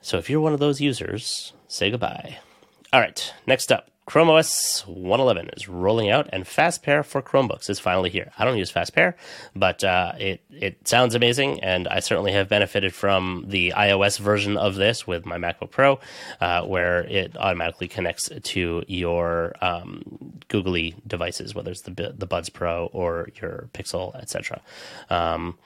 So 0.02 0.16
if 0.18 0.30
you're 0.30 0.40
one 0.40 0.54
of 0.54 0.60
those 0.60 0.80
users, 0.80 1.52
say 1.68 1.90
goodbye. 1.90 2.38
All 2.92 3.00
right, 3.00 3.32
next 3.46 3.70
up, 3.70 3.90
Chrome 4.10 4.28
OS 4.28 4.84
111 4.88 5.50
is 5.56 5.68
rolling 5.68 6.10
out, 6.10 6.28
and 6.32 6.42
FastPair 6.44 7.04
for 7.04 7.22
Chromebooks 7.22 7.70
is 7.70 7.78
finally 7.78 8.10
here. 8.10 8.32
I 8.36 8.44
don't 8.44 8.58
use 8.58 8.72
FastPair, 8.72 9.14
but 9.54 9.84
uh, 9.84 10.14
it 10.18 10.42
it 10.50 10.88
sounds 10.88 11.14
amazing, 11.14 11.60
and 11.60 11.86
I 11.86 12.00
certainly 12.00 12.32
have 12.32 12.48
benefited 12.48 12.92
from 12.92 13.44
the 13.46 13.72
iOS 13.76 14.18
version 14.18 14.56
of 14.56 14.74
this 14.74 15.06
with 15.06 15.26
my 15.26 15.38
MacBook 15.38 15.70
Pro, 15.70 16.00
uh, 16.40 16.64
where 16.64 17.04
it 17.04 17.36
automatically 17.36 17.86
connects 17.86 18.28
to 18.28 18.82
your 18.88 19.54
um, 19.60 20.02
googly 20.48 20.96
devices, 21.06 21.54
whether 21.54 21.70
it's 21.70 21.82
the 21.82 22.12
the 22.12 22.26
Buds 22.26 22.48
Pro 22.48 22.86
or 22.86 23.28
your 23.40 23.68
Pixel, 23.72 24.20
etc. 24.20 24.60
Um, 25.08 25.56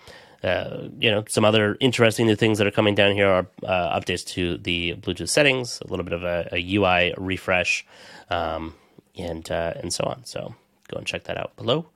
uh, 0.44 0.88
you 0.98 1.10
know, 1.10 1.24
some 1.28 1.44
other 1.44 1.76
interesting 1.80 2.26
new 2.26 2.36
things 2.36 2.58
that 2.58 2.66
are 2.66 2.70
coming 2.72 2.94
down 2.94 3.12
here 3.12 3.28
are 3.28 3.46
uh, 3.62 3.98
updates 3.98 4.24
to 4.26 4.58
the 4.58 4.94
Bluetooth 4.96 5.30
settings, 5.30 5.80
a 5.80 5.86
little 5.88 6.04
bit 6.04 6.12
of 6.12 6.22
a, 6.22 6.48
a 6.52 6.74
UI 6.76 7.14
refresh, 7.16 7.86
um, 8.28 8.74
and 9.16 9.50
uh, 9.50 9.72
and 9.76 9.92
so 9.92 10.04
on. 10.04 10.24
So 10.24 10.54
go 10.88 10.98
and 10.98 11.06
check 11.06 11.24
that 11.24 11.38
out 11.38 11.56
below. 11.56 11.86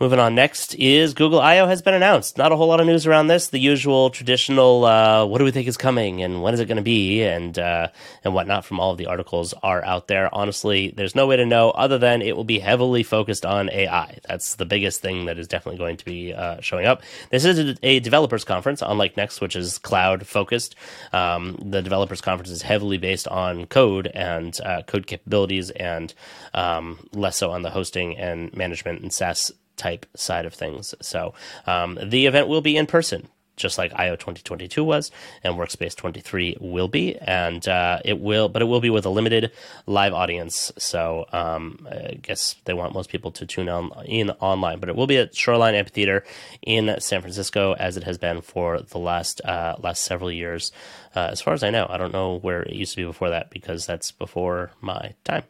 Moving 0.00 0.18
on 0.18 0.34
next 0.34 0.74
is 0.76 1.12
Google 1.12 1.40
I/O 1.40 1.66
has 1.66 1.82
been 1.82 1.92
announced. 1.92 2.38
Not 2.38 2.52
a 2.52 2.56
whole 2.56 2.68
lot 2.68 2.80
of 2.80 2.86
news 2.86 3.06
around 3.06 3.26
this. 3.26 3.48
The 3.48 3.58
usual 3.58 4.08
traditional, 4.08 4.86
uh, 4.86 5.26
what 5.26 5.36
do 5.36 5.44
we 5.44 5.50
think 5.50 5.68
is 5.68 5.76
coming 5.76 6.22
and 6.22 6.40
when 6.40 6.54
is 6.54 6.60
it 6.60 6.64
going 6.64 6.78
to 6.78 6.82
be 6.82 7.22
and 7.22 7.58
uh, 7.58 7.88
and 8.24 8.32
whatnot 8.32 8.64
from 8.64 8.80
all 8.80 8.92
of 8.92 8.96
the 8.96 9.08
articles 9.08 9.52
are 9.62 9.84
out 9.84 10.08
there. 10.08 10.34
Honestly, 10.34 10.90
there's 10.96 11.14
no 11.14 11.26
way 11.26 11.36
to 11.36 11.44
know 11.44 11.70
other 11.72 11.98
than 11.98 12.22
it 12.22 12.34
will 12.34 12.44
be 12.44 12.60
heavily 12.60 13.02
focused 13.02 13.44
on 13.44 13.68
AI. 13.68 14.16
That's 14.26 14.54
the 14.54 14.64
biggest 14.64 15.02
thing 15.02 15.26
that 15.26 15.38
is 15.38 15.46
definitely 15.46 15.76
going 15.76 15.98
to 15.98 16.04
be 16.06 16.32
uh, 16.32 16.62
showing 16.62 16.86
up. 16.86 17.02
This 17.28 17.44
is 17.44 17.78
a 17.82 18.00
developers 18.00 18.42
conference, 18.42 18.80
unlike 18.80 19.18
Next, 19.18 19.42
which 19.42 19.54
is 19.54 19.76
cloud 19.76 20.26
focused. 20.26 20.76
Um, 21.12 21.58
the 21.62 21.82
developers 21.82 22.22
conference 22.22 22.50
is 22.50 22.62
heavily 22.62 22.96
based 22.96 23.28
on 23.28 23.66
code 23.66 24.06
and 24.14 24.58
uh, 24.64 24.80
code 24.80 25.06
capabilities 25.06 25.68
and 25.68 26.14
um, 26.54 27.06
less 27.12 27.36
so 27.36 27.50
on 27.50 27.60
the 27.60 27.70
hosting 27.70 28.16
and 28.16 28.56
management 28.56 29.02
and 29.02 29.12
SaaS 29.12 29.52
type 29.76 30.06
side 30.14 30.46
of 30.46 30.54
things. 30.54 30.94
So 31.00 31.34
um, 31.66 31.98
the 32.02 32.26
event 32.26 32.48
will 32.48 32.60
be 32.60 32.76
in 32.76 32.86
person. 32.86 33.28
Just 33.56 33.76
like 33.76 33.92
IO 33.94 34.16
2022 34.16 34.82
was, 34.82 35.10
and 35.44 35.54
Workspace 35.54 35.94
23 35.94 36.56
will 36.62 36.88
be, 36.88 37.18
and 37.18 37.68
uh, 37.68 37.98
it 38.06 38.18
will, 38.18 38.48
but 38.48 38.62
it 38.62 38.64
will 38.64 38.80
be 38.80 38.88
with 38.88 39.04
a 39.04 39.10
limited 39.10 39.52
live 39.84 40.14
audience. 40.14 40.72
So 40.78 41.26
um, 41.30 41.86
I 41.90 42.18
guess 42.22 42.56
they 42.64 42.72
want 42.72 42.94
most 42.94 43.10
people 43.10 43.32
to 43.32 43.44
tune 43.44 43.68
on, 43.68 43.92
in 44.06 44.30
online, 44.30 44.80
but 44.80 44.88
it 44.88 44.96
will 44.96 45.06
be 45.06 45.18
at 45.18 45.36
Shoreline 45.36 45.74
Amphitheater 45.74 46.24
in 46.62 46.96
San 47.00 47.20
Francisco, 47.20 47.74
as 47.74 47.98
it 47.98 48.04
has 48.04 48.16
been 48.16 48.40
for 48.40 48.80
the 48.80 48.98
last 48.98 49.42
uh, 49.44 49.76
last 49.78 50.06
several 50.06 50.32
years. 50.32 50.72
Uh, 51.14 51.28
as 51.30 51.42
far 51.42 51.52
as 51.52 51.62
I 51.62 51.68
know, 51.68 51.86
I 51.86 51.98
don't 51.98 52.14
know 52.14 52.38
where 52.38 52.62
it 52.62 52.72
used 52.72 52.92
to 52.92 52.96
be 52.96 53.04
before 53.04 53.28
that 53.28 53.50
because 53.50 53.84
that's 53.84 54.10
before 54.10 54.70
my 54.80 55.12
time. 55.22 55.42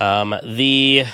Um, 0.00 0.34
the 0.42 1.04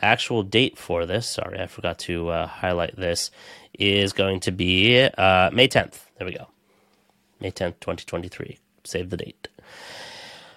actual 0.00 0.42
date 0.42 0.78
for 0.78 1.06
this, 1.06 1.26
sorry, 1.26 1.60
I 1.60 1.66
forgot 1.66 1.98
to 2.00 2.28
uh, 2.28 2.46
highlight 2.46 2.96
this, 2.96 3.30
is 3.78 4.12
going 4.12 4.40
to 4.40 4.52
be 4.52 5.02
uh, 5.02 5.50
May 5.52 5.68
10th. 5.68 6.00
There 6.18 6.26
we 6.26 6.34
go. 6.34 6.48
May 7.40 7.50
10th, 7.50 7.80
2023. 7.80 8.58
Save 8.84 9.10
the 9.10 9.16
date. 9.16 9.48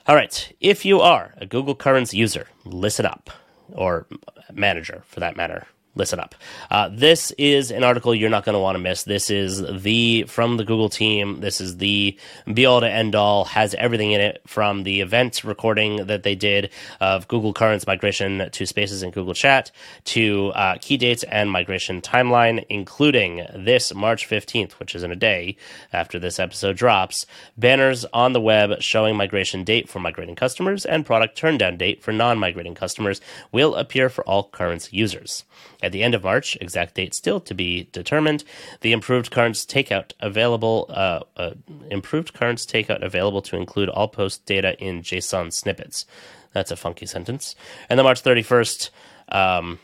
All 0.07 0.15
right. 0.15 0.51
If 0.59 0.85
you 0.85 0.99
are 0.99 1.33
a 1.37 1.45
Google 1.45 1.75
Currents 1.75 2.13
user, 2.13 2.47
listen 2.65 3.05
up, 3.05 3.29
or 3.71 4.07
manager 4.51 5.03
for 5.07 5.19
that 5.19 5.35
matter 5.35 5.67
listen 5.95 6.19
up. 6.19 6.35
Uh, 6.69 6.89
this 6.91 7.31
is 7.31 7.71
an 7.71 7.83
article 7.83 8.15
you're 8.15 8.29
not 8.29 8.45
going 8.45 8.53
to 8.53 8.59
want 8.59 8.75
to 8.75 8.79
miss. 8.79 9.03
This 9.03 9.29
is 9.29 9.61
the 9.83 10.23
from 10.23 10.57
the 10.57 10.63
Google 10.63 10.89
team. 10.89 11.41
This 11.41 11.59
is 11.59 11.77
the 11.77 12.17
be 12.51 12.65
all 12.65 12.79
to 12.79 12.89
end 12.89 13.15
all. 13.15 13.45
Has 13.45 13.73
everything 13.75 14.11
in 14.11 14.21
it 14.21 14.41
from 14.47 14.83
the 14.83 15.01
event 15.01 15.43
recording 15.43 16.05
that 16.07 16.23
they 16.23 16.35
did 16.35 16.71
of 16.99 17.27
Google 17.27 17.53
Currents 17.53 17.85
migration 17.85 18.49
to 18.51 18.65
Spaces 18.65 19.03
and 19.03 19.11
Google 19.11 19.33
Chat 19.33 19.71
to 20.05 20.51
uh, 20.55 20.77
key 20.79 20.97
dates 20.97 21.23
and 21.23 21.51
migration 21.51 22.01
timeline, 22.01 22.65
including 22.69 23.45
this 23.53 23.93
March 23.93 24.27
15th, 24.29 24.73
which 24.73 24.95
is 24.95 25.03
in 25.03 25.11
a 25.11 25.15
day 25.15 25.57
after 25.91 26.19
this 26.19 26.39
episode 26.39 26.77
drops. 26.77 27.25
Banners 27.57 28.05
on 28.13 28.33
the 28.33 28.41
web 28.41 28.81
showing 28.81 29.17
migration 29.17 29.63
date 29.63 29.89
for 29.89 29.99
migrating 29.99 30.35
customers 30.35 30.85
and 30.85 31.05
product 31.05 31.39
turndown 31.39 31.77
date 31.77 32.01
for 32.01 32.13
non-migrating 32.13 32.75
customers 32.75 33.19
will 33.51 33.75
appear 33.75 34.09
for 34.09 34.23
all 34.23 34.49
Currents 34.51 34.91
users. 34.91 35.43
At 35.81 35.91
the 35.91 36.03
end 36.03 36.13
of 36.13 36.23
March, 36.23 36.57
exact 36.61 36.95
date 36.95 37.13
still 37.13 37.39
to 37.41 37.53
be 37.53 37.89
determined, 37.91 38.43
the 38.81 38.91
improved 38.91 39.31
currents 39.31 39.65
takeout 39.65 40.13
available, 40.19 40.85
uh, 40.89 41.21
uh, 41.37 41.51
improved 41.89 42.33
currents 42.33 42.65
takeout 42.65 43.03
available 43.03 43.41
to 43.43 43.57
include 43.57 43.89
all 43.89 44.07
post 44.07 44.45
data 44.45 44.77
in 44.77 45.01
JSON 45.01 45.51
snippets. 45.51 46.05
That's 46.53 46.71
a 46.71 46.75
funky 46.75 47.05
sentence. 47.05 47.55
And 47.89 47.97
then 47.97 48.03
March 48.03 48.21
31st, 48.21 48.89
um, 49.29 49.79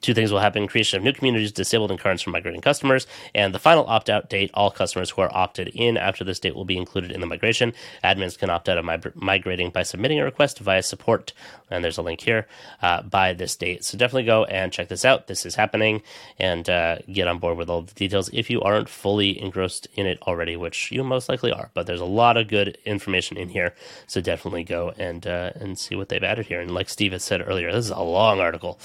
Two 0.00 0.14
things 0.14 0.32
will 0.32 0.40
happen 0.40 0.66
creation 0.66 0.98
of 0.98 1.04
new 1.04 1.12
communities 1.12 1.52
disabled 1.52 1.90
and 1.90 2.00
currents 2.00 2.22
from 2.22 2.32
migrating 2.32 2.60
customers. 2.60 3.06
And 3.34 3.54
the 3.54 3.58
final 3.58 3.86
opt 3.86 4.10
out 4.10 4.28
date 4.28 4.50
all 4.54 4.70
customers 4.70 5.10
who 5.10 5.22
are 5.22 5.34
opted 5.34 5.68
in 5.68 5.96
after 5.96 6.24
this 6.24 6.38
date 6.38 6.54
will 6.54 6.64
be 6.64 6.76
included 6.76 7.12
in 7.12 7.20
the 7.20 7.26
migration. 7.26 7.72
Admins 8.04 8.38
can 8.38 8.50
opt 8.50 8.68
out 8.68 8.78
of 8.78 9.14
migrating 9.14 9.70
by 9.70 9.82
submitting 9.82 10.20
a 10.20 10.24
request 10.24 10.58
via 10.58 10.82
support. 10.82 11.32
And 11.70 11.82
there's 11.82 11.98
a 11.98 12.02
link 12.02 12.20
here 12.20 12.46
uh, 12.82 13.02
by 13.02 13.32
this 13.32 13.56
date. 13.56 13.84
So 13.84 13.98
definitely 13.98 14.24
go 14.24 14.44
and 14.44 14.72
check 14.72 14.88
this 14.88 15.04
out. 15.04 15.26
This 15.26 15.44
is 15.44 15.54
happening 15.54 16.02
and 16.38 16.68
uh, 16.68 16.98
get 17.12 17.28
on 17.28 17.38
board 17.38 17.56
with 17.56 17.68
all 17.68 17.82
the 17.82 17.94
details 17.94 18.30
if 18.32 18.50
you 18.50 18.62
aren't 18.62 18.88
fully 18.88 19.40
engrossed 19.40 19.88
in 19.94 20.06
it 20.06 20.20
already, 20.22 20.56
which 20.56 20.92
you 20.92 21.02
most 21.02 21.28
likely 21.28 21.52
are. 21.52 21.70
But 21.74 21.86
there's 21.86 22.00
a 22.00 22.04
lot 22.04 22.36
of 22.36 22.48
good 22.48 22.78
information 22.84 23.36
in 23.36 23.48
here. 23.48 23.74
So 24.06 24.20
definitely 24.20 24.64
go 24.64 24.92
and, 24.96 25.26
uh, 25.26 25.52
and 25.56 25.78
see 25.78 25.96
what 25.96 26.08
they've 26.08 26.22
added 26.22 26.46
here. 26.46 26.60
And 26.60 26.72
like 26.72 26.88
Steve 26.88 27.12
has 27.12 27.24
said 27.24 27.42
earlier, 27.46 27.72
this 27.72 27.86
is 27.86 27.90
a 27.90 28.00
long 28.00 28.40
article. 28.40 28.78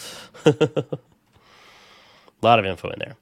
A 2.41 2.45
lot 2.45 2.59
of 2.59 2.65
info 2.65 2.89
in 2.89 2.99
there. 2.99 3.15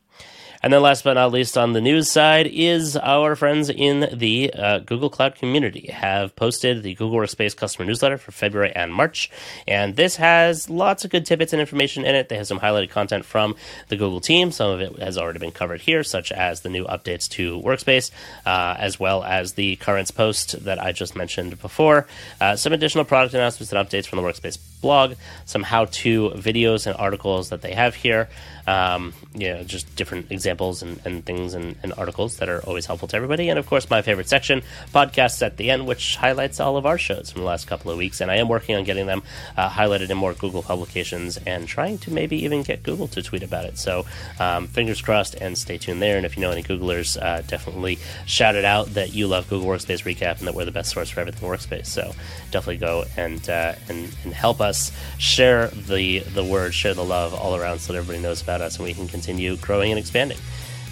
And 0.61 0.73
then, 0.73 0.81
last 0.81 1.05
but 1.05 1.13
not 1.13 1.31
least, 1.31 1.57
on 1.57 1.71
the 1.71 1.79
news 1.79 2.11
side, 2.11 2.45
is 2.47 2.97
our 2.97 3.37
friends 3.37 3.69
in 3.69 4.09
the 4.11 4.51
uh, 4.53 4.79
Google 4.79 5.09
Cloud 5.09 5.35
community 5.35 5.87
have 5.87 6.35
posted 6.35 6.83
the 6.83 6.95
Google 6.95 7.17
Workspace 7.17 7.55
customer 7.55 7.85
newsletter 7.85 8.17
for 8.17 8.33
February 8.33 8.73
and 8.75 8.93
March. 8.93 9.31
And 9.65 9.95
this 9.95 10.17
has 10.17 10.69
lots 10.69 11.05
of 11.05 11.11
good 11.11 11.25
tidbits 11.25 11.53
and 11.53 11.61
information 11.61 12.03
in 12.03 12.13
it. 12.13 12.27
They 12.27 12.35
have 12.35 12.47
some 12.47 12.59
highlighted 12.59 12.89
content 12.89 13.23
from 13.23 13.55
the 13.87 13.95
Google 13.95 14.19
team. 14.19 14.51
Some 14.51 14.69
of 14.69 14.81
it 14.81 14.99
has 14.99 15.17
already 15.17 15.39
been 15.39 15.51
covered 15.51 15.79
here, 15.79 16.03
such 16.03 16.29
as 16.29 16.59
the 16.59 16.69
new 16.69 16.83
updates 16.85 17.29
to 17.29 17.61
Workspace, 17.61 18.11
uh, 18.45 18.75
as 18.77 18.99
well 18.99 19.23
as 19.23 19.53
the 19.53 19.77
currents 19.77 20.11
post 20.11 20.65
that 20.65 20.77
I 20.77 20.91
just 20.91 21.15
mentioned 21.15 21.61
before. 21.61 22.05
Uh, 22.41 22.57
some 22.57 22.73
additional 22.73 23.05
product 23.05 23.33
announcements 23.33 23.71
and 23.71 23.87
updates 23.87 24.07
from 24.07 24.17
the 24.17 24.23
Workspace 24.23 24.57
blog, 24.81 25.15
some 25.45 25.63
how 25.63 25.85
to 25.85 26.29
videos 26.31 26.87
and 26.87 26.95
articles 26.97 27.49
that 27.49 27.61
they 27.61 27.73
have 27.73 27.95
here. 27.95 28.29
Um, 28.67 29.13
you 29.33 29.49
know, 29.49 29.63
just 29.63 29.95
different 29.95 30.31
examples 30.31 30.83
and, 30.83 31.01
and 31.03 31.25
things 31.25 31.55
and, 31.55 31.75
and, 31.81 31.91
articles 31.97 32.37
that 32.37 32.49
are 32.49 32.59
always 32.61 32.85
helpful 32.85 33.07
to 33.07 33.15
everybody. 33.15 33.49
And 33.49 33.57
of 33.57 33.65
course, 33.65 33.89
my 33.89 34.03
favorite 34.03 34.29
section, 34.29 34.61
podcasts 34.93 35.41
at 35.41 35.57
the 35.57 35.71
end, 35.71 35.87
which 35.87 36.17
highlights 36.17 36.59
all 36.59 36.77
of 36.77 36.85
our 36.85 36.99
shows 36.99 37.31
from 37.31 37.41
the 37.41 37.47
last 37.47 37.65
couple 37.65 37.89
of 37.89 37.97
weeks. 37.97 38.21
And 38.21 38.29
I 38.29 38.35
am 38.35 38.47
working 38.47 38.75
on 38.75 38.83
getting 38.83 39.07
them 39.07 39.23
uh, 39.57 39.69
highlighted 39.69 40.11
in 40.11 40.17
more 40.17 40.35
Google 40.35 40.61
publications 40.61 41.37
and 41.47 41.67
trying 41.67 41.97
to 41.99 42.11
maybe 42.11 42.43
even 42.43 42.61
get 42.61 42.83
Google 42.83 43.07
to 43.07 43.23
tweet 43.23 43.41
about 43.41 43.65
it. 43.65 43.79
So 43.79 44.05
um, 44.39 44.67
fingers 44.67 45.01
crossed 45.01 45.33
and 45.33 45.57
stay 45.57 45.79
tuned 45.79 45.99
there. 45.99 46.17
And 46.17 46.25
if 46.25 46.37
you 46.37 46.41
know 46.41 46.51
any 46.51 46.61
Googlers, 46.61 47.19
uh, 47.19 47.41
definitely 47.41 47.97
shout 48.27 48.53
it 48.55 48.65
out 48.65 48.93
that 48.93 49.13
you 49.15 49.25
love 49.25 49.49
Google 49.49 49.67
Workspace 49.67 50.03
Recap 50.03 50.37
and 50.37 50.47
that 50.47 50.53
we're 50.53 50.65
the 50.65 50.71
best 50.71 50.91
source 50.91 51.09
for 51.09 51.21
everything 51.21 51.49
Workspace. 51.49 51.87
So 51.87 52.13
definitely 52.51 52.77
go 52.77 53.05
and, 53.17 53.49
uh, 53.49 53.73
and, 53.87 54.15
and 54.23 54.31
help 54.31 54.61
us 54.69 54.91
share 55.17 55.67
the, 55.67 56.19
the 56.19 56.43
word, 56.43 56.73
share 56.73 56.93
the 56.93 57.03
love 57.03 57.33
all 57.33 57.55
around 57.55 57.79
so 57.79 57.93
that 57.93 57.99
everybody 57.99 58.21
knows 58.21 58.41
about 58.41 58.61
us 58.61 58.77
and 58.77 58.85
we 58.85 58.93
can 58.93 59.07
continue 59.07 59.57
growing 59.57 59.91
and 59.91 59.99
expanding. 59.99 60.37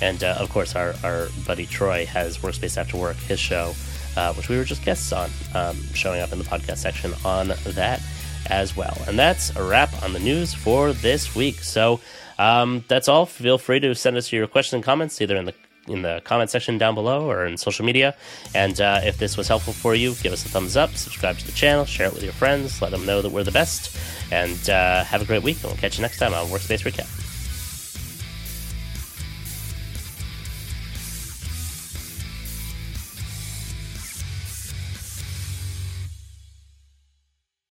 And 0.02 0.24
uh, 0.24 0.36
of 0.40 0.50
course, 0.50 0.76
our, 0.76 0.94
our 1.04 1.28
buddy 1.46 1.66
Troy 1.66 2.06
has 2.08 2.38
Workspace 2.40 2.78
After 2.78 2.98
Work, 2.98 3.18
his 3.18 3.40
show, 3.40 3.74
uh, 4.16 4.34
which 4.34 4.50
we 4.50 4.58
were 4.58 4.64
just 4.64 4.84
guests 4.84 5.12
on, 5.12 5.30
um, 5.54 5.78
showing 5.94 6.22
up 6.22 6.32
in 6.32 6.40
the 6.40 6.46
podcast 6.46 6.78
section 6.78 7.14
on 7.24 7.54
that 7.66 8.02
as 8.50 8.76
well. 8.76 8.98
And 9.08 9.18
that's 9.18 9.56
a 9.56 9.64
wrap 9.64 10.04
on 10.04 10.14
the 10.14 10.20
news 10.20 10.54
for 10.54 10.94
this 10.94 11.36
week. 11.36 11.60
So 11.60 12.00
um, 12.38 12.84
that's 12.88 13.08
all. 13.08 13.26
Feel 13.26 13.58
free 13.58 13.80
to 13.80 13.96
send 13.96 14.18
us 14.18 14.32
your 14.32 14.48
questions 14.48 14.76
and 14.76 14.84
comments 14.84 15.22
either 15.22 15.36
in 15.36 15.46
the 15.46 15.54
in 15.90 16.02
the 16.02 16.22
comment 16.24 16.50
section 16.50 16.78
down 16.78 16.96
below 16.96 17.30
or 17.30 17.46
in 17.46 17.58
social 17.58 17.86
media. 17.86 18.16
And 18.54 18.80
uh, 18.80 19.02
if 19.04 19.18
this 19.18 19.38
was 19.38 19.48
helpful 19.48 19.74
for 19.74 19.96
you, 19.96 20.16
give 20.16 20.34
us 20.34 20.46
a 20.46 20.50
thumbs 20.50 20.78
up, 20.78 20.92
subscribe 20.96 21.38
to 21.38 21.46
the 21.46 21.52
channel, 21.52 21.86
share 21.86 22.08
it 22.08 22.14
with 22.14 22.24
your 22.24 22.34
friends, 22.34 22.82
let 22.82 22.92
them 22.92 23.06
know 23.06 23.22
that 23.22 23.32
we're 23.32 23.44
the 23.44 23.52
best, 23.52 23.98
and 24.32 24.70
uh, 24.70 25.04
have 25.04 25.22
a 25.22 25.26
great 25.26 25.44
week. 25.44 25.58
And 25.58 25.66
we'll 25.66 25.78
catch 25.78 25.98
you 25.98 26.02
next 26.02 26.20
time 26.20 26.34
on 26.34 26.46
Workspace 26.48 26.84
Recap. 26.84 27.27